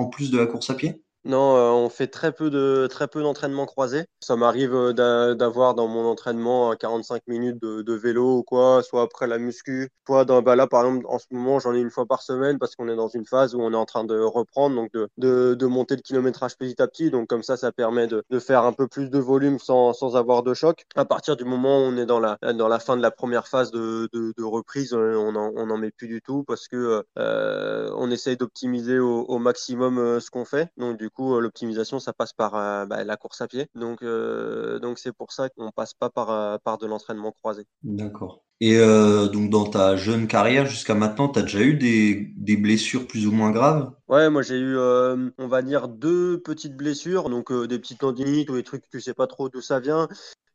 en 0.00 0.06
plus 0.06 0.30
de 0.30 0.38
la 0.38 0.46
course 0.46 0.70
à 0.70 0.74
pied? 0.74 1.02
Non, 1.24 1.54
euh, 1.56 1.70
on 1.70 1.90
fait 1.90 2.06
très 2.06 2.32
peu 2.32 2.48
de 2.48 2.86
très 2.90 3.06
peu 3.06 3.22
d'entraînement 3.22 3.66
croisé. 3.66 4.06
Ça 4.20 4.36
m'arrive 4.36 4.74
euh, 4.74 5.34
d'avoir 5.34 5.74
dans 5.74 5.86
mon 5.86 6.06
entraînement 6.06 6.74
45 6.74 7.22
minutes 7.26 7.60
de, 7.60 7.92
vélo 7.92 8.38
ou 8.38 8.42
quoi, 8.42 8.82
soit 8.82 9.02
après 9.02 9.26
la 9.26 9.36
muscu, 9.38 9.90
soit 10.06 10.24
dans, 10.24 10.40
bah 10.40 10.56
là 10.56 10.66
par 10.66 10.86
exemple 10.86 11.04
en 11.08 11.18
ce 11.18 11.26
moment 11.30 11.58
j'en 11.58 11.74
ai 11.74 11.80
une 11.80 11.90
fois 11.90 12.06
par 12.06 12.22
semaine 12.22 12.58
parce 12.58 12.74
qu'on 12.74 12.88
est 12.88 12.96
dans 12.96 13.08
une 13.08 13.26
phase 13.26 13.54
où 13.54 13.60
on 13.60 13.72
est 13.72 13.76
en 13.76 13.84
train 13.84 14.04
de 14.04 14.18
reprendre, 14.18 14.76
donc 14.76 14.92
de, 14.92 15.08
de, 15.54 15.66
monter 15.66 15.96
le 15.96 16.00
kilométrage 16.00 16.56
petit 16.56 16.80
à 16.80 16.88
petit. 16.88 17.10
Donc 17.10 17.28
comme 17.28 17.42
ça, 17.42 17.58
ça 17.58 17.70
permet 17.70 18.06
de, 18.06 18.24
faire 18.38 18.64
un 18.64 18.72
peu 18.72 18.88
plus 18.88 19.10
de 19.10 19.18
volume 19.18 19.58
sans, 19.58 19.92
sans 19.92 20.16
avoir 20.16 20.42
de 20.42 20.54
choc. 20.54 20.84
À 20.96 21.04
partir 21.04 21.36
du 21.36 21.44
moment 21.44 21.80
où 21.80 21.82
on 21.82 21.96
est 21.98 22.06
dans 22.06 22.20
la 22.20 22.38
dans 22.54 22.68
la 22.68 22.78
fin 22.78 22.96
de 22.96 23.02
la 23.02 23.10
première 23.10 23.46
phase 23.46 23.70
de, 23.70 24.08
reprise, 24.42 24.94
euh, 24.94 25.16
on 25.16 25.36
en, 25.36 25.52
on 25.54 25.68
en 25.68 25.76
met 25.76 25.90
plus 25.90 26.08
du 26.08 26.22
tout 26.22 26.44
parce 26.44 26.66
que 26.66 27.04
euh, 27.18 27.90
on 27.96 28.10
essaye 28.10 28.38
d'optimiser 28.38 28.98
au, 28.98 29.24
au, 29.24 29.38
maximum 29.38 30.18
ce 30.20 30.30
qu'on 30.30 30.46
fait. 30.46 30.70
Donc 30.78 30.96
du 30.96 31.09
du 31.10 31.14
coup, 31.14 31.34
euh, 31.34 31.40
l'optimisation, 31.40 31.98
ça 31.98 32.12
passe 32.12 32.32
par 32.32 32.54
euh, 32.54 32.86
bah, 32.86 33.02
la 33.02 33.16
course 33.16 33.40
à 33.40 33.48
pied. 33.48 33.66
Donc, 33.74 34.02
euh, 34.02 34.78
donc 34.78 35.00
c'est 35.00 35.12
pour 35.12 35.32
ça 35.32 35.48
qu'on 35.48 35.72
passe 35.72 35.92
pas 35.92 36.08
par, 36.08 36.60
par 36.60 36.78
de 36.78 36.86
l'entraînement 36.86 37.32
croisé. 37.32 37.66
D'accord. 37.82 38.44
Et 38.62 38.76
donc 38.76 39.48
dans 39.48 39.64
ta 39.64 39.96
jeune 39.96 40.26
carrière 40.26 40.66
jusqu'à 40.66 40.94
maintenant, 40.94 41.30
tu 41.30 41.38
as 41.38 41.42
déjà 41.42 41.60
eu 41.60 41.74
des, 41.78 42.30
des, 42.36 42.58
blessures 42.58 43.06
plus 43.06 43.26
ou 43.26 43.32
moins 43.32 43.52
graves? 43.52 43.90
Ouais, 44.06 44.28
moi 44.28 44.42
j'ai 44.42 44.58
eu, 44.58 44.76
on 44.76 45.48
va 45.48 45.62
dire, 45.62 45.88
deux 45.88 46.38
petites 46.42 46.76
blessures, 46.76 47.30
donc 47.30 47.50
des 47.50 47.78
petites 47.78 48.00
tendinites 48.00 48.50
ou 48.50 48.56
des 48.56 48.62
trucs, 48.62 48.86
tu 48.90 49.00
sais 49.00 49.14
pas 49.14 49.26
trop 49.26 49.48
d'où 49.48 49.62
ça 49.62 49.80
vient. 49.80 50.08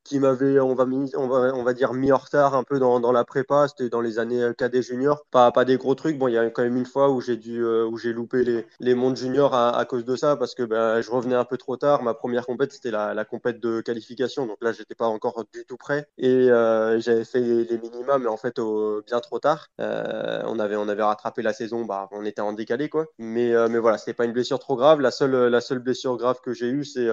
Qui 0.05 0.19
m'avait, 0.19 0.59
on 0.59 0.75
va, 0.75 0.85
on 1.15 1.27
va, 1.27 1.53
on 1.55 1.63
va 1.63 1.74
dire, 1.74 1.93
mis 1.93 2.12
en 2.12 2.17
retard 2.17 2.55
un 2.55 2.63
peu 2.63 2.79
dans, 2.79 3.00
dans 3.00 3.12
la 3.12 3.25
prépa. 3.25 3.67
C'était 3.67 3.89
dans 3.89 4.01
les 4.01 4.19
années 4.19 4.51
cadet 4.57 4.83
junior. 4.83 5.25
Pas, 5.31 5.51
pas 5.51 5.65
des 5.65 5.77
gros 5.77 5.95
trucs. 5.95 6.17
Bon, 6.17 6.27
il 6.27 6.35
y 6.35 6.38
a 6.38 6.50
quand 6.51 6.62
même 6.62 6.77
une 6.77 6.85
fois 6.85 7.09
où 7.09 7.21
j'ai 7.21 7.35
dû, 7.35 7.65
où 7.65 7.97
j'ai 7.97 8.13
loupé 8.13 8.43
les, 8.43 8.65
les 8.79 8.95
mondes 8.95 9.17
juniors 9.17 9.53
à, 9.55 9.75
à, 9.75 9.85
cause 9.85 10.05
de 10.05 10.15
ça 10.15 10.38
parce 10.38 10.53
que 10.53 10.63
ben, 10.63 11.01
je 11.01 11.09
revenais 11.09 11.35
un 11.35 11.43
peu 11.43 11.57
trop 11.57 11.75
tard. 11.75 12.03
Ma 12.03 12.13
première 12.13 12.45
compète, 12.45 12.71
c'était 12.71 12.91
la, 12.91 13.15
la 13.15 13.25
compète 13.25 13.59
de 13.59 13.81
qualification. 13.81 14.45
Donc 14.45 14.57
là, 14.62 14.71
j'étais 14.71 14.95
pas 14.95 15.07
encore 15.07 15.43
du 15.51 15.65
tout 15.65 15.77
prêt 15.77 16.07
et 16.19 16.47
j'avais 16.47 17.25
fait 17.25 17.39
les, 17.41 17.77
minima, 17.77 18.19
mais 18.19 18.27
en 18.27 18.38
fait, 18.38 18.59
bien 19.07 19.19
trop 19.19 19.39
tard. 19.39 19.69
on 19.79 20.59
avait, 20.59 20.75
on 20.75 20.88
avait 20.88 21.03
rattrapé 21.03 21.41
la 21.41 21.53
saison. 21.53 21.83
Bah, 21.83 22.09
on 22.12 22.25
était 22.25 22.41
en 22.41 22.53
décalé, 22.53 22.89
quoi. 22.89 23.07
Mais, 23.17 23.53
mais 23.69 23.79
voilà, 23.79 23.97
c'était 23.97 24.13
pas 24.13 24.25
une 24.25 24.33
blessure 24.33 24.59
trop 24.59 24.75
grave. 24.75 25.01
La 25.01 25.12
seule, 25.12 25.47
la 25.47 25.62
seule 25.62 25.79
blessure 25.79 26.15
grave 26.17 26.41
que 26.41 26.53
j'ai 26.53 26.69
eue, 26.69 26.85
c'est 26.85 27.09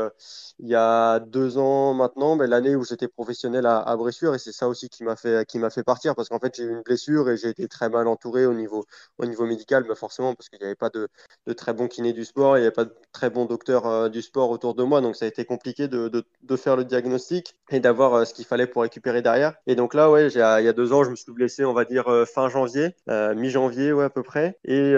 il 0.58 0.68
y 0.68 0.74
a 0.74 1.18
deux 1.18 1.58
ans 1.58 1.94
maintenant, 1.94 2.36
mais 2.36 2.46
l'année 2.46 2.76
où 2.76 2.81
j'étais 2.84 3.08
professionnel 3.08 3.66
à, 3.66 3.78
à 3.80 3.96
Bressure, 3.96 4.34
et 4.34 4.38
c'est 4.38 4.52
ça 4.52 4.68
aussi 4.68 4.88
qui 4.88 5.04
m'a 5.04 5.16
fait, 5.16 5.46
qui 5.46 5.58
m'a 5.58 5.70
fait 5.70 5.82
partir, 5.82 6.14
parce 6.14 6.28
qu'en 6.28 6.38
fait 6.38 6.54
j'ai 6.56 6.64
eu 6.64 6.70
une 6.70 6.82
blessure 6.82 7.30
et 7.30 7.36
j'ai 7.36 7.48
été 7.48 7.68
très 7.68 7.88
mal 7.88 8.06
entouré 8.08 8.46
au 8.46 8.54
niveau, 8.54 8.84
au 9.18 9.26
niveau 9.26 9.46
médical, 9.46 9.84
mais 9.88 9.94
forcément 9.94 10.34
parce 10.34 10.48
qu'il 10.48 10.58
n'y 10.60 10.66
avait 10.66 10.74
pas 10.74 10.90
de, 10.90 11.08
de, 11.46 11.52
très 11.52 11.72
bons 11.72 11.88
kinés 11.88 12.12
du 12.12 12.24
sport, 12.24 12.56
il 12.56 12.60
n'y 12.60 12.66
avait 12.66 12.74
pas 12.74 12.84
de 12.84 12.94
très 13.12 13.30
bons 13.30 13.44
docteurs 13.44 13.86
euh, 13.86 14.08
du 14.08 14.22
sport 14.22 14.50
autour 14.50 14.74
de 14.74 14.82
moi, 14.82 15.00
donc 15.00 15.16
ça 15.16 15.24
a 15.24 15.28
été 15.28 15.44
compliqué 15.44 15.88
de, 15.88 16.08
de, 16.08 16.56
faire 16.56 16.76
le 16.76 16.84
diagnostic 16.84 17.56
et 17.70 17.80
d'avoir 17.80 18.14
euh, 18.14 18.24
ce 18.24 18.34
qu'il 18.34 18.44
fallait 18.44 18.66
pour 18.66 18.82
récupérer 18.82 19.22
derrière. 19.22 19.54
Et 19.66 19.74
donc 19.74 19.94
là, 19.94 20.10
ouais, 20.10 20.28
il 20.28 20.36
y 20.36 20.40
a 20.42 20.72
deux 20.72 20.92
ans, 20.92 21.04
je 21.04 21.10
me 21.10 21.16
suis 21.16 21.32
blessé, 21.32 21.64
on 21.64 21.72
va 21.72 21.84
dire 21.84 22.08
euh, 22.08 22.24
fin 22.24 22.48
janvier, 22.48 22.94
mi-janvier, 23.08 23.92
à 24.02 24.10
peu 24.10 24.22
près, 24.22 24.58
et 24.64 24.92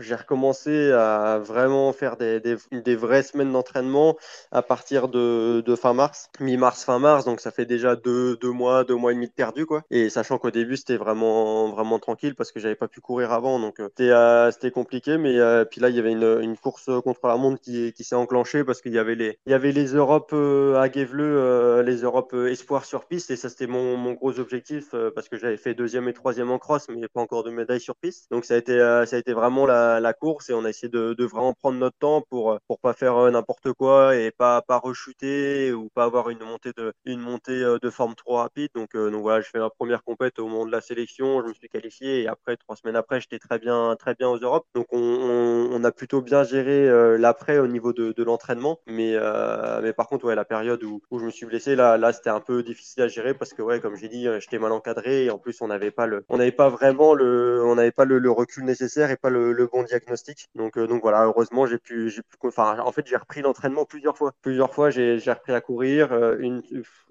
j'ai 0.00 0.14
recommencé 0.14 0.92
à 0.92 1.38
vraiment 1.38 1.92
faire 1.92 2.16
des, 2.16 2.40
des, 2.40 2.56
des 2.72 2.96
vraies 2.96 3.22
semaines 3.22 3.52
d'entraînement 3.52 4.16
à 4.52 4.62
partir 4.62 5.08
de, 5.08 5.62
de 5.64 5.76
fin 5.76 5.92
mars, 5.92 6.30
mi-mars, 6.40 6.84
fin 6.86 6.98
mars, 7.00 7.24
donc 7.24 7.40
ça 7.40 7.50
fait 7.50 7.66
déjà 7.66 7.96
deux, 7.96 8.36
deux 8.36 8.52
mois, 8.52 8.84
deux 8.84 8.94
mois 8.94 9.10
et 9.10 9.14
demi 9.16 9.26
de 9.26 9.32
perdu, 9.32 9.66
quoi. 9.66 9.82
Et 9.90 10.08
sachant 10.08 10.38
qu'au 10.38 10.52
début, 10.52 10.76
c'était 10.76 10.96
vraiment, 10.96 11.68
vraiment 11.70 11.98
tranquille 11.98 12.36
parce 12.36 12.52
que 12.52 12.60
j'avais 12.60 12.76
pas 12.76 12.86
pu 12.86 13.00
courir 13.00 13.32
avant, 13.32 13.58
donc 13.58 13.80
euh, 13.80 13.88
c'était, 13.88 14.68
euh, 14.68 14.70
compliqué, 14.70 15.18
mais 15.18 15.36
euh, 15.38 15.64
puis 15.64 15.80
là, 15.80 15.90
il 15.90 15.96
y 15.96 15.98
avait 15.98 16.12
une, 16.12 16.38
une 16.42 16.56
course 16.56 16.88
contre 17.02 17.26
la 17.26 17.36
montre 17.36 17.60
qui, 17.60 17.92
qui 17.92 18.04
s'est 18.04 18.14
enclenchée 18.14 18.62
parce 18.62 18.80
qu'il 18.80 18.92
y 18.92 18.98
avait 18.98 19.16
les, 19.16 19.38
il 19.46 19.50
y 19.50 19.54
avait 19.54 19.72
les 19.72 19.94
Europes 19.94 20.32
à 20.32 20.88
Guéveleux, 20.88 21.80
les 21.82 22.02
Europes 22.02 22.34
espoir 22.34 22.84
sur 22.84 23.06
piste, 23.06 23.30
et 23.32 23.36
ça, 23.36 23.48
c'était 23.48 23.66
mon, 23.66 23.96
mon 23.96 24.12
gros 24.12 24.38
objectif 24.38 24.94
parce 25.14 25.28
que 25.28 25.36
j'avais 25.38 25.56
fait 25.56 25.74
deuxième 25.74 26.08
et 26.08 26.12
troisième 26.12 26.50
en 26.52 26.58
cross, 26.58 26.86
mais 26.88 27.08
pas 27.08 27.20
encore 27.20 27.42
de 27.42 27.50
médaille 27.50 27.80
sur 27.80 27.96
piste. 27.96 28.30
Donc 28.30 28.44
ça 28.44 28.54
a 28.54 28.58
été, 28.58 28.78
ça 29.06 29.16
a 29.16 29.18
été 29.18 29.32
vraiment 29.32 29.66
la, 29.66 29.98
la 29.98 30.12
course 30.12 30.50
et 30.50 30.54
on 30.54 30.64
a 30.64 30.68
essayé 30.68 30.88
de, 30.88 31.14
de 31.14 31.24
vraiment 31.24 31.52
prendre 31.52 31.78
notre 31.78 31.98
temps 31.98 32.22
pour, 32.30 32.58
pour 32.68 32.78
pas 32.78 32.92
faire 32.92 33.30
n'importe 33.32 33.72
quoi 33.72 34.16
et 34.16 34.30
pas, 34.30 34.62
pas 34.62 34.78
rechuter 34.78 35.72
ou 35.72 35.88
pas 35.94 36.04
avoir 36.04 36.30
une 36.30 36.44
montée 36.44 36.72
de, 36.76 36.92
une 37.04 37.20
montée 37.20 37.60
de 37.60 37.90
forme 37.90 38.14
trop 38.14 38.36
rapide. 38.36 38.70
Donc, 38.74 38.96
donc 38.96 39.22
voilà, 39.22 39.40
je 39.40 39.48
fais 39.48 39.58
ma 39.58 39.70
première 39.70 40.02
compète 40.04 40.38
au 40.38 40.48
moment 40.48 40.66
de 40.66 40.72
la 40.72 40.80
sélection, 40.80 41.42
je 41.42 41.48
me 41.48 41.54
suis 41.54 41.68
qualifié 41.68 42.22
et 42.22 42.28
après, 42.28 42.56
trois 42.56 42.76
semaines 42.76 42.96
après, 42.96 43.20
j'étais 43.20 43.38
très 43.38 43.58
bien, 43.58 43.96
très 43.98 44.14
bien 44.14 44.28
aux 44.28 44.38
Europes. 44.38 44.66
Donc 44.74 44.86
on, 44.92 45.84
a 45.84 45.92
plutôt 45.92 46.22
bien 46.22 46.42
géré 46.42 46.88
l'après 47.18 47.58
au 47.58 47.66
niveau 47.66 47.92
de, 47.92 48.22
l'entraînement. 48.22 48.80
Mais, 48.86 49.12
euh, 49.14 49.80
mais 49.82 49.92
par 49.92 50.08
contre, 50.08 50.26
ouais, 50.26 50.34
la 50.34 50.44
période 50.44 50.82
où, 50.84 51.02
où 51.10 51.18
je 51.18 51.24
me 51.24 51.30
suis 51.30 51.46
blessé, 51.46 51.76
là, 51.76 51.96
là 51.96 52.12
c'était 52.12 52.30
un 52.30 52.40
peu 52.40 52.62
difficile 52.62 53.02
à 53.02 53.08
gérer 53.08 53.34
parce 53.34 53.52
que, 53.52 53.62
ouais, 53.62 53.80
comme 53.80 53.96
j'ai 53.96 54.08
dit, 54.08 54.26
j'étais 54.40 54.58
mal 54.58 54.72
encadré 54.72 55.24
et 55.24 55.30
en 55.30 55.38
plus, 55.38 55.60
on 55.60 55.68
n'avait 55.68 55.90
pas 55.90 56.06
le, 56.06 56.24
on 56.28 56.38
n'avait 56.38 56.52
pas 56.52 56.68
vraiment 56.68 57.14
le, 57.14 57.62
on 57.64 57.74
n'avait 57.76 57.92
pas 57.92 58.04
le, 58.04 58.30
recul 58.30 58.64
nécessaire 58.64 59.10
et 59.10 59.16
pas 59.16 59.30
le, 59.30 59.66
bon 59.66 59.82
diagnostic. 59.82 60.48
Donc, 60.54 60.78
donc 60.78 61.02
voilà, 61.02 61.24
heureusement, 61.24 61.66
j'ai 61.66 61.78
pu, 61.78 62.10
j'ai 62.10 62.22
pu, 62.22 62.36
enfin, 62.44 62.78
en 62.80 62.92
fait, 62.92 63.06
j'ai 63.06 63.16
repris 63.16 63.42
l'entraînement 63.42 63.84
plusieurs 63.84 64.16
fois. 64.16 64.32
Plusieurs 64.42 64.72
fois, 64.74 64.90
j'ai 64.90 65.18
repris 65.26 65.52
à 65.52 65.60
courir 65.60 66.12
une, 66.38 66.55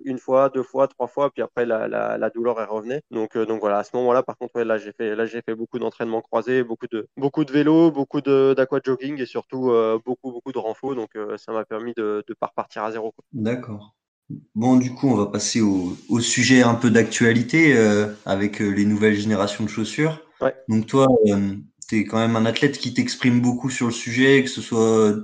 une 0.04 0.18
fois, 0.18 0.50
deux 0.50 0.64
fois, 0.64 0.88
trois 0.88 1.08
fois, 1.08 1.32
puis 1.32 1.42
après, 1.42 1.66
la, 1.66 1.88
la, 1.88 2.18
la 2.18 2.30
douleur 2.30 2.60
est 2.62 2.66
revenue. 2.66 3.02
Donc, 3.12 3.38
donc 3.38 3.60
voilà, 3.60 3.80
à 3.80 3.84
ce 3.84 3.96
moment-là, 3.98 4.24
par 4.24 4.38
contre, 4.38 4.56
ouais, 4.56 4.66
là, 4.66 4.78
j'ai 4.78 4.92
fait, 4.92 5.16
là, 5.16 5.26
j'ai 5.26 5.42
fait 5.42 5.56
beaucoup 5.56 5.80
d'entraînements 5.80 6.22
croisés, 6.22 6.64
beaucoup 6.64 6.88
de, 6.92 7.08
beaucoup 7.18 7.46
de 7.46 7.52
vélo, 7.52 7.92
beaucoup 7.92 8.22
d'aqua 8.22 8.80
jogging 8.84 9.20
et 9.22 9.26
surtout 9.26 9.72
euh, 9.72 10.00
beaucoup, 10.06 10.32
beaucoup 10.32 10.52
de 10.52 10.58
renfort. 10.58 10.96
Donc, 10.96 11.10
euh, 11.16 11.38
ça 11.38 11.52
m'a 11.52 11.66
permis 11.66 11.94
de 11.96 12.24
ne 12.28 12.34
pas 12.34 12.48
repartir 12.48 12.84
à 12.84 12.92
zéro. 12.92 13.14
D'accord. 13.34 13.96
Bon, 14.56 14.78
du 14.78 14.94
coup, 14.94 15.08
on 15.08 15.16
va 15.16 15.28
passer 15.28 15.62
au, 15.62 15.96
au 16.10 16.20
sujet 16.20 16.64
un 16.64 16.76
peu 16.76 16.90
d'actualité 16.90 17.78
euh, 17.78 18.08
avec 18.26 18.60
les 18.60 18.86
nouvelles 18.86 19.16
générations 19.16 19.64
de 19.64 19.70
chaussures. 19.70 20.22
Ouais. 20.42 20.56
Donc, 20.68 20.88
toi, 20.88 21.08
tu 21.88 22.00
es 22.00 22.04
quand 22.06 22.18
même 22.18 22.36
un 22.36 22.46
athlète 22.46 22.78
qui 22.78 22.94
t'exprime 22.94 23.42
beaucoup 23.42 23.70
sur 23.70 23.86
le 23.88 23.92
sujet, 23.94 24.44
que 24.44 24.50
ce 24.50 24.62
soit. 24.62 25.16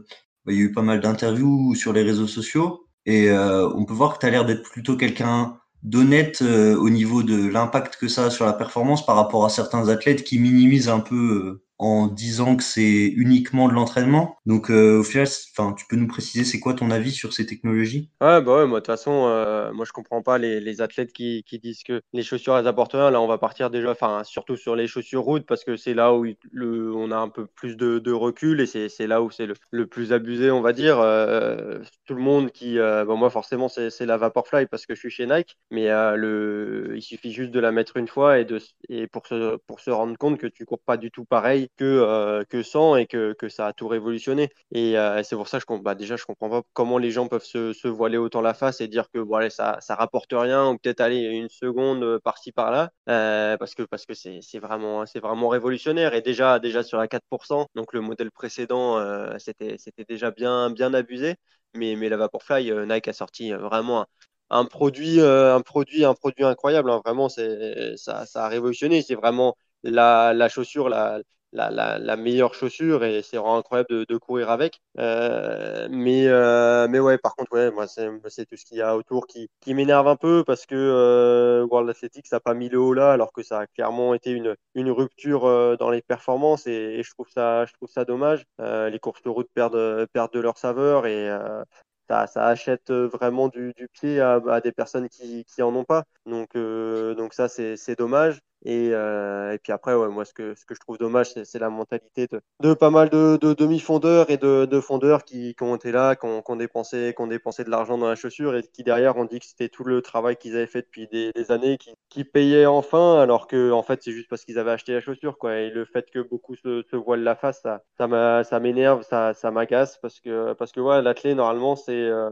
Il 0.48 0.56
y 0.56 0.60
a 0.60 0.62
eu 0.62 0.72
pas 0.72 0.82
mal 0.82 1.00
d'interviews 1.00 1.76
sur 1.76 1.94
les 1.94 2.02
réseaux 2.02 2.26
sociaux. 2.26 2.88
Et 3.06 3.30
euh, 3.30 3.68
on 3.70 3.86
peut 3.86 3.94
voir 3.94 4.14
que 4.14 4.20
tu 4.20 4.26
as 4.26 4.30
l'air 4.30 4.46
d'être 4.46 4.64
plutôt 4.64 4.96
quelqu'un 4.98 5.58
d'honnête 5.84 6.42
euh, 6.42 6.76
au 6.76 6.90
niveau 6.90 7.24
de 7.24 7.48
l'impact 7.48 7.98
que 7.98 8.08
ça 8.08 8.26
a 8.26 8.30
sur 8.30 8.46
la 8.46 8.54
performance 8.54 9.06
par 9.06 9.16
rapport 9.16 9.46
à 9.46 9.50
certains 9.50 9.90
athlètes 9.90 10.24
qui 10.24 10.38
minimisent 10.40 10.90
un 10.90 11.00
peu 11.00 11.16
euh, 11.16 11.64
en 11.82 12.06
disant 12.06 12.56
que 12.56 12.64
c'est 12.64 13.08
uniquement 13.08 13.68
de 13.68 13.74
l'entraînement. 13.74 14.38
Donc 14.46 14.70
euh, 14.70 15.00
au 15.00 15.04
final, 15.04 15.28
enfin, 15.58 15.74
tu 15.74 15.88
peux 15.88 15.96
nous 15.96 16.08
préciser 16.08 16.44
c'est 16.44 16.60
quoi 16.60 16.76
ton 16.76 16.92
avis 16.92 17.12
sur 17.12 17.34
ces 17.34 17.48
technologies? 17.48 18.12
Ouais, 18.22 18.40
bah 18.40 18.68
moi 18.68 18.68
de 18.68 18.76
toute 18.76 18.86
façon, 18.86 19.26
euh, 19.26 19.74
moi 19.74 19.84
je 19.84 19.92
comprends 19.92 20.22
pas 20.22 20.38
les, 20.38 20.82
athlètes 20.82 21.12
qui, 21.12 21.44
disent 21.52 21.82
que 21.82 22.02
les 22.14 22.22
chaussures 22.22 22.56
elles 22.56 22.68
apportent 22.68 22.94
rien. 22.94 23.10
Là, 23.10 23.20
on 23.20 23.28
va 23.28 23.40
partir 23.40 23.72
déjà, 23.72 23.90
enfin 23.90 24.24
surtout 24.24 24.58
sur 24.58 24.76
les 24.76 24.86
chaussures 24.86 25.24
route 25.24 25.44
parce 25.48 25.64
que 25.64 25.76
c'est 25.76 25.96
là 25.96 26.14
où 26.14 26.24
le, 26.52 26.94
on 26.94 27.10
a 27.10 27.18
un 27.18 27.30
peu 27.30 27.48
plus 27.48 27.76
de, 27.78 28.12
recul 28.12 28.62
et 28.62 28.68
c'est 28.68 29.08
là 29.08 29.24
où 29.24 29.32
c'est 29.32 29.48
le, 29.48 29.56
le, 29.72 29.88
plus 29.88 30.14
abusé, 30.14 30.52
on 30.52 30.62
va 30.62 30.74
dire. 30.74 31.00
Euh, 31.00 31.80
tout 32.06 32.14
le 32.14 32.22
monde 32.22 32.52
qui, 32.52 32.78
moi 33.08 33.30
forcément 33.32 33.70
c'est 33.70 34.06
la 34.06 34.18
Vaporfly 34.18 34.68
parce 34.68 34.86
que 34.86 34.94
je 34.94 35.00
suis 35.00 35.10
chez 35.10 35.26
Nike, 35.26 35.58
mais 35.72 35.88
le, 36.16 36.94
il 36.96 37.02
suffit 37.02 37.32
juste 37.32 37.52
de 37.52 37.60
la 37.60 37.72
mettre 37.72 37.98
une 37.98 38.08
fois 38.08 38.38
et 38.38 38.46
de 38.46 38.60
et 38.90 39.08
pour 39.08 39.26
se 39.26 39.58
pour 39.66 39.80
se 39.80 39.90
rendre 39.90 40.16
compte 40.18 40.38
que 40.38 40.48
tu 40.48 40.66
cours 40.66 40.82
pas 40.86 40.98
du 40.98 41.10
tout 41.10 41.26
pareil 41.26 41.71
que, 41.78 41.86
euh, 41.86 42.44
que 42.50 42.64
100 42.64 42.96
et 42.98 43.08
que, 43.08 43.34
que, 43.34 43.50
ça 43.50 43.68
a 43.68 43.74
tout 43.74 43.88
révolutionné. 43.88 44.50
Et 44.72 44.98
euh, 44.98 45.24
c'est 45.24 45.36
pour 45.36 45.48
ça 45.48 45.60
que 45.60 45.82
bah, 45.82 45.96
déjà, 45.96 46.16
je 46.16 46.26
comprends 46.26 46.50
pas 46.50 46.62
comment 46.74 46.98
les 46.98 47.12
gens 47.12 47.28
peuvent 47.28 47.44
se, 47.44 47.74
se 47.74 47.88
voiler 47.88 48.18
autant 48.18 48.42
la 48.42 48.54
face 48.54 48.82
et 48.82 48.88
dire 48.88 49.10
que 49.12 49.20
bon, 49.20 49.36
allez, 49.36 49.50
ça, 49.50 49.78
ça 49.82 49.96
rapporte 49.96 50.32
rien 50.34 50.70
ou 50.70 50.78
peut-être 50.78 51.02
aller 51.02 51.22
une 51.22 51.50
seconde 51.50 52.04
euh, 52.04 52.20
par-ci 52.20 52.52
par-là 52.52 52.92
euh, 53.10 53.58
parce 53.58 53.76
que 53.76 53.84
parce 53.84 54.06
que 54.06 54.14
c'est 54.14 54.60
vraiment, 54.60 55.04
vraiment 55.22 55.48
révolutionnaire. 55.50 56.14
Et 56.14 56.22
déjà, 56.22 56.60
déjà 56.60 56.84
sur 56.84 56.98
la 56.98 57.08
4%, 57.08 57.68
donc 57.76 57.94
le 57.94 58.02
modèle 58.02 58.32
précédent, 58.32 59.00
c'était 59.40 59.78
déjà 60.08 60.32
bien, 60.32 60.70
bien 60.70 60.94
abusé. 60.94 61.36
Mais, 61.74 61.96
mais 61.96 62.10
la 62.10 62.18
Vaporfly, 62.18 62.72
Nike 62.86 63.08
a 63.08 63.14
sorti 63.14 63.52
vraiment 63.54 64.06
un 64.50 64.66
produit, 64.66 65.22
un 65.22 65.62
produit, 65.62 66.04
un 66.06 66.14
produit 66.14 66.44
incroyable. 66.44 66.92
Hein. 66.92 67.02
Vraiment, 67.06 67.30
ça, 67.30 68.26
ça 68.26 68.46
a 68.46 68.48
révolutionné. 68.50 69.02
C'est 69.02 69.16
vraiment 69.16 69.56
la, 69.84 70.34
la 70.34 70.50
chaussure, 70.50 70.90
la, 70.90 71.22
la, 71.54 71.70
la, 71.70 71.98
la, 72.00 72.16
meilleure 72.18 72.54
chaussure 72.54 73.04
et 73.04 73.22
c'est 73.22 73.38
vraiment 73.38 73.58
incroyable 73.58 73.90
de, 73.90 74.06
de 74.08 74.18
courir 74.18 74.50
avec. 74.50 74.80
Euh, 75.00 75.88
mais, 75.92 76.28
euh, 76.28 76.88
mais 76.90 77.00
ouais, 77.00 77.18
par 77.18 77.36
contre, 77.36 77.52
ouais, 77.54 77.72
moi, 77.72 77.88
c'est 77.88 78.46
tout 78.46 78.56
ce 78.58 78.66
qu'il 78.66 78.78
y 78.78 78.82
a 78.82 78.96
autour 78.96 79.28
qui, 79.28 79.50
qui 79.60 79.74
m'énerve 79.74 80.08
un 80.08 80.16
peu 80.16 80.44
parce 80.46 80.66
que 80.66 80.76
euh, 80.76 81.66
World 81.70 81.90
Athletics 81.90 82.32
n'a 82.32 82.40
pas 82.40 82.54
mis 82.54 82.70
le 82.70 82.80
haut 82.80 82.94
là 82.94 83.12
alors 83.12 83.34
que 83.34 83.44
ça 83.44 83.60
a 83.60 83.68
clairement 83.68 84.14
été 84.14 84.32
une, 84.32 84.56
une 84.76 84.92
rupture 84.92 85.46
euh, 85.46 85.76
dans 85.78 85.90
les 85.90 86.02
performances 86.02 86.68
et, 86.68 86.72
et, 87.00 87.04
je, 87.04 87.12
trouve 87.12 87.30
ça, 87.30 87.66
je 87.66 87.74
trouve 87.74 87.90
ça 87.90 88.06
dommage. 88.06 88.46
Euh, 88.60 88.90
les 88.90 89.00
courses 89.00 89.22
de 89.24 89.30
route 89.30 89.50
perdent, 89.54 90.08
perdent 90.14 90.34
de 90.34 90.40
leur 90.40 90.58
saveur 90.58 91.06
et 91.06 91.30
euh, 91.30 91.64
ça, 92.10 92.28
ça, 92.28 92.48
achète 92.48 92.92
vraiment 92.92 93.48
du, 93.48 93.74
du 93.76 93.88
pied 93.90 94.20
à, 94.20 94.42
à, 94.50 94.62
des 94.62 94.72
personnes 94.72 95.10
qui, 95.10 95.46
qui 95.46 95.62
en 95.62 95.76
ont 95.76 95.86
pas. 95.86 96.04
Donc, 96.26 96.56
donc 96.56 97.34
ça, 97.34 97.48
c'est 97.50 97.98
dommage. 97.98 98.42
Et, 98.64 98.90
euh, 98.94 99.54
et, 99.54 99.58
puis 99.58 99.72
après, 99.72 99.96
ouais, 99.96 100.10
moi, 100.10 100.24
ce 100.24 100.34
que, 100.34 100.54
ce 100.54 100.66
que 100.66 100.76
je 100.76 100.80
trouve 100.80 100.98
dommage, 100.98 101.34
c'est 101.34 101.60
la 101.60 101.70
mentalité 101.70 102.28
de, 102.28 102.42
de, 102.62 102.74
pas 102.74 102.92
mal 102.92 103.10
de, 103.10 103.38
de 103.42 103.54
demi-fondeurs 103.54 104.30
et 104.30 104.38
de, 104.38 104.66
de, 104.66 104.80
fondeurs 104.80 105.24
qui, 105.24 105.56
qui, 105.56 105.64
ont 105.64 105.76
été 105.76 105.92
là, 105.92 106.16
qui 106.16 106.26
ont, 106.26 106.42
qui 106.44 106.52
ont 106.52 106.56
dépensé, 106.56 107.14
qui 107.16 107.22
ont 107.24 107.28
dépensé 107.28 107.64
de 107.64 107.72
l'argent 107.72 107.98
dans 107.98 108.08
la 108.08 108.16
chaussure 108.16 108.56
et 108.56 108.62
qui 108.64 108.84
derrière 108.84 109.18
ont 109.18 109.26
dit 109.26 109.40
que 109.40 109.46
c'était 109.48 109.70
tout 109.70 109.84
le 109.84 110.02
travail 110.02 110.38
qu'ils 110.38 110.56
avaient 110.56 110.68
fait 110.68 110.84
depuis 110.84 111.08
des, 111.08 111.32
années 111.50 111.78
qui, 111.78 111.96
qui 112.10 112.24
payaient 112.24 112.68
enfin, 112.68 113.20
alors 113.20 113.48
que 113.48 113.72
en 113.72 113.82
fait, 113.82 114.04
c'est 114.04 114.12
juste 114.12 114.30
parce 114.30 114.46
qu'ils 114.46 114.60
avaient 114.60 114.72
acheté 114.72 114.94
la 114.94 115.02
chaussure. 115.02 115.40
Quoi. 115.40 115.56
Et 115.58 115.70
le 115.72 115.86
fait 115.86 116.10
que 116.12 116.20
beaucoup 116.20 116.56
se, 116.56 116.84
se 116.84 116.96
voilent 116.96 117.24
la 117.24 117.36
face, 117.36 117.62
ça, 117.64 117.82
ça 117.98 118.60
m'énerve, 118.60 119.02
ça, 119.04 119.34
ça 119.34 119.50
m'agace 119.50 119.98
parce 119.98 120.20
que, 120.20 120.54
parce 120.54 120.72
que 120.72 120.80
ouais, 120.82 121.02
l'athlète, 121.02 121.36
normalement, 121.36 121.76
c'est 121.76 121.94
euh, 121.94 122.30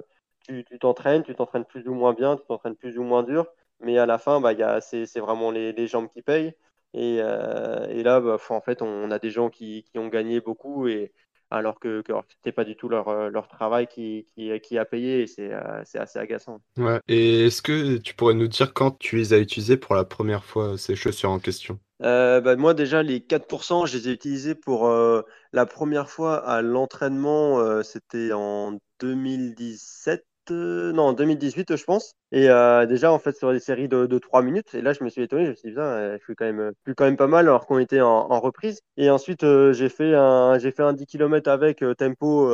tu 0.48 0.80
t'entraînes, 0.80 1.24
tu 1.24 1.36
t'entraînes 1.36 1.66
plus 1.66 1.88
ou 1.88 1.94
moins 1.94 2.14
bien, 2.14 2.38
tu 2.38 2.46
t'entraînes 2.48 2.76
plus 2.76 2.98
ou 2.98 3.04
moins 3.04 3.24
dur. 3.24 3.48
Mais 3.82 3.98
à 3.98 4.06
la 4.06 4.18
fin, 4.18 4.42
bah, 4.42 4.82
c'est 4.82 5.20
vraiment 5.20 5.52
les, 5.52 5.72
les, 5.72 5.88
jambes 5.88 6.10
qui 6.10 6.22
payent. 6.22 6.54
Et, 6.94 7.18
euh, 7.22 7.88
et 7.88 8.04
là, 8.04 8.20
bah, 8.20 8.38
en 8.50 8.62
fait, 8.62 8.82
on 8.82 9.12
a 9.12 9.20
des 9.20 9.32
gens 9.32 9.50
qui, 9.50 9.84
qui 9.84 10.00
ont 10.00 10.08
gagné 10.08 10.42
beaucoup, 10.42 10.88
et, 10.88 11.14
alors 11.52 11.80
que, 11.80 12.02
que 12.02 12.14
c'était 12.30 12.52
pas 12.52 12.64
du 12.66 12.76
tout 12.76 12.90
leur, 12.90 13.08
euh, 13.08 13.30
leur 13.30 13.48
travail 13.48 13.88
qui, 13.88 14.28
qui, 14.36 14.60
qui 14.62 14.78
a 14.78 14.86
payé, 14.86 15.22
et 15.22 15.28
c'est 15.28 15.54
euh, 15.54 15.84
assez 15.96 16.20
agaçant. 16.20 16.62
Ouais. 16.78 17.00
Et 17.08 17.46
est-ce 17.46 17.62
que 17.62 17.98
tu 17.98 18.14
pourrais 18.16 18.34
nous 18.34 18.48
dire 18.48 18.74
quand 18.74 18.98
tu 18.98 19.18
les 19.18 19.34
as 19.34 19.40
utilisés 19.40 19.78
pour 19.78 19.96
la 19.96 20.04
première 20.04 20.44
fois, 20.44 20.78
ces 20.78 20.96
chaussures 20.96 21.32
en 21.32 21.40
question? 21.40 21.80
Euh, 22.02 22.40
bah, 22.40 22.56
moi 22.56 22.74
déjà 22.74 23.04
les 23.04 23.20
4%, 23.20 23.86
je 23.86 23.98
les 23.98 24.08
ai 24.10 24.14
utilisés 24.14 24.56
pour 24.56 24.88
euh, 24.88 25.22
la 25.52 25.66
première 25.66 26.10
fois 26.10 26.38
à 26.38 26.62
l'entraînement, 26.62 27.60
euh, 27.60 27.84
c'était 27.84 28.32
en 28.32 28.78
2017, 29.02 30.26
non 30.50 31.12
2018 31.14 31.76
je 31.76 31.84
pense. 31.84 32.16
Et 32.32 32.50
euh, 32.50 32.86
déjà, 32.86 33.12
en 33.12 33.20
fait, 33.20 33.36
sur 33.38 33.52
des 33.52 33.60
séries 33.60 33.88
de, 33.88 34.06
de 34.06 34.20
3 34.20 34.44
minutes, 34.44 34.76
et 34.76 34.82
là, 34.82 34.94
je 34.94 35.04
me 35.04 35.10
suis 35.10 35.24
étonné, 35.24 35.46
je 35.46 35.50
me 35.50 35.56
suis 35.56 35.70
dit, 35.70 35.76
putain, 35.76 36.18
je 36.18 36.24
suis 36.24 36.36
quand 36.36 36.46
même, 36.46 36.72
je 36.86 36.92
suis 36.92 36.96
quand 36.96 37.06
même 37.06 37.18
pas 37.18 37.28
mal 37.28 37.48
alors 37.48 37.66
qu'on 37.66 37.80
était 37.80 38.02
en, 38.02 38.28
reprise. 38.40 38.82
Et 38.98 39.10
ensuite, 39.10 39.44
j'ai 39.72 39.90
fait, 39.90 40.14
un, 40.16 40.60
j'ai 40.60 40.72
fait 40.72 40.84
un 40.84 40.94
10 40.94 41.06
km 41.08 41.50
avec 41.50 41.84
tempo 41.98 42.50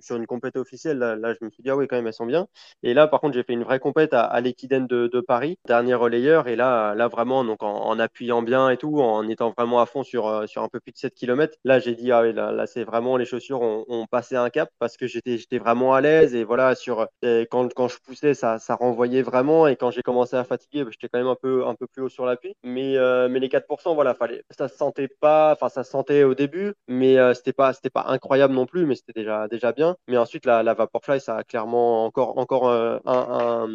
sur 0.00 0.16
une 0.16 0.26
compète 0.26 0.56
officielle. 0.56 0.98
Là, 0.98 1.34
je 1.34 1.44
me 1.44 1.50
suis 1.50 1.62
dit, 1.62 1.70
ah 1.70 1.76
oui, 1.76 1.86
quand 1.88 1.96
même, 1.96 2.06
elles 2.06 2.12
sont 2.12 2.26
bien. 2.26 2.46
Et 2.82 2.94
là, 2.94 3.06
par 3.06 3.20
contre, 3.20 3.34
j'ai 3.34 3.42
fait 3.42 3.52
une 3.52 3.64
vraie 3.64 3.78
compète 3.78 4.14
à, 4.14 4.24
à 4.24 4.40
de, 4.40 5.20
Paris, 5.20 5.58
dernier 5.66 5.94
relayeur. 5.94 6.48
Et 6.48 6.56
là, 6.56 6.94
là 6.94 7.08
vraiment, 7.08 7.44
donc 7.44 7.62
en, 7.62 7.98
appuyant 7.98 8.42
bien 8.42 8.70
et 8.70 8.76
tout, 8.76 9.00
en 9.00 9.28
étant 9.28 9.52
vraiment 9.56 9.80
à 9.80 9.86
fond 9.86 10.02
sur, 10.02 10.48
sur 10.48 10.62
un 10.62 10.68
peu 10.68 10.80
plus 10.80 10.92
de 10.92 10.98
7 10.98 11.14
km, 11.14 11.56
là, 11.64 11.78
j'ai 11.78 11.94
dit, 11.94 12.10
ah 12.12 12.22
oui, 12.22 12.32
là, 12.32 12.52
là 12.52 12.66
c'est 12.66 12.84
vraiment 12.84 13.16
les 13.16 13.24
chaussures 13.26 13.60
ont, 13.62 13.84
ont, 13.88 14.06
passé 14.06 14.36
un 14.36 14.50
cap 14.50 14.68
parce 14.78 14.96
que 14.96 15.06
j'étais, 15.06 15.38
j'étais 15.38 15.58
vraiment 15.58 15.94
à 15.94 16.00
l'aise. 16.00 16.34
Et 16.34 16.44
voilà, 16.44 16.74
sur, 16.74 17.06
quand, 17.50 17.72
quand 17.74 17.88
je 17.88 17.98
poussais, 18.04 18.34
ça, 18.34 18.58
ça 18.58 18.74
renvoyait 19.02 19.22
vraiment. 19.22 19.66
Et 19.66 19.76
quand 19.76 19.90
j'ai 19.90 20.02
commencé 20.02 20.36
à 20.36 20.44
fatiguer, 20.44 20.84
bah, 20.84 20.90
j'étais 20.92 21.08
quand 21.08 21.18
même 21.18 21.28
un 21.28 21.36
peu, 21.40 21.66
un 21.66 21.74
peu 21.74 21.86
plus 21.86 22.02
haut 22.02 22.08
sur 22.08 22.24
l'appui. 22.24 22.54
Mais, 22.62 22.96
euh, 22.96 23.28
mais 23.28 23.40
les 23.40 23.48
4%, 23.48 23.94
voilà, 23.94 24.14
fallait, 24.14 24.44
ça 24.56 24.68
se 24.68 24.76
sentait 24.76 25.08
pas, 25.08 25.52
enfin, 25.52 25.68
ça 25.68 25.84
se 25.84 25.90
sentait 25.90 26.24
au 26.24 26.34
début, 26.34 26.74
mais 26.88 27.18
euh, 27.18 27.34
c'était 27.34 27.52
pas, 27.52 27.72
c'était 27.72 27.90
pas 27.90 28.04
incroyable 28.08 28.54
non 28.54 28.66
plus, 28.66 28.86
mais 28.86 28.94
c'était 28.94 29.12
déjà, 29.12 29.48
déjà 29.48 29.72
bien. 29.72 29.96
Mais 30.08 30.16
ensuite, 30.16 30.46
la, 30.46 30.62
la 30.62 30.74
Vaporfly, 30.74 31.20
ça 31.20 31.36
a 31.36 31.44
clairement 31.44 32.04
encore, 32.04 32.38
encore 32.38 32.68
euh, 32.68 32.98
un, 33.04 33.66
un, 33.66 33.68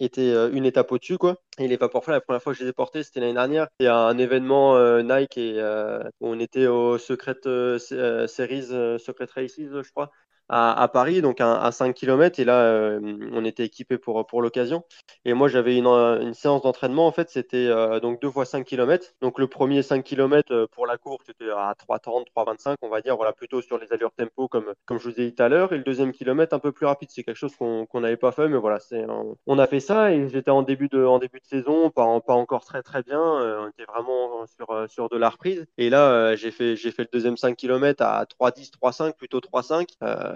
était 0.00 0.32
une 0.52 0.64
étape 0.64 0.92
au-dessus, 0.92 1.18
quoi. 1.18 1.36
Et 1.58 1.66
les 1.68 1.76
Vaporfly, 1.76 2.12
la 2.12 2.20
première 2.20 2.42
fois 2.42 2.52
que 2.52 2.58
je 2.58 2.64
les 2.64 2.70
ai 2.70 2.72
portés, 2.72 3.02
c'était 3.02 3.20
l'année 3.20 3.34
dernière. 3.34 3.66
C'était 3.80 3.90
un 3.90 4.16
événement 4.16 4.78
Nike 5.02 5.38
et 5.38 5.60
on 6.20 6.38
était 6.38 6.68
au 6.68 6.98
Secret 6.98 7.34
euh, 7.46 7.78
Series, 8.28 8.98
Secret 8.98 9.26
Races, 9.34 9.58
je 9.58 9.90
crois 9.90 10.10
à, 10.48 10.88
Paris, 10.88 11.22
donc 11.22 11.40
à, 11.40 11.60
à 11.60 11.72
5 11.72 11.94
km. 11.94 12.40
Et 12.40 12.44
là, 12.44 12.60
euh, 12.60 13.00
on 13.32 13.44
était 13.44 13.64
équipé 13.64 13.98
pour, 13.98 14.26
pour 14.26 14.42
l'occasion. 14.42 14.84
Et 15.24 15.34
moi, 15.34 15.48
j'avais 15.48 15.76
une, 15.76 15.86
une, 15.86 16.34
séance 16.34 16.62
d'entraînement. 16.62 17.06
En 17.06 17.12
fait, 17.12 17.30
c'était 17.30 17.66
euh, 17.68 18.00
donc 18.00 18.20
deux 18.20 18.30
fois 18.30 18.44
5 18.44 18.64
km. 18.64 19.14
Donc 19.20 19.38
le 19.38 19.46
premier 19.46 19.82
5 19.82 20.04
km 20.04 20.52
euh, 20.52 20.66
pour 20.66 20.86
la 20.86 20.96
course, 20.96 21.24
c'était 21.26 21.50
à 21.50 21.74
3,30, 21.88 22.26
3,25, 22.36 22.76
on 22.82 22.88
va 22.88 23.00
dire, 23.00 23.16
voilà, 23.16 23.32
plutôt 23.32 23.62
sur 23.62 23.78
les 23.78 23.92
allures 23.92 24.12
tempo, 24.12 24.48
comme, 24.48 24.72
comme 24.86 24.98
je 24.98 25.08
vous 25.08 25.20
ai 25.20 25.26
dit 25.26 25.34
tout 25.34 25.42
à 25.42 25.48
l'heure. 25.48 25.72
Et 25.72 25.78
le 25.78 25.84
deuxième 25.84 26.12
kilomètre, 26.12 26.54
un 26.54 26.58
peu 26.58 26.72
plus 26.72 26.86
rapide. 26.86 27.10
C'est 27.10 27.22
quelque 27.22 27.36
chose 27.36 27.54
qu'on 27.56 28.00
n'avait 28.00 28.16
pas 28.16 28.32
fait, 28.32 28.48
mais 28.48 28.58
voilà, 28.58 28.80
c'est 28.80 29.06
on 29.46 29.58
a 29.58 29.66
fait 29.66 29.80
ça. 29.80 30.12
Et 30.12 30.28
j'étais 30.28 30.50
en 30.50 30.62
début 30.62 30.88
de 30.88 31.04
en 31.04 31.18
début 31.18 31.40
de 31.40 31.46
saison, 31.46 31.90
pas, 31.90 32.20
pas 32.20 32.34
encore 32.34 32.64
très 32.64 32.82
très 32.82 33.02
bien. 33.02 33.20
on 33.20 33.68
était 33.68 33.84
vraiment 33.84 34.44
sur, 34.46 34.90
sur 34.90 35.08
de 35.08 35.16
la 35.16 35.28
reprise. 35.30 35.66
Et 35.78 35.90
là, 35.90 36.34
j'ai 36.36 36.50
fait 36.50 36.76
fait 36.76 37.02
le 37.02 37.08
deuxième 37.12 37.36
5 37.36 37.56
km 37.56 38.02
à 38.02 38.24
3,10, 38.24 38.72
3,5, 38.82 39.12
plutôt 39.14 39.40
3,5. 39.40 39.86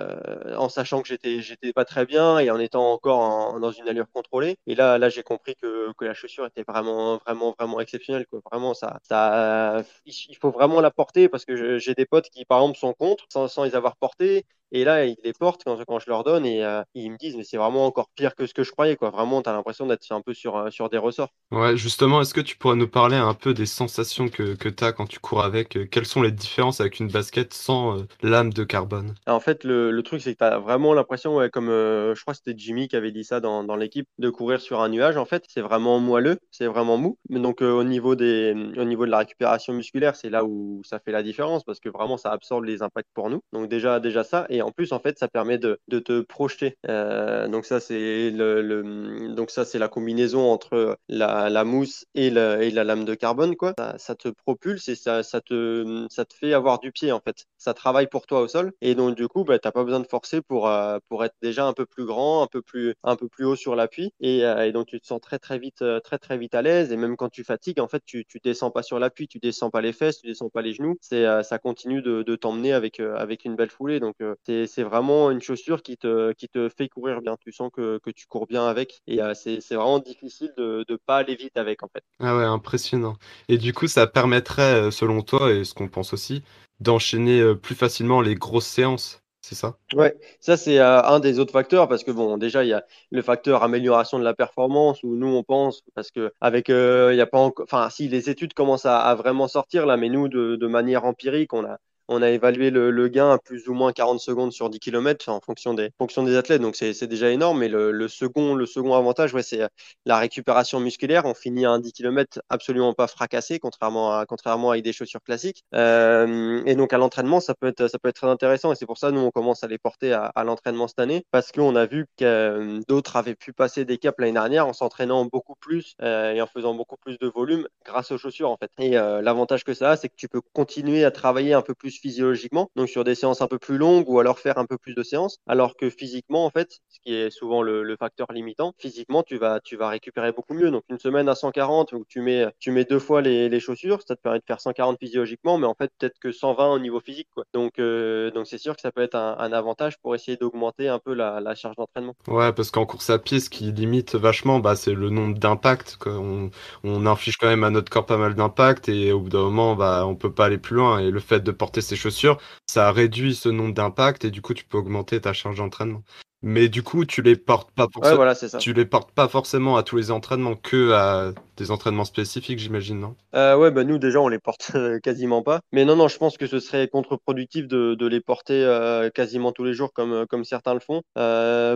Euh, 0.03 0.57
en 0.57 0.69
sachant 0.69 1.03
que 1.03 1.09
j'étais 1.09 1.41
j'étais 1.43 1.73
pas 1.73 1.85
très 1.85 2.07
bien 2.07 2.39
et 2.39 2.51
en 2.51 2.59
étant 2.59 2.93
encore 2.93 3.59
dans 3.61 3.71
une 3.73 3.89
allure 3.89 4.11
contrôlée. 4.13 4.57
Et 4.67 4.75
là, 4.75 4.99
là, 4.99 5.09
j'ai 5.09 5.23
compris 5.23 5.55
que, 5.57 5.93
que 5.97 6.05
la 6.05 6.15
chaussure 6.15 6.47
était 6.47 6.65
vraiment, 6.67 7.19
vraiment, 7.19 7.55
vraiment 7.59 7.81
exceptionnelle. 7.81 8.27
Quoi. 8.27 8.41
Vraiment, 8.51 8.75
ça, 8.75 8.99
ça, 9.09 9.83
il 10.07 10.37
faut 10.41 10.51
vraiment 10.51 10.81
la 10.81 10.91
porter 10.91 11.29
parce 11.29 11.45
que 11.45 11.79
j'ai 11.79 11.95
des 11.95 12.07
potes 12.07 12.29
qui, 12.31 12.45
par 12.45 12.61
exemple, 12.61 12.79
sont 12.79 12.95
contre 12.95 13.25
sans, 13.33 13.49
sans 13.49 13.65
les 13.65 13.75
avoir 13.75 13.97
portés 13.97 14.45
et 14.73 14.85
là, 14.85 15.05
ils 15.05 15.17
les 15.23 15.35
portent 15.35 15.63
quand, 15.65 15.79
quand 15.87 15.99
je 15.99 16.09
leur 16.09 16.25
donne 16.25 16.47
et 16.47 16.65
euh, 16.65 16.83
ils 16.95 17.11
me 17.13 17.19
disent, 17.19 17.37
mais 17.37 17.45
c'est 17.45 17.59
vraiment 17.59 17.87
encore 17.87 18.09
pire 18.15 18.35
que 18.35 18.47
ce 18.47 18.55
que 18.55 18.65
je 18.65 18.73
croyais. 18.73 18.97
Quoi. 18.97 19.11
Vraiment, 19.11 19.43
tu 19.43 19.51
as 19.51 19.53
l'impression 19.53 19.87
d'être 19.87 20.11
un 20.11 20.23
peu 20.23 20.33
sur, 20.33 20.57
euh, 20.57 20.71
sur 20.71 20.89
des 20.89 20.97
ressorts. 20.97 21.29
Ouais, 21.51 21.77
justement, 21.77 22.23
est-ce 22.23 22.33
que 22.33 22.41
tu 22.41 22.57
pourrais 22.57 22.77
nous 22.77 22.89
parler 22.89 23.17
un 23.17 23.35
peu 23.35 23.53
des 23.53 23.67
sensations 23.67 24.29
que, 24.29 24.55
que 24.55 24.71
tu 24.71 24.83
as 24.83 24.93
quand 24.93 25.07
tu 25.07 25.21
cours 25.21 25.45
avec 25.45 25.79
Quelles 25.91 26.07
sont 26.07 26.23
les 26.23 26.33
différences 26.33 26.81
avec 26.81 27.01
une 27.01 27.09
basket 27.09 27.53
sans 27.53 27.99
euh, 27.99 28.03
lame 28.23 28.51
de 28.53 28.65
carbone? 28.65 29.15
En 29.27 29.41
fait, 29.41 29.63
le, 29.65 29.91
le 29.91 30.03
truc, 30.03 30.23
c'est 30.23 30.33
que 30.33 30.39
tu 30.39 30.45
as 30.45 30.59
vraiment 30.59 30.95
l'impression, 30.95 31.37
ouais, 31.37 31.51
comme 31.51 31.69
je 31.69 32.21
crois 32.23 32.33
que 32.33 32.41
c'était 32.43 32.59
Jimmy 32.59 32.89
qui 32.89 32.97
avait 32.97 33.13
dit 33.13 33.25
ça 33.25 33.41
dans, 33.41 33.65
dans 33.65 33.77
l'équipe, 33.77 34.07
de 34.19 34.31
courir 34.31 34.63
sur 34.63 34.81
un 34.81 34.89
nuage. 34.89 35.19
En 35.19 35.27
fait, 35.27 35.45
c'est 35.49 35.61
vraiment 35.61 36.01
moelleux, 36.01 36.39
c'est 36.51 36.67
vraiment 36.67 36.97
mou. 36.97 37.19
Mais 37.29 37.41
donc, 37.41 37.61
au, 37.61 37.85
niveau 37.85 38.15
des, 38.15 38.55
au 38.79 38.85
niveau 38.85 39.05
de 39.05 39.11
la 39.11 39.19
récupération 39.19 39.75
musculaire, 39.75 40.17
c'est 40.17 40.31
là 40.31 40.45
où 40.45 40.81
ça 40.85 40.99
fait 40.99 41.13
la 41.13 41.23
différence 41.23 41.63
parce 41.63 41.79
que 41.79 41.91
vraiment, 41.91 42.17
ça 42.17 42.31
absorbe 42.31 42.65
les 42.65 42.83
impacts 42.83 43.11
pour 43.13 43.29
nous. 43.29 43.43
Donc, 43.53 43.69
déjà, 43.69 44.01
déjà 44.01 44.25
ça. 44.25 44.47
Et 44.49 44.62
en 44.63 44.71
plus, 44.71 44.93
en 44.93 44.99
fait, 44.99 45.19
ça 45.19 45.29
permet 45.29 45.59
de, 45.59 45.79
te 45.89 46.21
projeter. 46.21 46.77
Euh, 46.89 47.49
donc 47.49 47.65
ça, 47.67 47.81
c'est 47.81 48.31
le, 48.31 49.35
donc 49.35 49.51
ça, 49.51 49.65
c'est 49.65 49.79
la 49.79 49.89
combinaison 49.89 50.51
entre 50.51 50.99
la, 51.09 51.65
mousse 51.65 52.07
et 52.15 52.31
la, 52.31 52.85
lame 52.85 53.05
de 53.05 53.15
carbone, 53.15 53.57
quoi. 53.57 53.75
Ça, 53.99 54.15
te 54.15 54.29
propulse 54.29 54.89
et 54.89 54.95
ça, 54.95 55.23
te, 55.23 56.07
ça 56.11 56.25
te 56.25 56.35
fait 56.35 56.55
avoir 56.55 56.79
du 56.79 56.93
pied, 56.93 57.13
en 57.13 57.21
fait. 57.21 57.47
Ça 57.59 57.75
travaille 57.75 58.09
pour 58.09 58.27
toi 58.27 58.41
au 58.41 58.49
sol. 58.49 58.73
Et 58.81 58.95
donc, 58.95 59.17
du 59.17 59.29
coup, 59.29 59.45
bah, 59.45 59.59
t'as 59.59 59.73
pas 59.73 59.85
besoin 59.85 60.01
de 60.01 60.07
forcer 60.07 60.41
pour, 60.43 60.69
euh, 60.69 60.99
pour 61.09 61.25
être 61.25 61.35
déjà 61.43 61.67
un 61.67 61.73
peu 61.73 61.87
plus 61.87 62.05
grand, 62.05 62.43
un 62.43 62.47
peu 62.47 62.63
plus, 62.63 62.95
un 63.03 63.17
peu 63.17 63.29
plus 63.29 63.45
haut 63.45 63.57
sur 63.57 63.77
l'appui. 63.77 64.13
Et, 64.21 64.45
euh, 64.45 64.73
donc, 64.73 64.87
tu 64.87 65.01
te 65.01 65.07
sens 65.07 65.21
très, 65.21 65.39
très 65.39 65.59
vite, 65.59 65.85
très, 66.05 66.19
très 66.19 66.39
vite 66.39 66.55
à 66.55 66.63
l'aise. 66.63 66.93
Et 66.93 66.97
même 66.97 67.17
quand 67.17 67.29
tu 67.29 67.45
fatigues, 67.45 67.81
en 67.81 67.89
fait, 67.89 68.03
tu, 68.05 68.25
tu 68.27 68.39
descends 68.43 68.71
pas 68.71 68.83
sur 68.83 68.99
l'appui, 68.99 69.29
tu 69.29 69.39
descends 69.39 69.71
pas 69.71 69.81
les 69.81 69.93
fesses, 69.93 70.21
tu 70.21 70.27
descends 70.27 70.51
pas 70.51 70.63
les 70.63 70.73
genoux. 70.73 70.97
C'est, 71.01 71.25
ça 71.43 71.59
continue 71.59 72.03
de, 72.03 72.23
de 72.23 72.37
t'emmener 72.37 72.73
avec, 72.73 73.01
avec 73.01 73.45
une 73.45 73.57
belle 73.57 73.71
foulée. 73.71 74.01
Donc, 74.01 74.17
c'est, 74.47 74.52
c'est 74.67 74.83
vraiment 74.83 75.31
une 75.31 75.41
chaussure 75.41 75.83
qui 75.83 75.97
te, 75.97 76.33
qui 76.33 76.49
te 76.49 76.69
fait 76.69 76.89
courir 76.89 77.21
bien. 77.21 77.37
Tu 77.41 77.53
sens 77.53 77.71
que, 77.73 77.99
que 77.99 78.11
tu 78.11 78.27
cours 78.27 78.47
bien 78.47 78.67
avec. 78.67 79.01
Et 79.07 79.23
euh, 79.23 79.35
c'est 79.35 79.59
vraiment 79.71 79.99
difficile 79.99 80.53
de 80.57 80.85
ne 80.89 80.97
pas 80.97 81.19
aller 81.19 81.35
vite 81.35 81.57
avec, 81.57 81.83
en 81.83 81.89
fait. 81.89 82.05
Ah 82.21 82.37
ouais, 82.37 82.45
impressionnant. 82.45 83.17
Et 83.49 83.59
du 83.59 83.73
coup, 83.73 83.87
ça 83.87 84.07
permettrait, 84.07 84.91
selon 84.91 85.23
toi, 85.23 85.53
et 85.53 85.65
ce 85.65 85.75
qu'on 85.75 85.89
pense 85.89 86.13
aussi, 86.13 86.43
d'enchaîner 86.81 87.55
plus 87.55 87.75
facilement 87.75 88.21
les 88.21 88.35
grosses 88.35 88.67
séances. 88.67 89.23
C'est 89.45 89.57
ça? 89.57 89.77
Ouais, 89.93 90.17
ça 90.39 90.57
c'est 90.57 90.79
euh, 90.79 91.03
un 91.03 91.19
des 91.19 91.41
autres 91.41 91.53
facteurs 91.53 91.89
parce 91.89 92.05
que 92.05 92.13
bon, 92.13 92.39
déjà 92.39 92.63
il 92.63 92.69
y 92.69 92.73
a 92.73 92.85
le 93.11 93.23
facteur 93.23 93.65
amélioration 93.65 94.21
de 94.21 94.25
la 94.25 94.35
performance 94.35 95.03
où 95.03 95.17
nous 95.17 95.27
on 95.27 95.43
pense 95.43 95.83
parce 95.97 96.13
que 96.13 96.33
avec 96.41 96.71
euh, 96.71 97.13
il 97.13 97.17
y 97.17 97.21
a 97.21 97.27
pas 97.27 97.41
encore, 97.41 97.65
enfin 97.65 97.91
si 97.91 98.07
les 98.07 98.31
études 98.31 98.55
commencent 98.55 98.87
à, 98.87 99.01
à, 99.01 99.17
vraiment 99.17 99.49
sortir 99.49 99.85
là, 99.85 99.97
mais 99.97 100.09
nous 100.09 100.29
de, 100.29 100.55
de 100.55 100.67
manière 100.69 101.05
empirique 101.05 101.53
on 101.55 101.65
a 101.65 101.79
on 102.13 102.23
a 102.23 102.31
évalué 102.31 102.71
le, 102.71 103.09
gain 103.09 103.33
à 103.33 103.39
plus 103.39 103.69
ou 103.69 103.75
moins 103.75 103.93
40 103.93 104.21
secondes 104.21 104.53
sur 104.53 104.71
10 104.71 104.79
km 104.79 105.29
en 105.29 105.41
fonction 105.41 105.75
des, 105.75 105.91
fonction 105.99 106.23
des 106.23 106.37
athlètes. 106.37 106.63
Donc, 106.63 106.77
c'est 106.77 107.07
déjà 107.07 107.31
énorme. 107.31 107.61
Mais 107.61 107.69
le, 107.69 108.09
second, 108.09 108.55
le 108.55 108.67
second 108.67 108.95
avantage, 108.95 109.35
ouais, 109.35 109.43
c'est 109.43 109.61
la 110.07 110.19
récupération 110.19 110.81
musculaire. 110.81 111.25
On 111.25 111.35
finit 111.35 111.65
à 111.65 111.71
un 111.71 111.79
10 111.79 111.93
km 111.93 112.41
absolument 112.49 112.95
pas 112.95 113.07
fracassé, 113.07 113.59
contrairement 113.59 114.17
à, 114.17 114.27
contrairement 114.27 114.71
à 114.71 114.81
des 114.81 114.93
chaussures 114.93 115.23
classiques. 115.23 115.65
Euh, 115.75 116.63
et 116.67 116.75
donc, 116.75 116.93
à 116.93 116.99
l'entraînement, 116.99 117.41
ça 117.41 117.55
peut 117.55 117.69
être, 117.69 117.89
ça 117.89 117.99
peut 117.99 118.09
être 118.09 118.17
très 118.17 118.29
intéressant. 118.29 118.73
Et 118.73 118.75
c'est 118.75 118.87
pour 118.87 118.99
ça, 118.99 119.11
nous, 119.11 119.21
on 119.21 119.31
commence 119.31 119.65
à 119.65 119.69
les 119.69 119.79
porter 119.79 120.13
à, 120.13 120.45
l'entraînement 120.45 120.89
cette 120.89 120.99
année 120.99 121.25
parce 121.31 121.53
qu'on 121.53 121.77
a 121.77 121.87
vu 121.87 122.07
que 122.19 122.25
euh, 122.25 122.81
d'autres 122.89 123.17
avaient 123.17 123.35
pu 123.35 123.53
passer 123.53 123.85
des 123.85 123.99
caps 123.99 124.19
l'année 124.19 124.33
dernière 124.33 124.67
en 124.67 124.73
s'entraînant 124.73 125.25
beaucoup 125.25 125.55
plus 125.55 125.95
euh, 126.03 126.33
et 126.33 126.43
en 126.43 126.47
faisant 126.47 126.75
beaucoup 126.75 126.97
plus 126.97 127.19
de 127.19 127.27
volume 127.27 127.67
grâce 127.85 128.11
aux 128.11 128.19
chaussures, 128.19 128.51
en 128.51 128.57
fait. 128.57 128.71
Et 128.79 128.97
euh, 128.97 129.23
l'avantage 129.23 129.65
que 129.65 129.75
ça 129.75 129.91
a, 129.93 129.97
c'est 129.97 130.09
que 130.09 130.17
tu 130.17 130.29
peux 130.29 130.41
continuer 130.53 131.05
à 131.05 131.11
travailler 131.11 131.53
un 131.55 131.63
peu 131.63 131.75
plus 131.75 131.91
physiologiquement, 132.03 132.71
donc 132.77 132.89
sur 132.89 133.05
des 133.05 133.15
séances 133.15 133.41
un 133.41 133.47
peu 133.47 133.59
plus 133.59 133.79
longues 133.79 134.09
ou 134.09 134.19
alors 134.19 134.39
faire 134.39 134.59
un 134.59 134.67
peu 134.67 134.77
plus 134.77 134.95
de 134.95 135.03
séances, 135.03 135.39
alors 135.47 135.77
que 135.77 135.89
physiquement, 135.89 136.45
en 136.45 136.51
fait, 136.51 136.81
ce 136.89 136.99
qui 137.01 137.15
est 137.15 137.31
souvent 137.31 137.63
le, 137.63 137.97
facteur 137.99 138.33
limitant, 138.33 138.73
physiquement, 138.79 139.23
tu 139.23 139.37
vas, 139.37 139.61
tu 139.61 139.77
vas 139.77 139.89
récupérer 139.89 140.33
beaucoup 140.33 140.55
mieux. 140.55 140.71
Donc 140.71 140.83
une 140.89 140.99
semaine 140.99 141.29
à 141.29 141.35
140 141.35 141.93
où 141.93 142.05
tu 142.09 142.21
mets, 142.21 142.47
tu 142.59 142.73
mets 142.73 142.85
deux 142.85 142.99
fois 142.99 143.21
les, 143.23 143.49
les 143.49 143.61
chaussures, 143.61 144.01
ça 144.07 144.17
te 144.17 144.21
permet 144.21 144.39
de 144.39 144.45
faire 144.45 144.61
140 144.61 144.99
physiologiquement, 144.99 145.59
mais 145.59 145.67
en 145.67 145.75
fait 145.75 145.93
peut-être 145.99 146.19
que 146.19 146.33
120 146.33 146.73
au 146.73 146.79
niveau 146.79 147.01
physique. 147.01 147.29
Quoi. 147.35 147.45
Donc 147.55 147.79
euh, 147.79 148.31
donc 148.31 148.47
c'est 148.47 148.59
sûr 148.59 148.75
que 148.75 148.81
ça 148.81 148.91
peut 148.91 149.03
être 149.03 149.15
un, 149.15 149.53
avantage 149.53 149.99
pour 149.99 150.15
essayer 150.15 150.37
d'augmenter 150.37 150.89
un 150.89 150.99
peu 150.99 151.13
la, 151.15 151.55
charge 151.55 151.77
d'entraînement. 151.77 152.15
Ouais, 152.27 152.53
parce 152.53 152.71
qu'en 152.71 152.87
course 152.87 153.11
à 153.11 153.19
pied, 153.19 153.39
ce 153.39 153.51
qui 153.51 153.65
limite 153.71 154.15
vachement, 154.15 154.59
bah, 154.59 154.75
c'est 154.75 154.95
le 154.95 155.11
nombre 155.11 155.39
d'impacts. 155.39 155.99
On, 156.07 156.51
on 156.83 157.07
inflige 157.07 157.37
quand 157.37 157.49
même 157.49 157.65
à 157.65 157.71
notre 157.71 157.91
corps 157.91 158.07
pas 158.07 158.17
mal 158.17 158.35
d'impact 158.35 158.89
et 158.89 159.13
au 159.13 159.21
bout 159.21 159.29
d'un 159.29 159.43
moment, 159.43 159.77
bah, 159.77 160.07
on 160.07 160.15
peut 160.15 160.33
pas 160.33 160.47
aller 160.47 160.59
plus 160.59 160.77
loin. 160.77 160.99
Et 160.99 161.11
le 161.11 161.21
fait 161.21 161.41
de 161.41 161.51
porter 161.51 161.82
ses 161.83 161.97
chaussures, 161.97 162.39
ça 162.67 162.91
réduit 162.93 163.35
ce 163.35 163.49
nombre 163.49 163.75
d'impacts 163.75 164.25
et 164.25 164.31
du 164.31 164.43
coup, 164.43 164.55
tu 164.55 164.65
peux 164.65 164.79
augmenter 164.79 165.21
ta 165.21 165.33
charge 165.33 165.57
d'entraînement. 165.59 166.03
Mais 166.43 166.69
du 166.69 166.83
coup, 166.83 167.05
tu 167.05 167.23
les 167.23 167.37
portes 167.37 167.71
pas 167.73 167.87
forcément. 167.93 168.11
Ouais, 168.11 168.17
voilà, 168.17 168.35
ça. 168.35 168.59
Tu 168.59 168.73
les 168.73 168.85
portes 168.85 169.13
pas 169.13 169.29
forcément 169.29 169.77
à 169.77 169.83
tous 169.83 169.97
les 169.97 170.11
entraînements, 170.11 170.57
que 170.57 170.93
à 170.93 171.33
des 171.57 171.71
entraînements 171.71 172.05
spécifiques, 172.05 172.59
j'imagine, 172.59 172.99
non? 172.99 173.15
Euh, 173.35 173.57
Ouais, 173.57 173.71
bah 173.71 173.85
nous 173.85 173.99
déjà 173.99 174.21
on 174.21 174.29
les 174.29 174.39
porte 174.39 174.73
euh, 174.75 174.99
quasiment 174.99 175.43
pas. 175.43 175.61
Mais 175.73 175.85
non, 175.85 175.95
non, 175.97 176.09
je 176.09 176.19
pense 176.19 176.37
que 176.37 176.47
ce 176.47 176.59
serait 176.59 176.89
contre-productif 176.89 177.69
de, 177.69 177.95
de, 177.95 178.07
les 178.07 178.21
porter 178.21 178.65
euh, 178.65 179.11
quasiment 179.11 179.53
tous 179.53 179.65
les 179.65 179.75
jours 179.75 179.93
comme 179.93 180.13
euh, 180.13 180.27
comme 180.27 180.45
certains 180.45 180.75
le 180.75 180.81
font. 180.81 181.03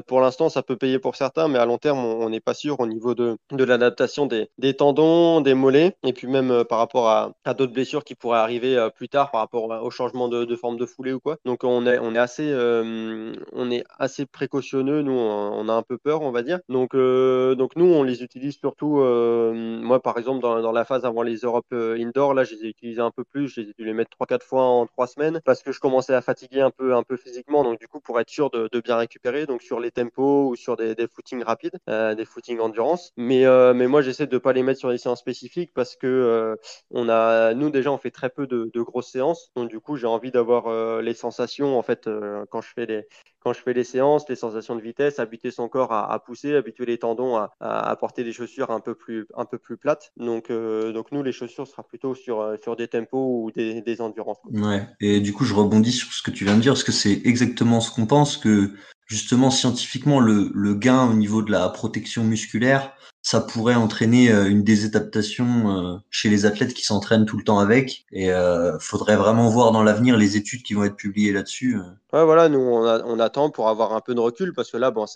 Pour 0.07 0.21
l'instant, 0.21 0.49
ça 0.49 0.63
peut 0.63 0.77
payer 0.77 0.99
pour 0.99 1.17
certains, 1.17 1.49
mais 1.49 1.59
à 1.59 1.67
long 1.67 1.79
terme, 1.79 1.99
on 1.99 2.29
n'est 2.29 2.41
pas 2.41 2.55
sûr 2.55 2.81
au 2.81 2.87
niveau 2.87 3.15
de 3.15 3.37
de 3.53 3.65
l'adaptation 3.65 4.27
des, 4.27 4.49
des 4.59 4.75
tendons, 4.75 5.41
des 5.41 5.55
mollets, 5.55 5.97
et 6.05 6.13
puis 6.13 6.27
même 6.27 6.65
par 6.65 6.79
rapport 6.79 7.09
à, 7.09 7.33
à 7.45 7.55
d'autres 7.55 7.73
blessures 7.73 8.05
qui 8.05 8.15
pourraient 8.15 8.39
arriver 8.39 8.89
plus 8.97 9.09
tard 9.09 9.31
par 9.31 9.41
rapport 9.43 9.65
au 9.85 9.91
changement 9.91 10.29
de, 10.29 10.45
de, 10.45 10.57
forme 10.57 10.77
de 10.77 10.87
foulée 10.87 11.13
ou 11.13 11.21
quoi. 11.21 11.37
Donc 11.45 11.63
on 11.65 11.87
est 11.87 11.99
on 11.99 12.15
est 12.15 12.19
assez 12.19 12.53
on 13.53 13.71
est 13.71 13.85
assez 13.99 14.27
Nous, 14.73 15.13
on, 15.13 15.69
a 15.69 15.73
un 15.73 15.83
peu 15.83 15.99
peur, 15.99 16.23
on 16.23 16.31
va 16.31 16.43
dire. 16.43 16.61
Donc, 16.69 16.95
donc 16.95 17.77
nous, 17.77 17.87
on 17.87 18.03
les 18.03 18.23
utilise 18.23 18.59
surtout. 18.59 18.97
moi, 18.97 20.01
par 20.01 20.19
exemple, 20.19 20.41
dans, 20.41 20.61
dans, 20.61 20.73
la 20.73 20.85
phase 20.85 21.05
avant 21.05 21.23
les 21.23 21.37
Europes 21.39 21.73
indoor, 21.73 22.35
là, 22.35 22.45
je 22.45 22.55
les 22.55 22.65
ai 22.67 22.69
utilisés 22.69 23.01
un 23.01 23.11
peu 23.11 23.25
plus. 23.25 23.49
J'ai 23.49 23.65
dû 23.65 23.85
les 23.85 23.93
mettre 23.93 24.11
3-4 24.21 24.43
fois 24.43 24.63
en 24.63 24.87
3 24.87 25.07
semaines 25.07 25.41
parce 25.45 25.63
que 25.63 25.73
je 25.73 25.81
commençais 25.81 26.15
à 26.15 26.23
fatiguer 26.23 26.61
un 26.61 26.71
peu, 26.71 26.95
un 26.95 27.03
peu 27.03 27.17
physiquement. 27.17 27.65
Donc, 27.65 27.79
du 27.79 27.89
coup, 27.89 28.01
pour 28.01 28.21
être 28.21 28.31
sûr 28.31 28.51
de, 28.51 28.69
de 28.71 28.81
bien 28.81 28.97
récupérer, 28.97 29.47
donc 29.47 29.63
sur 29.63 29.81
les 29.81 29.91
tempos 29.91 30.49
ou 30.49 30.57
sur 30.57 30.77
des, 30.77 30.95
des 30.95 31.09
footings 31.09 31.43
rapides, 31.43 31.79
des 31.89 32.25
footings 32.25 32.61
endurance. 32.61 33.13
Mais, 33.17 33.45
mais 33.75 33.87
moi, 33.87 34.03
j'essaie 34.03 34.27
de 34.27 34.39
pas 34.39 34.53
les 34.53 34.63
mettre 34.63 34.81
sur 34.81 34.91
des 34.91 34.99
séances 34.99 35.21
spécifiques 35.21 35.73
parce 35.75 35.97
que 35.97 36.57
on 36.91 37.09
a, 37.09 37.55
nous 37.55 37.71
déjà, 37.71 37.91
on 37.91 37.99
fait 37.99 38.11
très 38.11 38.31
peu 38.31 38.47
de, 38.47 38.71
de 38.73 38.83
grosses 38.83 39.11
séances. 39.11 39.51
Donc, 39.57 39.69
du 39.69 39.81
coup, 39.81 39.97
j'ai 39.97 40.07
envie 40.07 40.31
d'avoir 40.31 41.03
les 41.03 41.15
sensations 41.15 41.79
en 41.79 41.83
fait 41.83 42.09
quand 42.51 42.61
je 42.61 42.69
fais 42.75 42.87
les 42.87 43.07
quand 43.47 43.53
je 43.53 43.63
fais 43.63 43.75
les 43.75 43.85
séances, 43.85 44.29
les 44.29 44.35
de 44.53 44.81
vitesse, 44.81 45.19
habituer 45.19 45.51
son 45.51 45.69
corps 45.69 45.93
à, 45.93 46.19
pousser, 46.25 46.55
habituer 46.55 46.87
les 46.87 46.99
tendons 46.99 47.37
à, 47.37 47.97
porter 48.01 48.25
des 48.25 48.33
chaussures 48.33 48.71
un 48.71 48.81
peu 48.81 48.95
plus, 48.95 49.27
un 49.37 49.45
peu 49.45 49.59
plus 49.59 49.77
plates. 49.77 50.13
Donc, 50.17 50.51
euh, 50.51 50.93
donc 50.93 51.13
nous, 51.13 51.23
les 51.23 51.33
chaussures 51.33 51.67
sera 51.67 51.83
plutôt 51.83 52.15
sur, 52.15 52.41
euh, 52.41 52.57
sur 52.63 52.77
des 52.77 52.89
tempos 52.89 53.45
ou 53.45 53.51
des, 53.51 53.83
des 53.83 54.01
endurances. 54.01 54.39
Ouais. 54.51 54.87
Et 55.01 55.21
du 55.21 55.33
coup, 55.33 55.45
je 55.45 55.55
rebondis 55.55 55.93
sur 55.93 56.13
ce 56.13 56.23
que 56.23 56.31
tu 56.31 56.45
viens 56.45 56.57
de 56.57 56.63
dire, 56.63 56.73
parce 56.73 56.85
que 56.85 56.93
c'est 56.93 57.23
exactement 57.25 57.81
ce 57.81 57.91
qu'on 57.91 58.07
pense 58.07 58.37
que 58.37 58.73
justement 59.07 59.51
scientifiquement 59.51 60.21
le, 60.21 60.51
le 60.55 60.75
gain 60.75 61.09
au 61.09 61.15
niveau 61.15 61.43
de 61.43 61.51
la 61.51 61.69
protection 61.69 62.25
musculaire 62.25 62.93
ça 63.27 63.41
pourrait 63.41 63.75
entraîner 63.75 64.31
euh, 64.31 64.49
une 64.49 64.63
désadaptation 64.63 65.45
euh, 65.67 65.97
chez 66.11 66.29
les 66.29 66.47
athlètes 66.47 66.75
qui 66.75 66.85
s'entraînent 66.85 67.27
tout 67.27 67.37
le 67.37 67.43
temps 67.43 67.59
avec. 67.59 68.07
Et 68.13 68.31
euh, 68.31 68.79
faudrait 68.79 69.17
vraiment 69.17 69.49
voir 69.49 69.73
dans 69.73 69.83
l'avenir 69.83 70.17
les 70.17 70.37
études 70.37 70.63
qui 70.63 70.75
vont 70.75 70.85
être 70.85 70.95
publiées 70.95 71.33
là-dessus. 71.33 71.77
Ouais, 72.13 72.25
voilà, 72.25 72.49
nous 72.49 72.61
on, 72.61 72.85
on, 72.87 73.19
attend 73.19 73.51
pour 73.51 73.69
avoir 73.69 73.95
un 73.95 74.01
peu 74.01 74.15
de 74.15 74.21
recul 74.21 74.53
parce 74.53 74.71
que 74.71 74.77
là, 74.77 74.93
bon, 74.93 75.07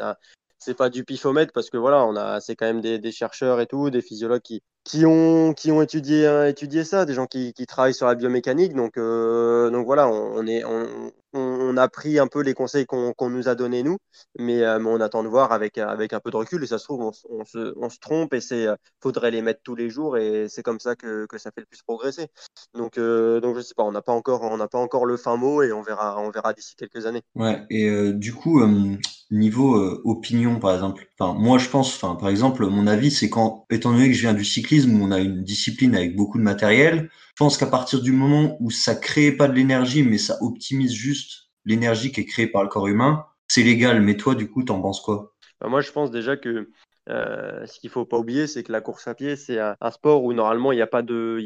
c'est 0.59 0.77
pas 0.77 0.91
du 0.91 1.05
pifomètre 1.05 1.53
parce 1.53 1.71
que 1.71 1.77
voilà, 1.77 2.05
on 2.05 2.17
a, 2.17 2.41
c'est 2.41 2.57
quand 2.57 2.67
même 2.67 2.81
des, 2.81 2.99
des, 2.99 3.13
chercheurs 3.13 3.61
et 3.61 3.67
tout, 3.69 3.91
des 3.91 4.03
physiologues 4.03 4.43
qui, 4.43 4.61
qui 4.85 5.05
ont, 5.07 5.53
qui 5.55 5.71
ont 5.71 5.83
étudié, 5.83 6.47
étudié 6.49 6.85
ça, 6.85 7.05
des 7.05 7.15
gens 7.15 7.27
qui, 7.27 7.53
qui 7.53 7.67
travaillent 7.67 7.95
sur 7.95 8.07
la 8.07 8.15
biomécanique. 8.15 8.75
Donc, 8.75 8.97
donc 8.97 9.87
voilà, 9.87 10.09
on, 10.09 10.47
est, 10.47 10.65
on, 10.65 11.13
on, 11.33 11.77
a 11.77 11.89
pris 11.89 12.19
un 12.19 12.27
peu 12.27 12.43
les 12.43 12.55
conseils 12.55 12.87
qu'on 12.87 13.31
nous 13.31 13.49
a 13.49 13.55
donnés 13.55 13.83
nous, 13.83 13.99
mais, 14.39 14.63
euh, 14.63 14.79
on 14.85 15.01
attend 15.01 15.23
de 15.23 15.29
voir 15.29 15.53
avec, 15.53 15.79
avec 15.79 16.13
un 16.13 16.21
peu 16.21 16.31
de 16.31 16.37
recul 16.37 16.63
et 16.65 16.67
ça 16.67 16.79
se 16.79 16.85
trouve 16.85 17.03
on, 17.03 17.45
se, 17.45 17.75
on 17.77 17.89
se, 17.89 17.99
trompe 17.99 18.35
et 18.35 18.41
c'est 18.41 18.67
euh, 18.67 18.75
faudrait 19.01 19.31
les 19.31 19.43
mettre 19.43 19.61
tous 19.63 19.75
les 19.75 19.91
jours 19.91 20.17
et 20.17 20.47
c'est 20.49 20.63
comme 20.63 20.81
ça 20.81 20.97
que, 20.97 21.27
que, 21.27 21.39
ça 21.39 21.51
fait 21.51 21.61
le 21.61 21.67
plus 21.67 21.83
progresser. 21.83 22.29
Donc 22.75 22.99
euh, 22.99 23.41
donc 23.41 23.57
je 23.57 23.61
sais 23.61 23.75
pas, 23.75 23.85
on 23.85 23.93
n'a 23.93 24.03
pas 24.03 24.13
encore 24.13 24.41
pas 24.71 24.79
encore 24.79 25.07
le 25.07 25.17
fin 25.17 25.37
mot 25.37 25.63
et 25.63 25.73
on 25.73 25.83
verra 25.83 26.21
on 26.21 26.31
verra 26.31 26.53
d'ici 26.53 26.75
quelques 26.77 27.07
années. 27.07 27.23
Ouais 27.35 27.63
et 27.71 28.13
du 28.13 28.33
coup 28.33 28.63
niveau 29.31 29.77
opinion 30.05 30.59
par 30.59 30.75
exemple, 30.75 31.07
moi 31.21 31.59
je 31.59 31.69
pense 31.69 31.99
par 31.99 32.29
exemple 32.29 32.67
mon 32.67 32.87
avis 32.87 33.11
c'est 33.11 33.31
quand 33.31 33.67
étant 33.71 33.93
donné 33.93 34.09
que 34.09 34.15
je 34.15 34.23
viens 34.23 34.35
du 34.35 34.45
cyclisme 34.71 35.01
on 35.03 35.11
a 35.13 35.19
une 35.21 35.43
discipline 35.43 35.95
avec 35.97 36.17
beaucoup 36.17 36.39
de 36.39 36.43
matériel 36.45 37.11
je 37.41 37.45
pense 37.45 37.57
qu'à 37.57 37.67
partir 37.67 38.03
du 38.03 38.13
moment 38.13 38.59
où 38.61 38.71
ça 38.71 38.95
crée 38.95 39.33
pas 39.33 39.49
de 39.49 39.55
l'énergie, 39.55 40.03
mais 40.03 40.19
ça 40.19 40.37
optimise 40.43 40.93
juste 40.93 41.49
l'énergie 41.65 42.13
qui 42.13 42.21
est 42.21 42.27
créée 42.27 42.47
par 42.47 42.63
le 42.63 42.69
corps 42.69 42.87
humain, 42.87 43.25
c'est 43.49 43.63
légal. 43.63 44.03
Mais 44.03 44.19
toi, 44.19 44.35
du 44.35 44.51
coup, 44.51 44.63
t'en 44.63 44.79
penses 44.83 45.01
quoi? 45.01 45.35
Bah, 45.61 45.69
Moi, 45.69 45.81
je 45.81 45.91
pense 45.91 46.11
déjà 46.11 46.37
que 46.37 46.71
euh, 47.09 47.67
ce 47.67 47.81
qu'il 47.81 47.91
faut 47.91 48.05
pas 48.05 48.19
oublier, 48.19 48.47
c'est 48.47 48.63
que 48.63 48.73
la 48.73 48.81
course 48.81 49.09
à 49.09 49.15
pied, 49.15 49.37
c'est 49.37 49.59
un, 49.59 49.77
sport 49.91 50.23
où 50.23 50.33
normalement 50.33 50.73
il 50.73 50.77
n'y 50.77 50.83
a 50.83 50.87
pas 50.87 51.03
de, 51.03 51.43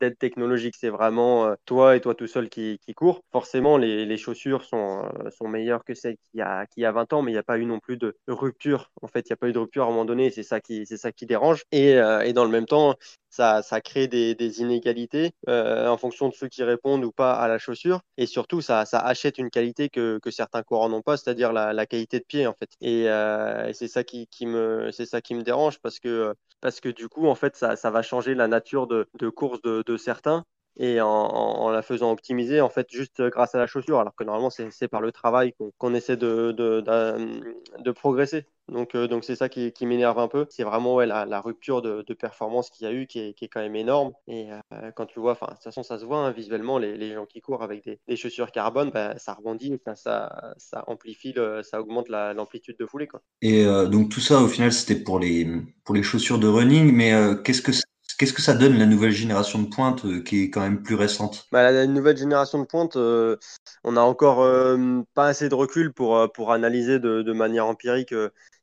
d'aide 0.00 0.18
technologique. 0.18 0.74
C'est 0.76 0.88
vraiment 0.88 1.46
euh, 1.46 1.54
toi 1.64 1.96
et 1.96 2.00
toi 2.00 2.14
tout 2.14 2.26
seul 2.26 2.48
qui, 2.48 2.78
cours. 2.94 3.22
Forcément, 3.32 3.78
les, 3.78 4.16
chaussures 4.16 4.64
sont, 4.64 5.04
euh, 5.04 5.30
sont 5.30 5.48
meilleures 5.48 5.84
que 5.84 5.94
celles 5.94 6.16
qu'il 6.16 6.40
y 6.40 6.42
a, 6.42 6.66
qui 6.66 6.84
a 6.84 6.92
20 6.92 7.12
ans, 7.12 7.22
mais 7.22 7.30
il 7.30 7.34
n'y 7.34 7.38
a 7.38 7.44
pas 7.44 7.58
eu 7.58 7.66
non 7.66 7.78
plus 7.78 7.96
de 7.96 8.14
rupture. 8.28 8.90
En 9.02 9.06
fait, 9.06 9.20
il 9.20 9.32
n'y 9.32 9.34
a 9.34 9.36
pas 9.36 9.48
eu 9.48 9.52
de 9.52 9.58
rupture 9.58 9.84
à 9.84 9.86
un 9.86 9.90
moment 9.90 10.04
donné. 10.04 10.30
C'est 10.30 10.42
ça 10.42 10.60
qui, 10.60 10.86
c'est 10.86 10.96
ça 10.96 11.12
qui 11.12 11.26
dérange. 11.26 11.64
Et, 11.72 11.92
et 11.92 12.32
dans 12.32 12.44
le 12.44 12.50
même 12.50 12.66
temps, 12.66 12.96
ça, 13.36 13.80
crée 13.80 14.08
des, 14.08 14.60
inégalités 14.60 15.32
euh, 15.48 15.88
en 15.88 15.96
fonction 15.96 16.28
de 16.28 16.34
ceux 16.34 16.48
qui 16.48 16.62
répondent 16.62 17.04
ou 17.04 17.12
pas 17.12 17.32
à 17.34 17.48
la 17.48 17.58
chaussure. 17.58 18.00
Et 18.16 18.26
surtout, 18.26 18.60
ça, 18.60 18.84
achète 18.92 19.38
une 19.38 19.50
qualité 19.50 19.88
que, 19.88 20.18
certains 20.30 20.62
courants 20.62 20.88
n'ont 20.88 21.02
pas, 21.02 21.16
c'est-à-dire 21.16 21.52
la, 21.52 21.86
qualité 21.86 22.18
de 22.18 22.24
pied, 22.24 22.46
en 22.46 22.54
fait. 22.54 22.70
Et, 22.80 23.08
euh, 23.08 23.72
c'est 23.72 23.88
ça 23.88 24.04
qui, 24.04 24.28
me, 24.42 24.90
c'est 24.92 25.06
ça 25.06 25.20
qui 25.20 25.34
me 25.34 25.42
dérange 25.42 25.78
parce 25.80 26.00
que, 26.00 26.34
parce 26.60 26.80
que 26.80 26.88
du 26.88 27.08
coup, 27.08 27.26
en 27.26 27.34
fait, 27.34 27.56
ça, 27.56 27.90
va 27.90 28.02
changer 28.02 28.34
la 28.34 28.48
nature 28.48 28.86
de, 28.86 29.28
course 29.28 29.60
de 29.62 29.96
certains 29.96 30.44
et 30.78 31.00
en, 31.00 31.70
la 31.70 31.82
faisant 31.82 32.12
optimiser 32.12 32.60
en 32.60 32.68
fait 32.68 32.86
juste 32.90 33.22
grâce 33.22 33.54
à 33.54 33.58
la 33.58 33.66
chaussure 33.66 33.98
alors 33.98 34.14
que 34.14 34.24
normalement 34.24 34.50
c'est 34.50 34.88
par 34.88 35.00
le 35.00 35.10
travail 35.12 35.54
qu'on 35.78 35.94
essaie 35.94 36.16
de, 36.16 36.52
de, 36.52 37.90
progresser. 37.92 38.46
Donc 38.68 38.94
euh, 38.94 39.06
donc 39.06 39.24
c'est 39.24 39.36
ça 39.36 39.48
qui, 39.48 39.72
m'énerve 39.82 40.18
un 40.18 40.28
peu. 40.28 40.46
C'est 40.50 40.64
vraiment 40.64 40.96
ouais, 40.96 41.06
la, 41.06 41.40
rupture 41.40 41.82
de, 41.82 42.02
performance 42.14 42.70
qu'il 42.70 42.86
y 42.86 42.90
a 42.90 42.92
eu 42.92 43.06
qui 43.06 43.20
est, 43.20 43.34
qui 43.34 43.44
est, 43.44 43.48
quand 43.48 43.60
même 43.60 43.76
énorme. 43.76 44.12
Et 44.26 44.48
euh, 44.52 44.90
quand 44.94 45.06
tu 45.06 45.20
vois 45.20 45.34
de 45.34 45.38
toute 45.38 45.62
façon 45.62 45.82
ça 45.82 45.98
se 45.98 46.04
voit 46.04 46.18
hein, 46.18 46.30
visuellement 46.32 46.78
les, 46.78 46.96
les, 46.96 47.14
gens 47.14 47.26
qui 47.26 47.40
courent 47.40 47.62
avec 47.62 47.84
des, 47.84 48.00
des 48.06 48.16
chaussures 48.16 48.50
carbone 48.50 48.90
bah, 48.90 49.16
ça 49.18 49.34
rebondit 49.34 49.78
ça, 49.94 50.54
ça 50.56 50.84
amplifie 50.86 51.34
ça 51.62 51.80
augmente 51.80 52.08
l'amplitude 52.08 52.76
de 52.78 52.86
foulée 52.86 53.06
quoi. 53.06 53.22
et 53.42 53.64
euh, 53.64 53.86
donc 53.86 54.10
tout 54.10 54.20
ça 54.20 54.40
au 54.40 54.48
final 54.48 54.72
c'était 54.72 55.02
pour 55.02 55.18
les 55.18 55.46
pour 55.84 55.94
les 55.94 56.02
chaussures 56.02 56.38
de 56.38 56.48
running 56.48 56.92
mais 56.92 57.12
qu'est-ce 57.44 57.62
que 57.62 57.72
Qu'est-ce 58.18 58.32
que 58.32 58.42
ça 58.42 58.54
donne 58.54 58.78
la 58.78 58.86
nouvelle 58.86 59.10
génération 59.10 59.60
de 59.60 59.68
pointe 59.68 60.04
euh, 60.06 60.22
qui 60.22 60.44
est 60.44 60.50
quand 60.50 60.62
même 60.62 60.82
plus 60.82 60.94
récente? 60.94 61.48
Bah, 61.52 61.70
La 61.70 61.86
nouvelle 61.86 62.16
génération 62.16 62.58
de 62.58 62.64
pointe, 62.64 62.96
euh, 62.96 63.36
on 63.84 63.92
n'a 63.92 64.02
encore 64.02 64.42
euh, 64.42 65.02
pas 65.14 65.26
assez 65.26 65.48
de 65.48 65.54
recul 65.54 65.92
pour, 65.92 66.16
analyser 66.50 66.98
de 66.98 67.32
manière 67.32 67.66
empirique 67.66 68.14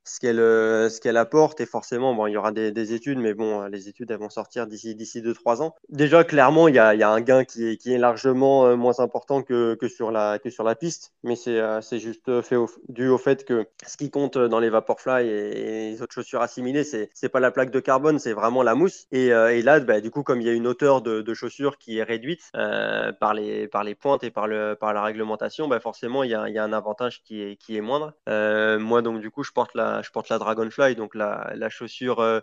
ce 0.05 0.19
qu'elle 0.19 0.39
euh, 0.39 0.89
ce 0.89 0.99
qu'elle 0.99 1.17
apporte 1.17 1.61
et 1.61 1.65
forcément 1.65 2.13
bon 2.13 2.27
il 2.27 2.33
y 2.33 2.37
aura 2.37 2.51
des, 2.51 2.71
des, 2.71 2.93
études 2.93 3.19
mais 3.19 3.33
bon 3.33 3.63
les 3.67 3.87
études 3.87 4.11
elles 4.11 4.17
vont 4.17 4.29
sortir 4.29 4.67
d'ici 4.67 4.95
d'ici 4.95 5.21
deux 5.21 5.33
trois 5.33 5.61
ans. 5.61 5.75
Déjà 5.89 6.23
clairement 6.23 6.67
il 6.67 6.75
y 6.75 6.79
a, 6.79 6.93
y 6.93 7.03
a 7.03 7.09
un 7.09 7.21
gain 7.21 7.45
qui 7.45 7.67
est 7.67 7.77
qui 7.77 7.93
est 7.93 7.97
largement 7.97 8.65
euh, 8.65 8.75
moins 8.75 8.99
important 8.99 9.41
que, 9.41 9.75
que 9.75 9.87
sur 9.87 10.11
la 10.11 10.39
que 10.39 10.49
sur 10.49 10.63
la 10.63 10.75
piste 10.75 11.13
mais 11.23 11.35
c'est 11.35 11.59
euh, 11.59 11.81
c'est 11.81 11.99
juste 11.99 12.41
fait 12.41 12.57
dû 12.89 13.07
au 13.07 13.17
fait 13.17 13.45
que 13.45 13.65
ce 13.85 13.97
qui 13.97 14.09
compte 14.11 14.37
dans 14.37 14.59
les 14.59 14.69
Vaporfly 14.69 15.25
et, 15.25 15.29
et 15.29 15.91
les 15.91 16.01
autres 16.01 16.13
chaussures 16.13 16.41
assimilées 16.41 16.83
c'est 16.83 17.09
c'est 17.13 17.29
pas 17.29 17.39
la 17.39 17.51
plaque 17.51 17.71
de 17.71 17.79
carbone 17.79 18.19
c'est 18.19 18.33
vraiment 18.33 18.63
la 18.63 18.75
mousse. 18.75 19.07
Et, 19.11 19.27
et 19.27 19.61
là 19.61 19.79
bah, 19.79 20.01
du 20.01 20.11
coup 20.11 20.23
comme 20.23 20.41
il 20.41 20.47
y 20.47 20.49
a 20.49 20.53
une 20.53 20.67
hauteur 20.67 21.01
de, 21.01 21.21
de 21.21 21.33
chaussures 21.33 21.77
qui 21.77 21.97
est 21.99 22.03
réduite 22.03 22.41
euh, 22.55 23.11
par 23.13 23.33
les 23.33 23.67
par 23.67 23.83
les 23.83 23.95
pointes 23.95 24.23
et 24.23 24.31
par 24.31 24.47
le 24.47 24.75
par 24.75 24.93
la 24.93 25.01
réglementation 25.03 25.67
bah 25.67 25.79
forcément 25.79 26.23
il 26.23 26.31
y 26.31 26.35
a, 26.35 26.49
y 26.49 26.57
a 26.57 26.63
un 26.63 26.73
avantage 26.73 27.23
qui 27.23 27.41
est 27.41 27.55
qui 27.55 27.77
est 27.77 27.81
moindre. 27.81 28.13
Moi 28.27 29.01
donc 29.01 29.21
du 29.21 29.31
coup 29.31 29.43
je 29.43 29.51
porte 29.51 29.75
la 29.75 29.92
je 30.01 30.11
porte 30.11 30.29
la 30.29 30.39
Dragonfly, 30.39 30.95
donc 30.95 31.15
la, 31.15 31.69
chaussure 31.69 32.19
euh, 32.19 32.39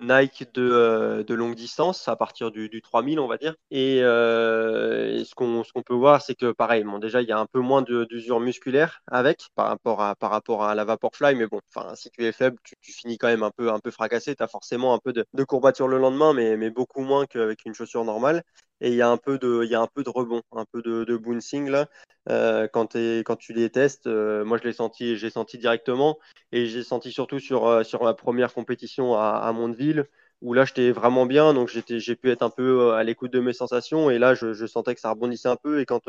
Nike 0.00 0.52
de, 0.54 0.62
euh, 0.62 1.24
de, 1.24 1.34
longue 1.34 1.54
distance 1.54 2.06
à 2.08 2.16
partir 2.16 2.50
du, 2.50 2.68
du 2.68 2.80
3000, 2.82 3.18
on 3.18 3.26
va 3.26 3.36
dire. 3.36 3.54
Et, 3.70 4.00
euh, 4.02 5.24
ce 5.24 5.34
qu'on 5.34 5.64
ce 5.64 5.72
qu'on 5.72 5.82
peut 5.82 5.94
voir, 5.94 6.22
c'est 6.22 6.34
que 6.34 6.52
pareil, 6.52 6.84
bon, 6.84 6.98
déjà, 6.98 7.20
il 7.22 7.28
y 7.28 7.32
a 7.32 7.38
un 7.38 7.46
peu 7.46 7.60
moins 7.60 7.82
d'usure 7.82 8.40
musculaire 8.40 9.00
avec 9.08 9.48
par 9.54 9.68
rapport 9.68 10.00
à, 10.02 10.14
par 10.14 10.30
rapport 10.30 10.64
à 10.64 10.74
la 10.74 10.84
Vaporfly, 10.84 11.34
mais 11.34 11.46
bon, 11.46 11.60
si 11.94 12.10
tu 12.10 12.24
es 12.24 12.32
faible, 12.32 12.58
tu, 12.62 12.74
tu, 12.80 12.92
finis 12.92 13.18
quand 13.18 13.28
même 13.28 13.42
un 13.42 13.50
peu, 13.50 13.72
un 13.72 13.80
peu 13.80 13.90
fracassé. 13.90 14.36
Tu 14.36 14.42
as 14.42 14.48
forcément 14.48 14.94
un 14.94 14.98
peu 14.98 15.12
de, 15.12 15.24
de 15.34 15.44
courbature 15.44 15.88
le 15.88 15.98
lendemain, 15.98 16.32
mais, 16.32 16.56
mais 16.56 16.70
beaucoup 16.70 17.02
moins 17.02 17.26
qu'avec 17.26 17.64
une 17.64 17.74
chaussure 17.74 18.04
normale 18.04 18.42
et 18.80 18.90
il 18.90 18.94
y 18.94 19.02
a 19.02 19.08
un 19.08 19.16
peu 19.16 19.38
de, 19.38 19.62
il 19.64 19.70
y 19.70 19.74
a 19.74 19.80
un 19.80 19.86
peu 19.86 20.02
de 20.04 20.10
rebond, 20.10 20.42
un 20.52 20.64
peu 20.72 20.82
de, 20.82 21.04
de 21.04 21.16
bouncing 21.16 21.68
là. 21.68 21.88
Euh, 22.28 22.68
quand, 22.68 22.86
tu 22.88 23.52
les 23.52 23.70
testes, 23.70 24.06
euh, 24.06 24.44
moi 24.44 24.58
je 24.58 24.64
l'ai 24.64 24.72
senti, 24.72 25.16
j'ai 25.16 25.30
senti 25.30 25.58
directement 25.58 26.18
et 26.52 26.66
j'ai 26.66 26.82
senti 26.82 27.10
surtout 27.10 27.38
sur, 27.38 27.66
euh, 27.66 27.84
sur 27.84 28.02
ma 28.04 28.14
première 28.14 28.52
compétition 28.52 29.14
à, 29.14 29.30
à 29.30 29.52
Mondeville 29.52 30.06
où 30.42 30.54
là 30.54 30.64
j'étais 30.64 30.90
vraiment 30.90 31.26
bien, 31.26 31.54
donc 31.54 31.68
j'ai 31.68 32.16
pu 32.16 32.30
être 32.30 32.42
un 32.42 32.50
peu 32.50 32.92
à 32.92 33.02
l'écoute 33.04 33.32
de 33.32 33.40
mes 33.40 33.52
sensations 33.52 34.10
et 34.10 34.18
là 34.18 34.34
je, 34.34 34.66
sentais 34.66 34.94
que 34.94 35.00
ça 35.00 35.10
rebondissait 35.10 35.48
un 35.48 35.56
peu 35.56 35.80
et 35.80 35.86
quand 35.86 36.02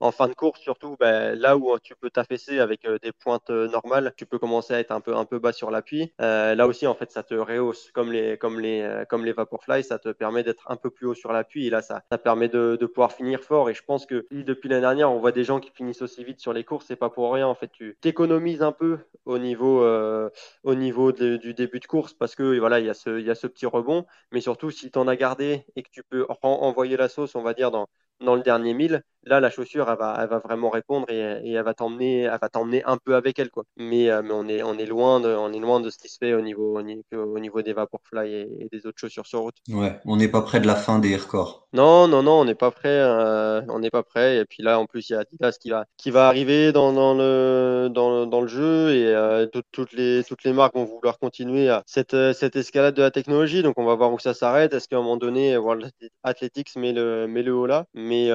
en 0.00 0.12
fin 0.12 0.28
de 0.28 0.34
course 0.34 0.60
surtout, 0.60 0.96
ben, 0.98 1.38
là 1.38 1.56
où 1.56 1.78
tu 1.78 1.94
peux 1.94 2.10
t'affaisser 2.10 2.58
avec 2.58 2.86
des 3.02 3.12
pointes 3.12 3.50
normales, 3.50 4.12
tu 4.16 4.26
peux 4.26 4.38
commencer 4.38 4.74
à 4.74 4.80
être 4.80 4.92
un 4.92 5.00
peu 5.00 5.14
un 5.14 5.26
peu 5.26 5.38
bas 5.38 5.52
sur 5.52 5.70
l'appui. 5.70 6.12
Euh, 6.20 6.54
là 6.54 6.66
aussi 6.66 6.86
en 6.86 6.94
fait 6.94 7.10
ça 7.10 7.22
te 7.22 7.34
rehausse 7.34 7.90
comme 7.92 8.10
les 8.10 8.38
comme 8.38 8.60
les 8.60 9.04
comme 9.08 9.24
les 9.24 9.32
Vaporfly, 9.32 9.84
ça 9.84 9.98
te 9.98 10.08
permet 10.08 10.42
d'être 10.42 10.70
un 10.70 10.76
peu 10.76 10.90
plus 10.90 11.06
haut 11.06 11.14
sur 11.14 11.32
l'appui 11.32 11.66
et 11.66 11.70
là 11.70 11.82
ça, 11.82 12.02
ça 12.10 12.18
permet 12.18 12.48
de, 12.48 12.76
de 12.80 12.86
pouvoir 12.86 13.12
finir 13.12 13.42
fort 13.42 13.68
et 13.70 13.74
je 13.74 13.82
pense 13.84 14.06
que 14.06 14.26
depuis 14.30 14.68
l'année 14.68 14.80
dernière 14.80 15.12
on 15.12 15.18
voit 15.18 15.32
des 15.32 15.44
gens 15.44 15.60
qui 15.60 15.70
finissent 15.70 16.02
aussi 16.02 16.24
vite 16.24 16.40
sur 16.40 16.52
les 16.52 16.64
courses, 16.64 16.86
c'est 16.88 16.96
pas 16.96 17.10
pour 17.10 17.32
rien 17.32 17.46
en 17.46 17.54
fait 17.54 17.70
tu 17.70 17.96
t'économises 18.00 18.62
un 18.62 18.72
peu 18.72 18.98
au 19.26 19.38
niveau 19.38 19.82
euh, 19.82 20.30
au 20.64 20.74
niveau 20.74 21.12
du 21.12 21.54
début 21.54 21.80
de 21.80 21.86
course 21.86 22.14
parce 22.14 22.34
que 22.34 22.58
voilà 22.58 22.80
il 22.80 22.86
y 22.86 22.90
a 22.90 22.94
ce 22.94 23.18
il 23.18 23.26
y 23.26 23.30
a 23.30 23.34
ce 23.34 23.46
petit 23.46 23.59
rebond, 23.66 24.06
mais 24.32 24.40
surtout 24.40 24.70
si 24.70 24.90
tu 24.90 24.98
en 24.98 25.08
as 25.08 25.16
gardé 25.16 25.64
et 25.76 25.82
que 25.82 25.90
tu 25.90 26.02
peux 26.04 26.26
envoyer 26.62 26.96
la 26.96 27.08
sauce, 27.08 27.34
on 27.34 27.42
va 27.42 27.54
dire, 27.54 27.70
dans, 27.70 27.88
dans 28.20 28.34
le 28.36 28.42
dernier 28.42 28.74
mille, 28.74 29.02
là, 29.24 29.40
la 29.40 29.50
chaussure, 29.50 29.90
elle 29.90 29.98
va, 29.98 30.18
elle 30.20 30.28
va 30.28 30.38
vraiment 30.38 30.70
répondre 30.70 31.06
et, 31.10 31.40
et 31.44 31.52
elle 31.52 31.64
va 31.64 31.74
t'emmener, 31.74 32.22
elle 32.22 32.38
va 32.40 32.48
t'emmener 32.48 32.82
un 32.84 32.96
peu 32.96 33.14
avec 33.14 33.38
elle, 33.38 33.50
quoi. 33.50 33.64
Mais, 33.76 34.10
euh, 34.10 34.22
mais 34.22 34.32
on 34.32 34.48
est, 34.48 34.62
on 34.62 34.78
est 34.78 34.86
loin 34.86 35.20
de, 35.20 35.28
on 35.28 35.52
est 35.52 35.58
loin 35.58 35.80
de 35.80 35.90
ce 35.90 35.98
qui 35.98 36.08
se 36.08 36.18
fait 36.18 36.34
au 36.34 36.40
niveau, 36.40 36.78
au 36.78 36.82
niveau, 36.82 37.02
au 37.12 37.38
niveau 37.38 37.62
des 37.62 37.72
Vaporfly 37.72 38.28
et, 38.32 38.48
et 38.60 38.68
des 38.70 38.86
autres 38.86 38.98
chaussures 38.98 39.26
sur 39.26 39.40
route. 39.40 39.56
Ouais, 39.68 39.98
on 40.04 40.16
n'est 40.16 40.28
pas 40.28 40.42
près 40.42 40.60
de 40.60 40.66
la 40.66 40.76
fin 40.76 40.98
des 40.98 41.16
records. 41.16 41.68
Non, 41.72 42.08
non, 42.08 42.24
non, 42.24 42.40
on 42.40 42.44
n'est 42.44 42.56
pas 42.56 42.72
prêt. 42.72 42.88
euh, 42.88 43.62
on 43.68 43.78
n'est 43.78 43.90
pas 43.90 44.02
prêt. 44.02 44.38
Et 44.38 44.44
puis 44.44 44.62
là, 44.62 44.80
en 44.80 44.86
plus, 44.86 45.08
il 45.08 45.12
y 45.12 45.16
a 45.16 45.20
Adidas 45.20 45.56
qui 45.60 45.70
va, 45.70 45.84
qui 45.96 46.10
va 46.10 46.26
arriver 46.26 46.72
dans, 46.72 46.92
dans 46.92 47.14
le, 47.14 47.88
dans, 47.92 48.10
le- 48.20 48.26
dans 48.26 48.40
le 48.40 48.48
jeu 48.48 48.92
et 48.92 49.06
euh, 49.14 49.46
toutes, 49.46 49.66
toutes 49.70 49.92
les, 49.92 50.24
toutes 50.24 50.42
les 50.42 50.52
marques 50.52 50.74
vont 50.74 50.84
vouloir 50.84 51.18
continuer 51.20 51.68
à 51.68 51.84
cette, 51.86 52.16
cette 52.32 52.56
escalade 52.56 52.94
de 52.94 53.02
la 53.02 53.12
technologie. 53.12 53.62
Donc, 53.62 53.78
on 53.78 53.84
va 53.84 53.94
voir 53.94 54.12
où 54.12 54.18
ça 54.18 54.34
s'arrête. 54.34 54.74
Est-ce 54.74 54.88
qu'à 54.88 54.96
un 54.96 55.00
moment 55.00 55.16
donné, 55.16 55.56
World 55.56 55.90
Athletics 56.24 56.74
met 56.76 56.92
le, 56.92 57.26
met 57.28 57.42
le 57.42 57.54
haut 57.54 57.66
là? 57.66 57.86
Mais, 57.94 58.28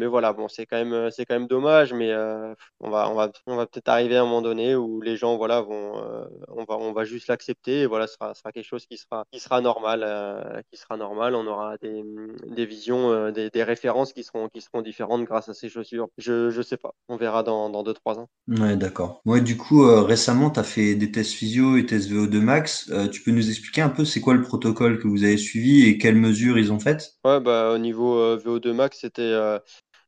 mais 0.00 0.06
voilà, 0.06 0.32
bon, 0.32 0.48
c'est 0.48 0.66
quand 0.66 0.76
même, 0.82 1.10
c'est 1.10 1.26
quand 1.26 1.34
même 1.34 1.46
dommage. 1.46 1.92
Mais 1.92 2.10
euh, 2.10 2.54
on 2.80 2.90
va, 2.90 3.10
on 3.10 3.14
va, 3.14 3.30
on 3.46 3.56
va 3.56 3.66
peut-être 3.66 3.88
arriver 3.88 4.16
à 4.16 4.22
un 4.22 4.24
moment 4.24 4.42
donné 4.42 4.74
où 4.74 5.00
les 5.00 5.16
gens, 5.16 5.36
voilà, 5.36 5.60
vont, 5.60 6.02
euh, 6.02 6.24
on 6.48 6.64
va, 6.64 6.76
on 6.78 6.92
va 6.92 7.04
juste 7.04 7.28
l'accepter. 7.28 7.82
Et 7.82 7.86
voilà, 7.86 8.06
ce 8.06 8.14
sera, 8.14 8.52
quelque 8.52 8.64
chose 8.64 8.86
qui 8.86 8.96
sera, 8.98 9.24
qui 9.32 9.40
sera 9.40 9.60
normal, 9.60 10.02
euh, 10.04 10.60
qui 10.72 10.78
sera 10.78 10.96
normal. 10.96 11.34
On 11.34 11.46
aura 11.46 11.76
des, 11.78 12.02
des 12.48 12.66
visions, 12.66 13.10
euh, 13.10 13.30
des, 13.30 13.50
des 13.50 13.62
références 13.62 14.12
qui 14.12 14.24
seront, 14.24 14.48
qui 14.48 14.60
seront 14.60 14.82
différentes 14.82 15.24
grâce 15.24 15.48
à 15.48 15.54
ces 15.54 15.68
chaussures. 15.68 16.08
Je, 16.18 16.50
je 16.50 16.62
sais 16.62 16.76
pas. 16.78 16.94
On 17.08 17.16
verra 17.16 17.42
dans, 17.42 17.70
dans 17.70 17.82
2-3 17.84 18.18
ans. 18.18 18.28
Ouais, 18.48 18.76
d'accord. 18.76 19.22
Ouais, 19.26 19.40
du 19.40 19.56
coup, 19.56 19.84
euh, 19.84 20.02
récemment, 20.02 20.50
tu 20.50 20.58
as 20.60 20.64
fait 20.64 20.94
des 20.96 21.12
tests 21.12 21.32
physio 21.32 21.76
et 21.76 21.86
tests 21.86 22.10
VO2 22.10 22.40
max. 22.40 22.90
Euh, 22.90 23.06
tu 23.08 23.22
peux 23.22 23.30
nous 23.30 23.48
expliquer 23.48 23.80
un 23.80 23.88
peu 23.90 24.04
c'est 24.04 24.20
quoi 24.20 24.34
le 24.34 24.42
protocole 24.42 24.98
que 24.98 25.06
vous 25.06 25.22
avez 25.22 25.36
suivi 25.36 25.86
et 25.86 25.98
quelles 25.98 26.16
mesures 26.16 26.58
ils 26.58 26.72
ont 26.72 26.80
faites? 26.80 27.14
Ouais, 27.24 27.38
bah, 27.40 27.70
au 27.72 27.78
niveau 27.78 28.16
euh, 28.18 28.38
VO2 28.38 28.72
max, 28.72 29.00
c'était 29.00 29.32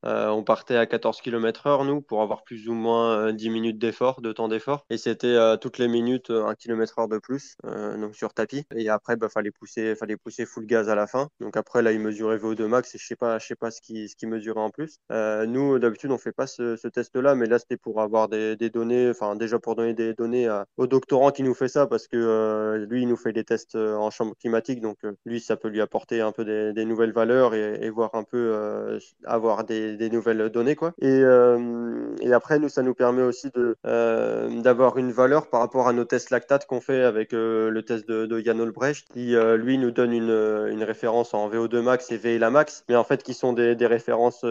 euh, 0.06 0.10
Euh, 0.22 0.28
on 0.30 0.44
partait 0.44 0.76
à 0.76 0.86
14 0.86 1.20
km 1.20 1.66
heure, 1.66 1.84
nous, 1.84 2.00
pour 2.02 2.22
avoir 2.22 2.42
plus 2.44 2.68
ou 2.68 2.74
moins 2.74 3.28
euh, 3.28 3.32
10 3.32 3.50
minutes 3.50 3.78
d'effort, 3.78 4.20
de 4.20 4.32
temps 4.32 4.48
d'effort. 4.48 4.84
Et 4.90 4.98
c'était 4.98 5.26
euh, 5.28 5.56
toutes 5.56 5.78
les 5.78 5.88
minutes 5.88 6.30
euh, 6.30 6.44
1 6.46 6.54
km 6.54 6.98
heure 6.98 7.08
de 7.08 7.18
plus, 7.18 7.56
euh, 7.66 7.96
donc 7.98 8.14
sur 8.14 8.34
tapis. 8.34 8.64
Et 8.76 8.88
après, 8.88 9.16
bah, 9.16 9.28
fallait 9.28 9.50
pousser, 9.50 9.94
fallait 9.94 10.16
pousser 10.16 10.44
full 10.46 10.66
gaz 10.66 10.88
à 10.88 10.94
la 10.94 11.06
fin. 11.06 11.28
Donc 11.40 11.56
après, 11.56 11.82
là, 11.82 11.92
il 11.92 12.00
mesurait 12.00 12.36
VO2 12.36 12.66
max 12.66 12.94
et 12.94 12.98
je 12.98 13.06
sais 13.06 13.16
pas, 13.16 13.38
je 13.38 13.46
sais 13.46 13.56
pas 13.56 13.70
ce 13.70 13.80
qui, 13.80 14.08
ce 14.08 14.16
qui 14.16 14.26
mesurait 14.26 14.60
en 14.60 14.70
plus. 14.70 14.98
Euh, 15.10 15.46
nous, 15.46 15.78
d'habitude, 15.78 16.10
on 16.10 16.18
fait 16.18 16.32
pas 16.32 16.46
ce, 16.46 16.76
ce 16.76 16.88
test-là, 16.88 17.34
mais 17.34 17.46
là, 17.46 17.58
c'était 17.58 17.76
pour 17.76 18.00
avoir 18.00 18.28
des, 18.28 18.56
des 18.56 18.70
données, 18.70 19.10
enfin, 19.10 19.34
déjà 19.36 19.58
pour 19.58 19.74
donner 19.76 19.94
des 19.94 20.14
données 20.14 20.46
à- 20.48 20.66
au 20.76 20.86
doctorant 20.86 21.30
qui 21.30 21.42
nous 21.42 21.54
fait 21.54 21.68
ça, 21.68 21.86
parce 21.86 22.06
que 22.08 22.16
euh, 22.16 22.86
lui, 22.86 23.02
il 23.02 23.08
nous 23.08 23.16
fait 23.16 23.32
des 23.32 23.44
tests 23.44 23.74
euh, 23.76 23.94
en 23.96 24.10
chambre 24.10 24.34
climatique. 24.38 24.80
Donc, 24.80 24.98
euh, 25.04 25.12
lui, 25.24 25.40
ça 25.40 25.56
peut 25.56 25.68
lui 25.68 25.80
apporter 25.80 26.20
un 26.20 26.32
peu 26.32 26.44
des, 26.44 26.72
des 26.72 26.84
nouvelles 26.84 27.12
valeurs 27.12 27.54
et, 27.54 27.78
et 27.84 27.90
voir 27.90 28.14
un 28.14 28.24
peu, 28.24 28.36
euh, 28.54 28.98
avoir 29.24 29.64
des, 29.64 29.91
des 29.96 30.11
nouvelles 30.11 30.48
données, 30.50 30.76
quoi. 30.76 30.92
Et, 31.00 31.09
euh, 31.09 32.14
et 32.20 32.33
après, 32.33 32.59
nous, 32.59 32.68
ça 32.68 32.83
nous 32.83 32.94
permet 32.94 33.22
aussi 33.22 33.50
de, 33.50 33.76
euh, 33.87 34.61
d'avoir 34.61 34.98
une 34.98 35.12
valeur 35.12 35.48
par 35.48 35.61
rapport 35.61 35.88
à 35.88 35.92
nos 35.92 36.05
tests 36.05 36.31
lactate 36.31 36.66
qu'on 36.66 36.81
fait 36.81 37.02
avec 37.02 37.33
euh, 37.33 37.70
le 37.70 37.83
test 37.83 38.09
de, 38.09 38.26
de 38.26 38.40
Jan 38.40 38.59
Olbrecht, 38.59 39.09
qui, 39.12 39.35
lui, 39.57 39.78
nous 39.78 39.90
donne 39.90 40.12
une, 40.12 40.68
une 40.70 40.85
référence 40.85 41.35
en 41.35 41.48
VO2 41.48 41.81
max 41.81 42.11
et 42.11 42.16
VLA 42.16 42.50
max, 42.50 42.85
mais 42.88 42.96
en 42.96 43.05
fait, 43.05 43.22
qui 43.22 43.35
sont 43.35 43.52
des, 43.52 43.74
des 43.74 43.87
références 43.87 44.44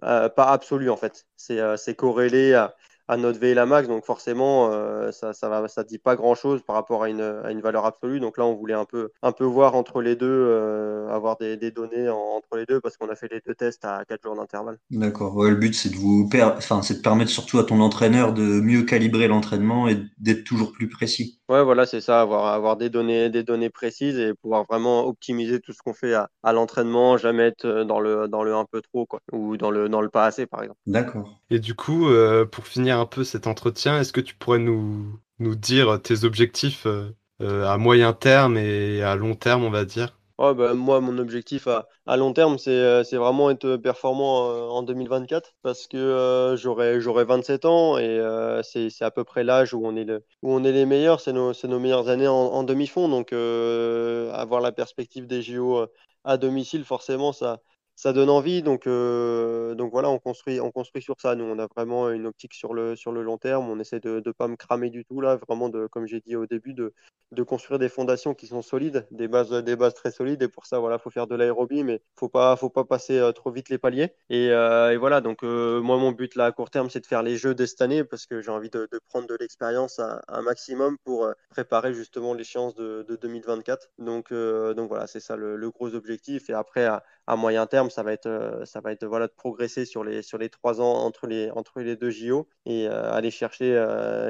pas 0.00 0.30
absolues, 0.36 0.90
en 0.90 0.96
fait. 0.96 1.26
C'est, 1.36 1.60
c'est 1.76 1.94
corrélé 1.94 2.54
à 2.54 2.74
à 3.08 3.16
notre 3.16 3.38
VLA 3.40 3.66
max, 3.66 3.88
donc 3.88 4.04
forcément, 4.04 4.70
euh, 4.72 5.10
ça, 5.12 5.32
ça 5.32 5.48
va, 5.48 5.66
ça 5.68 5.84
dit 5.84 5.98
pas 5.98 6.16
grand 6.16 6.34
chose 6.34 6.62
par 6.62 6.76
rapport 6.76 7.02
à 7.02 7.08
une, 7.10 7.20
à 7.22 7.50
une 7.50 7.60
valeur 7.60 7.86
absolue. 7.86 8.20
Donc 8.20 8.38
là, 8.38 8.44
on 8.46 8.54
voulait 8.54 8.74
un 8.74 8.84
peu, 8.84 9.10
un 9.22 9.32
peu 9.32 9.44
voir 9.44 9.74
entre 9.74 10.00
les 10.02 10.16
deux, 10.16 10.26
euh, 10.28 11.08
avoir 11.08 11.36
des, 11.38 11.56
des 11.56 11.70
données 11.70 12.08
en- 12.08 12.16
entre 12.36 12.56
les 12.56 12.66
deux, 12.66 12.80
parce 12.80 12.96
qu'on 12.96 13.08
a 13.08 13.16
fait 13.16 13.28
les 13.32 13.40
deux 13.46 13.54
tests 13.54 13.84
à 13.84 14.04
4 14.06 14.22
jours 14.22 14.36
d'intervalle. 14.36 14.78
D'accord. 14.90 15.34
Ouais, 15.36 15.48
le 15.50 15.56
but, 15.56 15.74
c'est 15.74 15.88
de 15.90 15.96
vous 15.96 16.28
per- 16.28 16.52
enfin, 16.58 16.82
c'est 16.82 16.96
de 16.96 17.00
permettre 17.00 17.30
surtout 17.30 17.58
à 17.58 17.64
ton 17.64 17.80
entraîneur 17.80 18.34
de 18.34 18.42
mieux 18.42 18.82
calibrer 18.82 19.26
l'entraînement 19.28 19.88
et 19.88 19.96
d'être 20.18 20.44
toujours 20.44 20.72
plus 20.72 20.88
précis. 20.90 21.40
Ouais, 21.48 21.62
voilà, 21.64 21.86
c'est 21.86 22.00
ça, 22.02 22.20
avoir, 22.20 22.46
avoir 22.52 22.76
des 22.76 22.90
données, 22.90 23.30
des 23.30 23.42
données 23.42 23.70
précises 23.70 24.18
et 24.18 24.34
pouvoir 24.34 24.64
vraiment 24.64 25.06
optimiser 25.06 25.60
tout 25.60 25.72
ce 25.72 25.78
qu'on 25.82 25.94
fait 25.94 26.12
à, 26.14 26.28
à 26.42 26.52
l'entraînement, 26.52 27.16
jamais 27.16 27.44
être 27.44 27.84
dans 27.84 28.00
le, 28.00 28.28
dans 28.28 28.42
le 28.42 28.54
un 28.54 28.66
peu 28.66 28.82
trop, 28.82 29.06
quoi, 29.06 29.20
ou 29.32 29.56
dans 29.56 29.70
le, 29.70 29.88
dans 29.88 30.02
le 30.02 30.10
pas 30.10 30.26
assez, 30.26 30.46
par 30.46 30.62
exemple. 30.62 30.80
D'accord. 30.86 31.40
Et 31.50 31.58
du 31.60 31.74
coup, 31.74 32.08
euh, 32.08 32.46
pour 32.46 32.66
finir 32.66 32.97
un 32.98 33.06
peu 33.06 33.24
cet 33.24 33.46
entretien, 33.46 34.00
est-ce 34.00 34.12
que 34.12 34.20
tu 34.20 34.34
pourrais 34.34 34.58
nous, 34.58 35.20
nous 35.38 35.54
dire 35.54 36.00
tes 36.02 36.24
objectifs 36.24 36.86
euh, 36.86 37.16
euh, 37.40 37.66
à 37.66 37.78
moyen 37.78 38.12
terme 38.12 38.56
et 38.56 39.02
à 39.02 39.14
long 39.16 39.34
terme, 39.34 39.64
on 39.64 39.70
va 39.70 39.84
dire? 39.84 40.18
Ouais, 40.38 40.54
bah, 40.54 40.74
moi, 40.74 41.00
mon 41.00 41.18
objectif 41.18 41.66
à, 41.66 41.88
à 42.06 42.16
long 42.16 42.32
terme, 42.32 42.58
c'est 42.58 42.70
euh, 42.70 43.02
vraiment 43.12 43.50
être 43.50 43.76
performant 43.76 44.70
en 44.70 44.82
2024 44.84 45.54
parce 45.62 45.88
que 45.88 45.96
euh, 45.96 46.56
j'aurai 46.56 47.00
j'aurai 47.00 47.24
27 47.24 47.64
ans 47.64 47.98
et 47.98 48.20
c'est 48.62 48.88
c'est 48.90 49.04
à 49.04 49.10
peu 49.10 49.24
près 49.24 49.42
l'âge 49.42 49.74
où 49.74 49.84
on 49.84 49.96
est 49.96 50.08
où 50.42 50.52
on 50.52 50.62
est 50.62 50.70
les 50.72 50.86
meilleurs, 50.86 51.20
c'est 51.20 51.32
nos 51.32 51.52
nos 51.64 51.80
meilleures 51.80 52.08
années 52.08 52.28
en, 52.28 52.62
demi-fond. 52.62 53.08
Donc 53.08 53.32
avoir 53.32 54.60
la 54.60 54.70
perspective 54.72 55.26
des 55.26 55.42
JO 55.42 55.86
à 56.24 56.36
domicile, 56.36 56.84
forcément, 56.84 57.32
ça 57.32 57.60
ça 57.98 58.12
donne 58.12 58.30
envie. 58.30 58.62
Donc 58.62 58.86
euh, 58.86 59.74
donc 59.74 59.90
voilà, 59.90 60.08
on 60.08 60.20
construit 60.20 60.60
on 60.60 60.70
construit 60.70 61.02
sur 61.02 61.16
ça. 61.20 61.34
Nous, 61.34 61.44
on 61.44 61.58
a 61.58 61.66
vraiment 61.66 62.10
une 62.10 62.26
optique 62.26 62.54
sur 62.54 62.72
le 62.72 62.94
sur 62.94 63.10
le 63.10 63.22
long 63.22 63.38
terme. 63.38 63.68
On 63.68 63.80
essaie 63.80 63.98
de 63.98 64.20
de 64.20 64.30
pas 64.30 64.46
me 64.46 64.54
cramer 64.56 64.88
du 64.88 65.04
tout 65.04 65.20
là, 65.20 65.36
vraiment 65.48 65.68
de 65.68 65.88
comme 65.88 66.06
j'ai 66.06 66.20
dit 66.20 66.36
au 66.36 66.46
début 66.46 66.74
de 66.74 66.94
de 67.32 67.42
construire 67.42 67.78
des 67.78 67.88
fondations 67.88 68.34
qui 68.34 68.46
sont 68.46 68.62
solides, 68.62 69.06
des 69.10 69.26
bases, 69.28 69.50
des 69.50 69.76
bases 69.76 69.94
très 69.94 70.12
solides. 70.12 70.42
Et 70.42 70.48
pour 70.48 70.64
ça, 70.64 70.78
voilà, 70.78 70.98
faut 70.98 71.10
faire 71.10 71.26
de 71.26 71.34
l'aérobie, 71.34 71.82
mais 71.84 72.00
faut 72.16 72.28
pas, 72.28 72.56
faut 72.56 72.70
pas 72.70 72.84
passer 72.84 73.18
euh, 73.18 73.32
trop 73.32 73.50
vite 73.50 73.68
les 73.68 73.78
paliers. 73.78 74.14
Et, 74.30 74.50
euh, 74.50 74.92
et 74.92 74.96
voilà, 74.96 75.20
donc 75.20 75.42
moi, 75.42 75.98
mon 75.98 76.12
but 76.12 76.36
là 76.36 76.46
à 76.46 76.52
court 76.52 76.70
terme, 76.70 76.88
c'est 76.90 77.00
de 77.00 77.06
faire 77.06 77.22
les 77.22 77.36
jeux 77.36 77.54
de 77.54 77.66
cette 77.66 77.82
année 77.82 78.04
parce 78.04 78.26
que 78.26 78.40
j'ai 78.40 78.50
envie 78.50 78.70
de, 78.70 78.88
de 78.90 79.00
prendre 79.08 79.26
de 79.26 79.36
l'expérience 79.38 79.98
un 79.98 80.42
maximum 80.42 80.96
pour 81.04 81.28
préparer 81.50 81.92
justement 81.92 82.32
l'échéance 82.32 82.74
de, 82.76 83.04
de 83.08 83.16
2024. 83.16 83.90
Donc, 83.98 84.32
donc 84.32 84.88
voilà, 84.88 85.06
c'est 85.06 85.20
ça 85.20 85.36
le, 85.36 85.56
le, 85.56 85.70
gros 85.70 85.94
objectif. 85.94 86.48
Et 86.48 86.54
après, 86.54 86.86
à, 86.86 87.02
à 87.28 87.36
moyen 87.36 87.66
terme, 87.66 87.90
ça 87.90 88.02
va 88.02 88.12
être, 88.14 88.26
euh, 88.26 88.64
ça 88.64 88.80
va 88.80 88.90
être 88.90 89.04
voilà, 89.06 89.26
de 89.26 89.32
progresser 89.32 89.84
sur 89.84 90.02
les, 90.02 90.22
sur 90.22 90.38
les 90.38 90.48
trois 90.48 90.80
ans 90.80 91.04
entre 91.04 91.26
les, 91.26 91.50
entre 91.50 91.80
les 91.80 91.94
deux 91.94 92.10
JO 92.10 92.48
et 92.64 92.88
euh, 92.88 93.12
aller 93.12 93.30
chercher 93.30 93.74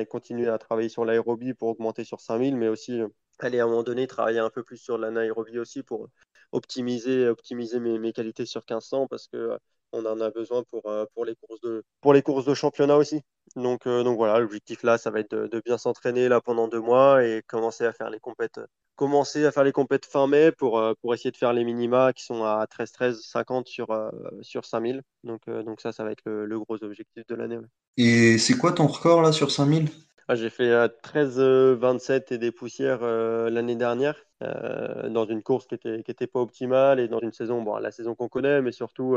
et 0.01 0.07
continuer 0.07 0.49
à 0.49 0.59
travailler 0.59 0.89
sur 0.89 1.05
l'aérobie 1.05 1.55
pour 1.55 1.69
augmenter 1.69 2.03
sur 2.05 2.21
5000, 2.21 2.57
mais 2.57 2.67
aussi 2.69 3.01
aller 3.39 3.61
à 3.61 3.65
un 3.65 3.69
moment 3.69 3.85
donné 3.85 4.09
travailler 4.09 4.41
un 4.41 4.51
peu 4.51 4.65
plus 4.65 4.79
sur 4.79 4.99
l'anaérobie 4.99 5.61
aussi 5.61 5.85
pour 5.85 6.09
optimiser, 6.51 7.29
optimiser 7.29 7.79
mes, 7.79 8.01
mes, 8.01 8.13
qualités 8.13 8.47
sur 8.47 8.63
1500 8.63 9.07
parce 9.07 9.29
que 9.29 9.57
on 9.93 10.05
en 10.07 10.21
a 10.21 10.31
besoin 10.31 10.63
pour, 10.71 10.83
pour, 11.15 11.25
les, 11.25 11.35
courses 11.35 11.61
de, 11.61 11.85
pour 12.01 12.13
les 12.13 12.23
courses 12.23 12.45
de 12.45 12.55
championnat 12.55 12.97
aussi. 12.97 13.23
Donc, 13.57 13.87
euh, 13.87 14.03
donc 14.03 14.17
voilà, 14.17 14.39
l'objectif 14.39 14.83
là, 14.83 14.99
ça 14.99 15.11
va 15.11 15.21
être 15.21 15.35
de, 15.35 15.47
de 15.47 15.63
bien 15.65 15.79
s'entraîner 15.79 16.29
là 16.29 16.41
pendant 16.41 16.69
deux 16.69 16.81
mois 16.81 17.25
et 17.25 17.43
commencer 17.47 17.85
à 17.85 17.93
faire 17.93 18.11
les 18.11 18.21
compètes, 18.21 18.61
commencer 18.97 19.47
à 19.47 19.53
faire 19.53 19.65
les 19.65 19.73
compètes 19.73 20.07
fin 20.07 20.27
mai 20.27 20.53
pour, 20.53 20.83
pour 21.01 21.15
essayer 21.15 21.31
de 21.31 21.37
faire 21.37 21.53
les 21.53 21.65
minima 21.65 22.13
qui 22.13 22.25
sont 22.25 22.45
à 22.45 22.67
13, 22.67 22.93
13, 22.93 23.21
50 23.23 23.67
sur, 23.67 23.91
euh, 23.91 24.11
sur 24.43 24.65
5000. 24.65 25.03
Donc, 25.25 25.43
euh, 25.49 25.63
donc 25.63 25.81
ça, 25.81 25.93
ça 25.93 26.05
va 26.05 26.13
être 26.13 26.23
le, 26.27 26.45
le 26.45 26.59
gros 26.59 26.83
objectif 26.85 27.27
de 27.27 27.35
l'année. 27.35 27.57
Ouais. 27.57 27.67
Et 27.99 28.39
c'est 28.39 28.55
quoi 28.55 28.71
ton 28.73 28.87
record 28.87 29.23
là 29.23 29.33
sur 29.33 29.51
5000 29.51 29.89
ah, 30.29 30.37
J'ai 30.37 30.51
fait 30.51 30.71
euh, 30.71 30.89
13, 31.03 31.41
27 31.41 32.33
et 32.33 32.39
des 32.39 32.53
poussières 32.53 33.01
euh, 33.03 33.51
l'année 33.51 33.75
dernière 33.75 34.15
euh, 34.43 35.09
dans 35.09 35.25
une 35.25 35.43
course 35.43 35.67
qui 35.67 35.75
était, 35.75 36.03
qui 36.05 36.11
était 36.11 36.27
pas 36.27 36.41
optimale 36.41 37.01
et 37.01 37.09
dans 37.09 37.19
une 37.19 37.33
saison, 37.33 37.63
bon, 37.63 37.77
la 37.79 37.91
saison 37.91 38.15
qu'on 38.15 38.29
connaît, 38.29 38.63
mais 38.63 38.71
surtout, 38.71 39.17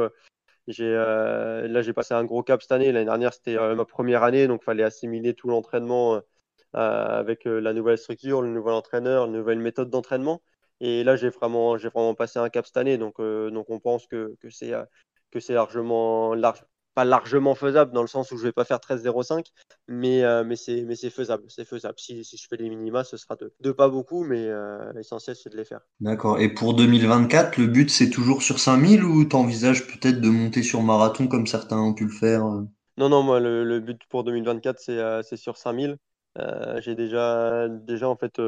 euh, 0.69 1.61
j'ai 1.63 1.67
là, 1.67 1.81
j'ai 1.81 1.93
passé 1.93 2.13
un 2.13 2.23
gros 2.25 2.43
cap 2.43 2.61
cette 2.61 2.71
année. 2.71 2.91
L'année 2.91 3.05
dernière, 3.05 3.33
c'était 3.33 3.57
euh, 3.57 3.75
ma 3.75 3.85
première 3.85 4.23
année, 4.23 4.47
donc 4.47 4.61
il 4.63 4.65
fallait 4.65 4.83
assimiler 4.83 5.33
tout 5.33 5.47
l'entraînement 5.49 6.15
euh, 6.15 6.21
avec 6.73 7.47
euh, 7.47 7.59
la 7.59 7.73
nouvelle 7.73 7.97
structure, 7.97 8.41
le 8.41 8.49
nouvel 8.49 8.73
entraîneur, 8.73 9.27
la 9.27 9.33
nouvelle 9.33 9.59
méthode 9.59 9.89
d'entraînement. 9.89 10.41
Et 10.79 11.03
là, 11.03 11.15
j'ai 11.15 11.29
vraiment, 11.29 11.77
j'ai 11.77 11.89
vraiment 11.89 12.15
passé 12.15 12.39
un 12.39 12.49
cap 12.49 12.65
cette 12.65 12.77
année, 12.77 12.97
donc, 12.97 13.19
euh, 13.19 13.51
donc 13.51 13.69
on 13.69 13.79
pense 13.79 14.07
que, 14.07 14.35
que 14.39 14.49
c'est 14.49 14.73
que 15.31 15.39
c'est 15.39 15.53
largement, 15.53 16.33
large, 16.35 16.63
pas 16.93 17.05
largement 17.05 17.55
faisable 17.55 17.91
dans 17.93 18.01
le 18.01 18.07
sens 18.07 18.31
où 18.31 18.37
je 18.37 18.43
vais 18.43 18.51
pas 18.51 18.65
faire 18.65 18.79
13,05, 18.79 19.45
mais, 19.87 20.23
euh, 20.23 20.43
mais 20.43 20.55
c'est 20.55 21.09
faisable, 21.09 21.43
c'est 21.47 21.65
faisable. 21.65 21.95
Si, 21.97 22.23
si, 22.23 22.37
je 22.37 22.47
fais 22.47 22.57
les 22.57 22.69
minima, 22.69 23.03
ce 23.03 23.17
sera 23.17 23.35
de, 23.35 23.53
de 23.59 23.71
pas 23.71 23.89
beaucoup, 23.89 24.23
mais 24.23 24.47
euh, 24.47 24.91
l'essentiel 24.93 25.35
c'est 25.35 25.49
de 25.49 25.57
les 25.57 25.65
faire. 25.65 25.81
D'accord. 25.99 26.39
Et 26.39 26.49
pour 26.53 26.73
2024, 26.73 27.57
le 27.57 27.67
but 27.67 27.89
c'est 27.89 28.09
toujours 28.09 28.41
sur 28.41 28.59
5000 28.59 29.03
ou 29.03 29.25
tu 29.25 29.35
envisages 29.35 29.87
peut-être 29.87 30.19
de 30.19 30.29
monter 30.29 30.63
sur 30.63 30.81
marathon 30.81 31.27
comme 31.27 31.47
certains 31.47 31.79
ont 31.79 31.93
pu 31.93 32.05
le 32.05 32.11
faire 32.11 32.43
Non, 32.97 33.09
non, 33.09 33.23
moi 33.23 33.39
le, 33.39 33.63
le 33.63 33.79
but 33.79 34.01
pour 34.09 34.23
2024 34.23 34.79
c'est 34.79 34.97
euh, 34.97 35.21
c'est 35.23 35.37
sur 35.37 35.57
5000. 35.57 35.97
J'ai 36.79 36.95
déjà, 36.95 37.67
déjà 37.69 38.07
en 38.09 38.15
fait 38.15 38.39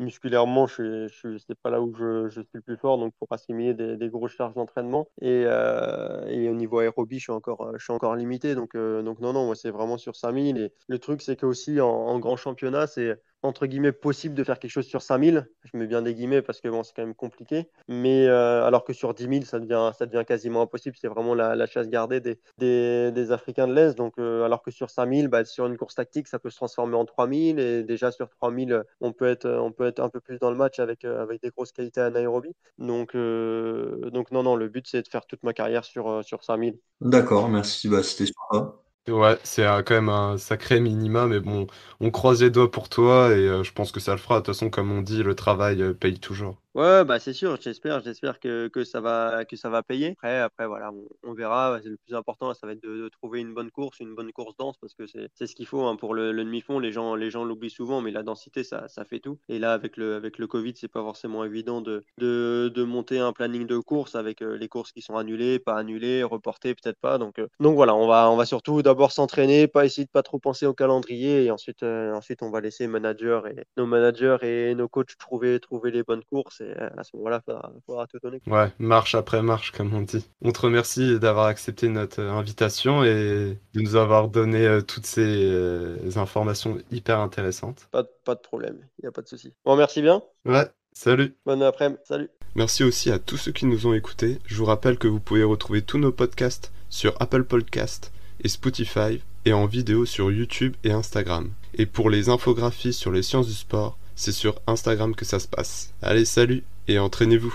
musculairement, 0.00 0.66
je 0.66 1.08
je, 1.08 1.52
pas 1.62 1.70
là 1.70 1.80
où 1.80 1.94
je, 1.94 2.28
je, 2.28 2.40
suis 2.40 2.50
le 2.54 2.60
plus 2.62 2.76
fort, 2.76 2.98
donc 2.98 3.14
pour 3.18 3.28
assimiler 3.30 3.74
des, 3.74 3.96
des 3.96 4.08
grosses 4.08 4.32
charges 4.32 4.54
d'entraînement. 4.54 5.08
Et, 5.20 5.44
euh, 5.46 6.26
et, 6.26 6.48
au 6.48 6.54
niveau 6.54 6.78
aérobie, 6.80 7.18
je 7.18 7.24
suis 7.24 7.32
encore, 7.32 7.72
je 7.78 7.84
suis 7.84 7.92
encore 7.92 8.16
limité. 8.16 8.54
Donc, 8.54 8.74
euh, 8.74 9.02
donc 9.02 9.20
non, 9.20 9.32
non, 9.32 9.46
moi 9.46 9.54
c'est 9.54 9.70
vraiment 9.70 9.98
sur 9.98 10.16
5000. 10.16 10.58
Et 10.58 10.72
le 10.88 10.98
truc, 10.98 11.22
c'est 11.22 11.36
que 11.36 11.46
aussi 11.46 11.80
en 11.80 12.18
grand 12.18 12.36
championnat, 12.36 12.86
c'est 12.86 13.20
entre 13.42 13.66
guillemets 13.66 13.92
possible 13.92 14.34
de 14.34 14.44
faire 14.44 14.58
quelque 14.58 14.70
chose 14.70 14.86
sur 14.86 15.02
5000. 15.02 15.48
Je 15.64 15.76
mets 15.76 15.86
bien 15.86 16.02
des 16.02 16.14
guillemets 16.14 16.42
parce 16.42 16.60
que 16.60 16.68
c'est 16.82 16.94
quand 16.94 17.02
même 17.02 17.14
compliqué. 17.14 17.68
Mais 17.88 18.26
euh, 18.26 18.64
alors 18.64 18.84
que 18.84 18.92
sur 18.92 19.14
10 19.14 19.28
000, 19.28 19.42
ça 19.42 19.58
devient, 19.58 19.92
ça 19.96 20.06
devient 20.06 20.24
quasiment 20.26 20.62
impossible. 20.62 20.96
C'est 21.00 21.08
vraiment 21.08 21.34
la, 21.34 21.66
chasse 21.66 21.88
gardée 21.88 22.20
des, 22.20 22.38
des, 22.58 23.32
Africains 23.32 23.66
de 23.66 23.74
l'Est. 23.74 23.96
Donc, 23.96 24.14
euh, 24.18 24.44
alors 24.44 24.62
que 24.62 24.70
sur 24.70 24.90
5000, 24.90 25.28
bah, 25.28 25.44
sur 25.44 25.66
une 25.66 25.76
course 25.76 25.94
tactique, 25.94 26.28
ça 26.28 26.38
peut 26.38 26.50
se 26.50 26.56
transformer 26.56 26.96
en 26.96 27.04
3000. 27.04 27.58
Et 27.58 27.82
déjà 27.82 28.10
sur 28.10 28.28
3000, 28.28 28.82
on 29.00 29.12
peut 29.12 29.28
être, 29.28 29.48
on 29.48 29.72
peut 29.72 29.86
être 29.86 30.00
un 30.00 30.08
peu 30.08 30.20
plus 30.20 30.38
dans 30.38 30.50
le 30.50 30.56
match 30.56 30.78
avec, 30.78 31.04
euh, 31.04 31.22
avec 31.22 31.42
des 31.42 31.50
grosses 31.50 31.72
qualités 31.72 32.00
à 32.00 32.10
Nairobi. 32.10 32.54
Donc, 32.78 33.14
donc 33.14 34.30
non, 34.30 34.42
non, 34.42 34.56
le 34.56 34.68
but, 34.68 34.86
c'est 34.86 35.02
de 35.02 35.08
faire 35.08 35.26
toute 35.26 35.42
ma 35.42 35.52
carrière 35.52 35.84
sur, 35.84 36.24
sur 36.24 36.44
5000. 36.44 36.78
D'accord, 37.00 37.48
merci. 37.48 37.88
Bah, 37.88 38.02
C'était 38.02 38.32
sympa. 38.32 38.80
Ouais, 39.08 39.38
c'est 39.44 39.64
quand 39.84 39.94
même 39.94 40.08
un 40.08 40.38
sacré 40.38 40.78
minima, 40.78 41.26
mais 41.26 41.40
bon, 41.40 41.66
on 42.00 42.10
croise 42.10 42.42
les 42.42 42.50
doigts 42.50 42.70
pour 42.70 42.88
toi 42.88 43.30
et 43.34 43.48
euh, 43.48 43.62
je 43.64 43.72
pense 43.72 43.92
que 43.92 43.98
ça 44.00 44.12
le 44.12 44.18
fera. 44.18 44.36
De 44.36 44.44
toute 44.44 44.54
façon, 44.54 44.70
comme 44.70 44.92
on 44.92 45.02
dit, 45.02 45.22
le 45.22 45.34
travail 45.34 45.82
euh, 45.82 45.94
paye 45.94 46.18
toujours. 46.20 46.58
Ouais, 46.74 47.04
bah 47.04 47.18
c'est 47.18 47.32
sûr, 47.32 47.58
j'espère, 47.60 48.00
j'espère 48.00 48.38
que, 48.38 48.68
que 48.68 48.84
ça 48.84 49.00
va 49.00 49.44
que 49.44 49.56
ça 49.56 49.68
va 49.70 49.82
payer. 49.82 50.10
Après, 50.12 50.38
après 50.38 50.66
voilà, 50.68 50.92
on, 50.92 51.04
on 51.24 51.34
verra. 51.34 51.80
Le 51.84 51.96
plus 51.96 52.14
important, 52.14 52.54
ça 52.54 52.64
va 52.68 52.74
être 52.74 52.82
de, 52.82 53.08
trouver 53.08 53.40
une 53.40 53.52
bonne 53.54 53.72
course, 53.72 53.98
une 53.98 54.14
bonne 54.14 54.30
course 54.30 54.56
dense, 54.56 54.76
parce 54.80 54.94
que 54.94 55.04
c'est 55.34 55.46
ce 55.48 55.56
qu'il 55.56 55.66
faut 55.66 55.82
hein, 55.86 55.96
pour 55.96 56.14
le, 56.14 56.30
le 56.30 56.44
demi-fond. 56.44 56.78
Les 56.78 56.92
gens 56.92 57.16
les 57.16 57.28
gens 57.28 57.42
l'oublient 57.44 57.70
souvent, 57.70 58.00
mais 58.02 58.12
la 58.12 58.22
densité, 58.22 58.62
ça, 58.62 58.86
ça 58.86 59.04
fait 59.04 59.18
tout. 59.18 59.40
Et 59.48 59.58
là, 59.58 59.72
avec 59.72 59.96
le 59.96 60.14
avec 60.14 60.38
le 60.38 60.46
Covid, 60.46 60.74
c'est 60.76 60.86
pas 60.86 61.02
forcément 61.02 61.42
évident 61.42 61.80
de, 61.80 62.04
de, 62.18 62.70
de 62.72 62.84
monter 62.84 63.18
un 63.18 63.32
planning 63.32 63.66
de 63.66 63.78
course 63.78 64.14
avec 64.14 64.40
euh, 64.40 64.56
les 64.56 64.68
courses 64.68 64.92
qui 64.92 65.02
sont 65.02 65.16
annulées, 65.16 65.58
pas 65.58 65.74
annulées, 65.76 66.22
reportées, 66.22 66.76
peut-être 66.76 67.00
pas. 67.00 67.18
Donc 67.18 67.40
donc 67.58 67.74
voilà, 67.74 67.96
on 67.96 68.06
va 68.06 68.30
on 68.30 68.36
va 68.36 68.46
surtout 68.46 68.80
d'abord 68.90 69.12
s'entraîner, 69.12 69.66
pas 69.66 69.84
essayer 69.84 70.04
de 70.04 70.10
pas 70.10 70.22
trop 70.22 70.38
penser 70.38 70.66
au 70.66 70.74
calendrier, 70.74 71.44
et 71.44 71.50
ensuite 71.50 71.82
ensuite 71.82 72.42
on 72.42 72.50
va 72.50 72.60
laisser 72.60 72.86
managers 72.86 73.40
et 73.50 73.64
nos 73.76 73.86
managers 73.86 74.38
et 74.42 74.74
nos 74.74 74.88
coachs 74.88 75.16
trouver 75.18 75.60
trouver 75.60 75.90
les 75.90 76.02
bonnes 76.02 76.24
courses 76.24 76.60
et 76.60 76.72
à 76.96 77.04
ce 77.04 77.16
moment-là, 77.16 77.42
il 77.48 77.80
faudra, 77.86 78.06
tout 78.06 78.18
donner. 78.22 78.40
Ouais, 78.46 78.72
marche 78.78 79.14
après 79.14 79.42
marche, 79.42 79.72
comme 79.72 79.94
on 79.94 80.02
dit. 80.02 80.26
On 80.42 80.52
te 80.52 80.60
remercie 80.60 81.18
d'avoir 81.18 81.46
accepté 81.46 81.88
notre 81.88 82.22
invitation 82.22 83.04
et 83.04 83.58
de 83.74 83.80
nous 83.80 83.96
avoir 83.96 84.28
donné 84.28 84.66
euh, 84.66 84.80
toutes 84.80 85.06
ces 85.06 85.50
euh, 85.50 85.96
informations 86.16 86.78
hyper 86.90 87.20
intéressantes. 87.20 87.88
Pas, 87.90 88.04
pas 88.24 88.34
de 88.34 88.40
problème, 88.40 88.78
il 88.98 89.02
n'y 89.02 89.08
a 89.08 89.12
pas 89.12 89.22
de 89.22 89.28
souci. 89.28 89.52
Bon, 89.64 89.76
merci 89.76 90.02
bien. 90.02 90.22
Ouais, 90.44 90.66
salut. 90.92 91.36
Bonne 91.46 91.62
après-midi, 91.62 92.00
salut. 92.04 92.28
Merci 92.54 92.82
aussi 92.84 93.10
à 93.10 93.18
tous 93.18 93.36
ceux 93.36 93.52
qui 93.52 93.66
nous 93.66 93.86
ont 93.86 93.94
écoutés. 93.94 94.38
Je 94.44 94.56
vous 94.56 94.64
rappelle 94.64 94.98
que 94.98 95.08
vous 95.08 95.20
pouvez 95.20 95.44
retrouver 95.44 95.82
tous 95.82 95.98
nos 95.98 96.12
podcasts 96.12 96.72
sur 96.88 97.14
Apple 97.20 97.44
Podcast 97.44 98.12
et 98.42 98.48
Spotify 98.48 99.20
et 99.44 99.52
en 99.52 99.66
vidéo 99.66 100.06
sur 100.06 100.30
YouTube 100.30 100.74
et 100.84 100.92
Instagram. 100.92 101.50
Et 101.74 101.86
pour 101.86 102.10
les 102.10 102.28
infographies 102.28 102.92
sur 102.92 103.12
les 103.12 103.22
sciences 103.22 103.46
du 103.46 103.54
sport, 103.54 103.96
c'est 104.16 104.32
sur 104.32 104.60
Instagram 104.66 105.14
que 105.14 105.24
ça 105.24 105.38
se 105.38 105.48
passe. 105.48 105.92
Allez, 106.02 106.24
salut 106.24 106.62
et 106.88 106.98
entraînez-vous. 106.98 107.54